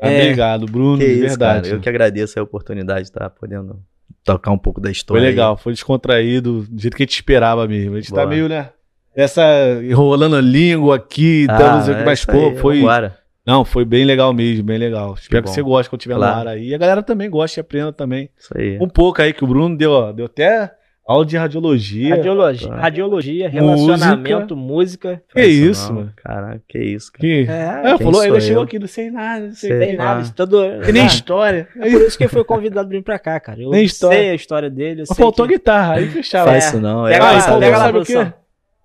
É. 0.00 0.16
Obrigado, 0.22 0.66
Bruno, 0.66 0.98
Que 0.98 1.06
de 1.06 1.12
isso, 1.12 1.20
verdade. 1.28 1.62
cara. 1.68 1.74
Eu 1.76 1.80
que 1.80 1.88
agradeço 1.88 2.38
a 2.38 2.42
oportunidade 2.42 3.02
de 3.02 3.08
estar 3.08 3.30
podendo 3.30 3.78
tocar 4.24 4.50
um 4.50 4.58
pouco 4.58 4.80
da 4.80 4.86
Foi 4.88 4.92
história. 4.92 5.22
aí. 5.22 5.28
legal, 5.28 5.56
foi 5.56 5.72
descontraído, 5.72 6.62
do 6.68 6.80
jeito 6.80 6.96
que 6.96 7.02
a 7.02 7.06
gente 7.06 7.14
esperava 7.14 7.66
mesmo. 7.66 7.94
A 7.96 8.00
gente 8.00 8.10
tá 8.10 8.22
Boa. 8.22 8.26
meio, 8.28 8.48
né? 8.48 8.70
Essa 9.14 9.42
enrolando 9.82 10.36
a 10.36 10.40
língua 10.40 10.96
aqui, 10.96 11.46
Ah, 11.50 11.54
então, 11.54 11.72
não 11.76 11.82
sei 11.84 11.92
o 11.94 11.96
que, 11.96 12.02
é 12.02 12.32
pô, 12.32 12.38
aí, 12.48 12.56
foi. 12.56 12.76
vambora. 12.80 13.18
Não, 13.46 13.64
foi 13.64 13.84
bem 13.84 14.04
legal 14.04 14.32
mesmo, 14.32 14.62
bem 14.64 14.78
legal. 14.78 15.14
Espero 15.14 15.42
que, 15.42 15.48
bom. 15.48 15.54
você 15.54 15.62
goste 15.62 15.90
quando 15.90 16.00
estiver 16.00 16.14
Claro. 16.16 16.34
no 16.34 16.40
ar 16.40 16.46
aí. 16.48 16.68
E 16.68 16.74
a 16.74 16.78
galera 16.78 17.02
também 17.02 17.28
gosta 17.28 17.58
e 17.58 17.60
aprenda 17.60 17.92
também. 17.92 18.30
Isso 18.38 18.50
aí. 18.56 18.78
Um 18.80 18.88
pouco 18.88 19.20
aí, 19.20 19.32
que 19.32 19.42
o 19.42 19.46
Bruno 19.48 19.76
deu, 19.76 19.90
ó, 19.90 20.12
deu 20.12 20.26
até 20.26 20.70
aula 21.04 21.26
de 21.26 21.36
radiologia. 21.36 22.14
Radiologia, 22.14 22.68
Tá. 22.68 22.76
radiologia 22.76 23.48
relacionamento, 23.48 24.56
música. 24.56 25.20
Que 25.34 25.44
isso, 25.44 25.92
mano? 25.92 26.12
Caraca, 26.16 26.62
que 26.68 26.78
isso, 26.78 27.10
cara. 27.12 27.20
Que... 27.20 27.46
É, 27.48 27.96
quem 27.96 28.06
falou, 28.06 28.24
eu? 28.24 28.40
chegou 28.40 28.62
aqui, 28.62 28.78
não 28.78 28.86
sei 28.86 29.10
nada, 29.10 29.46
não 29.46 29.52
sei 29.54 29.70
Sei 29.76 29.86
que. 29.88 29.96
nada, 29.96 30.18
Ah. 30.20 30.22
isso 30.22 30.34
tudo. 30.34 30.62
Tem 30.84 30.92
nem 30.92 31.06
história. 31.06 31.66
é 31.76 31.90
por 31.90 32.00
isso 32.00 32.16
que 32.16 32.22
ele 32.22 32.30
foi 32.30 32.44
convidado 32.44 32.88
pra 32.88 32.96
vir 32.96 33.02
pra 33.02 33.18
cá, 33.18 33.40
cara. 33.40 33.60
Eu 33.60 33.70
Nem 33.70 33.84
história. 33.84 34.16
sei 34.18 34.30
a 34.30 34.34
história 34.34 34.70
dele. 34.70 35.04
Sei 35.04 35.16
faltou 35.16 35.48
que... 35.48 35.54
guitarra, 35.54 35.94
aí 35.94 36.08
fechava. 36.08 36.50
É. 36.50 36.52
Faz 36.52 36.66
isso 36.66 36.80
não. 36.80 37.04
Pega 37.04 37.16
é, 37.16 37.20
lá, 37.20 37.38
Ah, 37.38 37.58
pega 37.58 37.78
lá, 37.78 37.88
produção. 37.90 38.34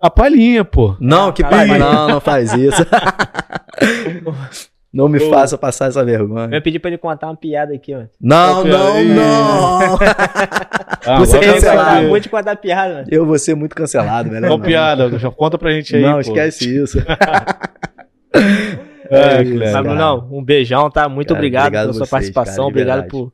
A 0.00 0.10
palhinha, 0.10 0.64
pô. 0.64 0.96
Não, 1.00 1.32
que 1.32 1.42
Caralho. 1.42 1.70
pai, 1.70 1.78
não, 1.78 2.08
não 2.08 2.20
faz 2.20 2.52
isso. 2.52 2.86
não 4.92 5.08
me 5.08 5.18
Ô. 5.18 5.30
faça 5.30 5.58
passar 5.58 5.88
essa 5.88 6.00
Eu 6.00 6.06
vergonha. 6.06 6.54
ia 6.54 6.60
pedir 6.62 6.78
pra 6.78 6.88
ele 6.90 6.98
contar 6.98 7.26
uma 7.28 7.36
piada 7.36 7.74
aqui, 7.74 7.94
ó. 7.94 8.04
Não, 8.20 8.64
não, 8.64 9.04
não. 9.04 9.98
Ah, 11.06 11.20
Você 11.20 11.36
eu 11.36 11.40
quero 11.40 11.54
cancelado. 11.54 11.90
saber. 11.90 12.08
Muito 12.08 12.28
contar 12.28 12.56
piada, 12.56 12.94
mano. 12.94 13.06
Eu 13.10 13.24
vou 13.24 13.38
ser 13.38 13.54
muito 13.54 13.74
cancelado, 13.74 14.28
melhor 14.30 14.48
Qual 14.48 14.58
não. 14.58 14.66
piada? 14.66 15.18
Já 15.18 15.30
Conta 15.30 15.56
pra 15.56 15.70
gente 15.70 15.96
aí. 15.96 16.02
Não, 16.02 16.14
pô. 16.14 16.20
esquece 16.20 16.76
isso. 16.82 16.98
É, 19.10 19.38
É 19.38 19.42
isso. 19.42 19.58
Mas. 19.58 19.72
Brunão, 19.82 20.28
um 20.30 20.44
beijão, 20.44 20.90
tá? 20.90 21.08
Muito 21.08 21.28
Cara, 21.28 21.38
obrigado, 21.38 21.62
obrigado 21.66 21.82
pela 21.84 21.92
sua 21.94 22.00
vocês, 22.00 22.10
participação. 22.10 22.56
cara, 22.56 22.68
obrigado 22.68 23.08
por 23.08 23.32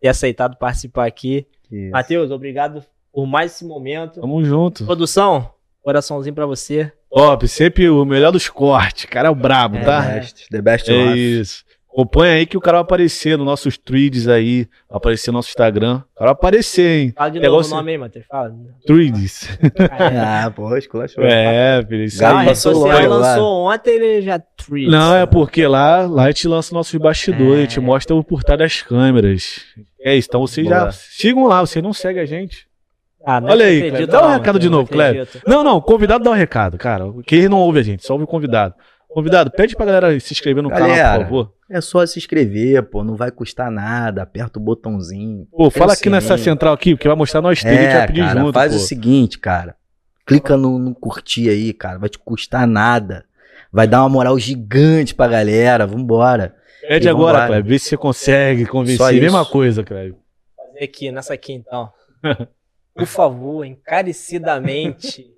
ter 0.00 0.08
aceitado 0.08 0.56
participar 0.58 1.06
aqui. 1.06 1.46
Matheus, 1.90 2.30
obrigado 2.30 2.82
por 3.10 3.26
mais 3.26 3.52
esse 3.52 3.64
momento. 3.64 4.20
Tamo 4.20 4.44
junto. 4.44 4.84
Produção, 4.84 5.48
coraçãozinho 5.84 6.34
pra 6.34 6.46
você. 6.46 6.90
Top, 7.10 7.46
sempre 7.46 7.88
o 7.88 8.04
melhor 8.04 8.32
dos 8.32 8.48
cortes. 8.48 9.04
Cara 9.04 9.28
é 9.28 9.30
o 9.30 9.34
brabo, 9.34 9.76
É. 9.76 9.80
tá? 9.84 10.02
The 10.02 10.14
best, 10.20 10.48
the 10.50 10.62
best 10.62 10.90
É 10.90 11.04
life. 11.06 11.40
isso. 11.40 11.64
Acompanha 11.92 12.34
aí 12.34 12.44
que 12.44 12.56
o 12.56 12.60
cara 12.60 12.78
vai 12.78 12.82
aparecer 12.82 13.38
nos 13.38 13.46
nossos 13.46 13.78
tweets 13.78 14.26
aí. 14.26 14.66
Vai 14.90 14.96
aparecer 14.96 15.30
no 15.30 15.38
nosso 15.38 15.50
Instagram. 15.50 15.98
O 16.12 16.18
cara 16.18 16.24
vai 16.24 16.32
aparecer, 16.32 16.82
hein? 17.02 17.12
Fala 17.16 17.30
de 17.30 17.38
Pegou 17.38 17.58
novo 17.58 17.72
o 17.72 17.76
nome 17.76 17.92
aí, 17.92 17.98
Matheus. 17.98 18.26
Fala. 18.26 18.52
Tweets. 18.84 19.48
Ah, 19.92 20.50
pô, 20.50 20.76
esculachou. 20.76 21.22
É, 21.22 21.80
filho. 21.86 22.02
Isso 22.02 22.24
aí. 22.24 22.34
rede 22.34 22.48
passou 22.48 22.74
social 22.74 23.00
logo 23.00 23.14
lá. 23.14 23.28
lançou 23.28 23.72
ontem, 23.72 23.90
ele 23.94 24.22
já 24.22 24.40
tweets. 24.40 24.90
Não, 24.90 25.14
é 25.14 25.24
porque 25.24 25.68
lá, 25.68 26.04
lá 26.04 26.24
a 26.24 26.26
gente 26.32 26.48
lança 26.48 26.74
nossos 26.74 26.98
bastidores, 27.00 27.58
a 27.58 27.60
gente 27.60 27.78
É. 27.78 27.82
mostra 27.82 28.16
o 28.16 28.24
por 28.24 28.42
trás 28.42 28.58
das 28.58 28.82
câmeras. 28.82 29.60
É 30.00 30.16
isso, 30.16 30.26
então 30.28 30.40
vocês 30.40 30.66
já 30.66 30.80
Boa. 30.80 30.90
sigam 30.92 31.46
lá, 31.46 31.60
vocês 31.60 31.80
não 31.80 31.92
seguem 31.92 32.20
a 32.22 32.26
gente. 32.26 32.66
Ah, 33.26 33.40
não 33.40 33.48
Olha 33.50 33.64
é 33.64 33.66
que 33.66 33.72
aí, 33.82 33.88
acredito. 33.88 34.10
Dá 34.10 34.18
um 34.18 34.22
não, 34.28 34.32
recado 34.34 34.58
de 34.58 34.68
novo, 34.68 34.88
acredito. 34.92 35.40
Não, 35.46 35.64
não, 35.64 35.76
o 35.76 35.82
convidado 35.82 36.22
dá 36.22 36.30
um 36.30 36.34
recado, 36.34 36.76
cara. 36.76 37.04
Quem 37.26 37.48
não 37.48 37.58
ouve 37.58 37.78
a 37.78 37.82
gente, 37.82 38.04
só 38.04 38.12
ouve 38.12 38.24
o 38.24 38.28
convidado. 38.28 38.74
Convidado, 39.08 39.50
pede 39.50 39.76
pra 39.76 39.86
galera 39.86 40.18
se 40.18 40.32
inscrever 40.32 40.60
no 40.62 40.68
canal, 40.68 40.88
Galera. 40.88 41.18
por 41.18 41.24
favor. 41.24 41.52
É 41.70 41.80
só 41.80 42.04
se 42.04 42.18
inscrever, 42.18 42.82
pô. 42.82 43.04
Não 43.04 43.14
vai 43.14 43.30
custar 43.30 43.70
nada. 43.70 44.22
Aperta 44.22 44.58
o 44.58 44.62
botãozinho. 44.62 45.46
Pô, 45.52 45.70
fala 45.70 45.92
aqui 45.92 46.10
nessa 46.10 46.36
sininho. 46.36 46.44
central 46.44 46.74
aqui, 46.74 46.94
porque 46.96 47.06
vai 47.06 47.16
mostrar 47.16 47.40
nós 47.40 47.60
três, 47.60 47.78
a 47.78 47.80
gente 47.82 47.90
É, 47.92 47.98
vai 47.98 48.06
pedir 48.08 48.20
cara, 48.26 48.40
junto, 48.40 48.52
faz 48.52 48.72
pô. 48.72 48.78
o 48.78 48.80
seguinte, 48.80 49.38
cara. 49.38 49.76
Clica 50.26 50.56
no, 50.56 50.78
no 50.80 50.94
curtir 50.94 51.48
aí, 51.48 51.72
cara. 51.72 51.98
Vai 51.98 52.08
te 52.08 52.18
custar 52.18 52.66
nada. 52.66 53.24
Vai 53.72 53.86
dar 53.86 54.02
uma 54.02 54.08
moral 54.08 54.36
gigante 54.38 55.14
pra 55.14 55.28
galera. 55.28 55.86
Vambora. 55.86 56.56
Pede 56.88 57.08
agora. 57.08 57.46
Kleber, 57.46 57.64
vê 57.64 57.78
se 57.78 57.90
você 57.90 57.96
consegue 57.96 58.66
convencer. 58.66 58.98
Só 58.98 59.10
isso. 59.12 59.20
Mesma 59.22 59.44
coisa, 59.46 59.84
Kleber. 59.84 60.16
fazer 60.56 60.84
aqui, 60.84 61.12
nessa 61.12 61.34
aqui 61.34 61.52
então. 61.52 61.88
Por 62.94 63.06
favor, 63.06 63.64
encarecidamente. 63.64 65.32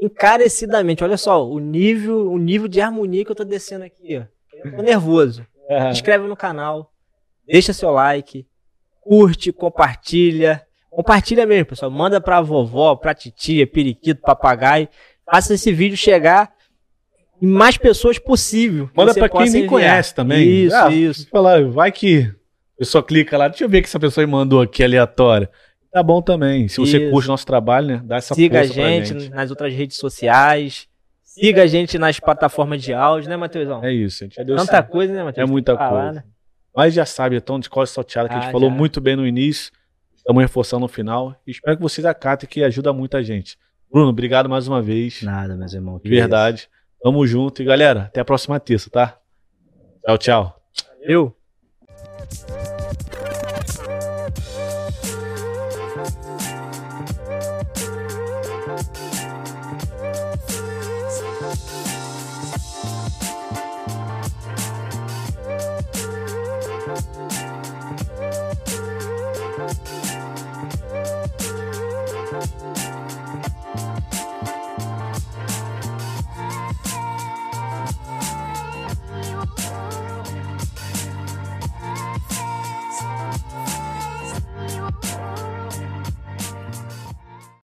Encarecidamente. 0.00 1.02
Olha 1.04 1.16
só, 1.16 1.46
o 1.48 1.58
nível, 1.58 2.30
o 2.30 2.38
nível 2.38 2.68
de 2.68 2.80
harmonia 2.80 3.24
que 3.24 3.30
eu 3.30 3.36
tô 3.36 3.44
descendo 3.44 3.84
aqui, 3.84 4.18
ó. 4.18 4.24
Eu 4.64 4.76
tô 4.76 4.82
nervoso. 4.82 5.46
Se 5.68 5.90
inscreve 5.92 6.26
no 6.26 6.36
canal, 6.36 6.92
deixa 7.46 7.72
seu 7.72 7.90
like, 7.90 8.46
curte, 9.00 9.52
compartilha. 9.52 10.62
Compartilha 10.90 11.46
mesmo, 11.46 11.66
pessoal. 11.66 11.90
Manda 11.90 12.20
pra 12.20 12.40
vovó, 12.40 12.94
pra 12.94 13.14
titia, 13.14 13.66
periquito, 13.66 14.20
papagaio. 14.20 14.88
Faça 15.24 15.54
esse 15.54 15.72
vídeo 15.72 15.96
chegar 15.96 16.52
em 17.40 17.46
mais 17.46 17.76
pessoas 17.78 18.18
possível. 18.18 18.90
Manda 18.94 19.14
pra 19.14 19.28
quem 19.28 19.50
nem 19.50 19.66
conhece 19.66 20.14
também. 20.14 20.46
Isso, 20.66 20.76
Ah, 20.76 20.90
isso. 20.90 21.28
Falar, 21.30 21.64
vai 21.64 21.90
que 21.90 22.30
a 22.76 22.78
pessoa 22.78 23.02
clica 23.02 23.38
lá, 23.38 23.48
deixa 23.48 23.64
eu 23.64 23.68
ver 23.68 23.78
o 23.78 23.82
que 23.82 23.88
essa 23.88 23.98
pessoa 23.98 24.26
mandou 24.26 24.60
aqui 24.60 24.84
aleatória. 24.84 25.50
Tá 25.92 26.02
bom 26.02 26.22
também. 26.22 26.68
Se 26.68 26.78
você 26.78 26.98
Isso. 26.98 27.10
curte 27.10 27.28
nosso 27.28 27.44
trabalho, 27.46 27.86
né? 27.86 28.02
Dá 28.04 28.16
essa 28.16 28.34
Siga 28.34 28.60
a 28.60 28.64
pra 28.64 28.72
gente, 28.72 29.28
nas 29.28 29.50
outras 29.50 29.72
redes 29.74 29.98
sociais. 29.98 30.88
Siga 31.22 31.62
a 31.62 31.66
gente 31.66 31.98
nas 31.98 32.18
plataformas 32.18 32.82
de 32.82 32.92
áudio, 32.94 33.28
né, 33.28 33.36
Matheusão? 33.36 33.84
É 33.84 33.92
isso, 33.92 34.22
a 34.22 34.26
gente 34.26 34.36
já 34.36 34.42
deu 34.42 34.56
Tanta 34.56 34.78
esse- 34.78 34.88
coisa, 34.88 35.12
né, 35.12 35.22
Matheus? 35.24 35.48
É 35.48 35.50
muita 35.50 35.76
falar, 35.76 35.90
coisa. 36.04 36.12
né? 36.12 36.24
Mas 36.74 36.94
já 36.94 37.04
sabe, 37.04 37.36
então, 37.36 37.60
de 37.60 37.68
qual 37.68 37.86
salteada 37.86 38.28
que 38.28 38.34
a 38.34 38.38
gente 38.40 38.48
Ah, 38.48 38.52
falou 38.52 38.70
já. 38.70 38.74
muito 38.76 39.00
bem 39.00 39.16
no 39.16 39.26
início. 39.26 39.70
Estamos 40.16 40.40
reforçando 40.42 40.80
no 40.80 40.88
final. 40.88 41.34
E 41.46 41.50
espero 41.50 41.76
que 41.76 41.82
vocês 41.82 42.04
acatem, 42.06 42.48
que 42.48 42.62
ajuda 42.64 42.92
muita 42.92 43.22
gente. 43.22 43.58
Bruno, 43.90 44.08
obrigado 44.08 44.48
mais 44.48 44.66
uma 44.68 44.80
vez. 44.80 45.22
Nada, 45.22 45.54
meus 45.56 45.74
irmãos. 45.74 46.00
De 46.02 46.08
verdade. 46.08 46.68
Tamo 47.02 47.26
junto. 47.26 47.60
E 47.60 47.64
galera, 47.64 48.04
até 48.04 48.20
a 48.20 48.24
próxima 48.24 48.58
terça, 48.60 48.88
tá? 48.88 49.18
Tchau, 50.06 50.16
tchau. 50.18 50.60
Eu? 51.02 51.36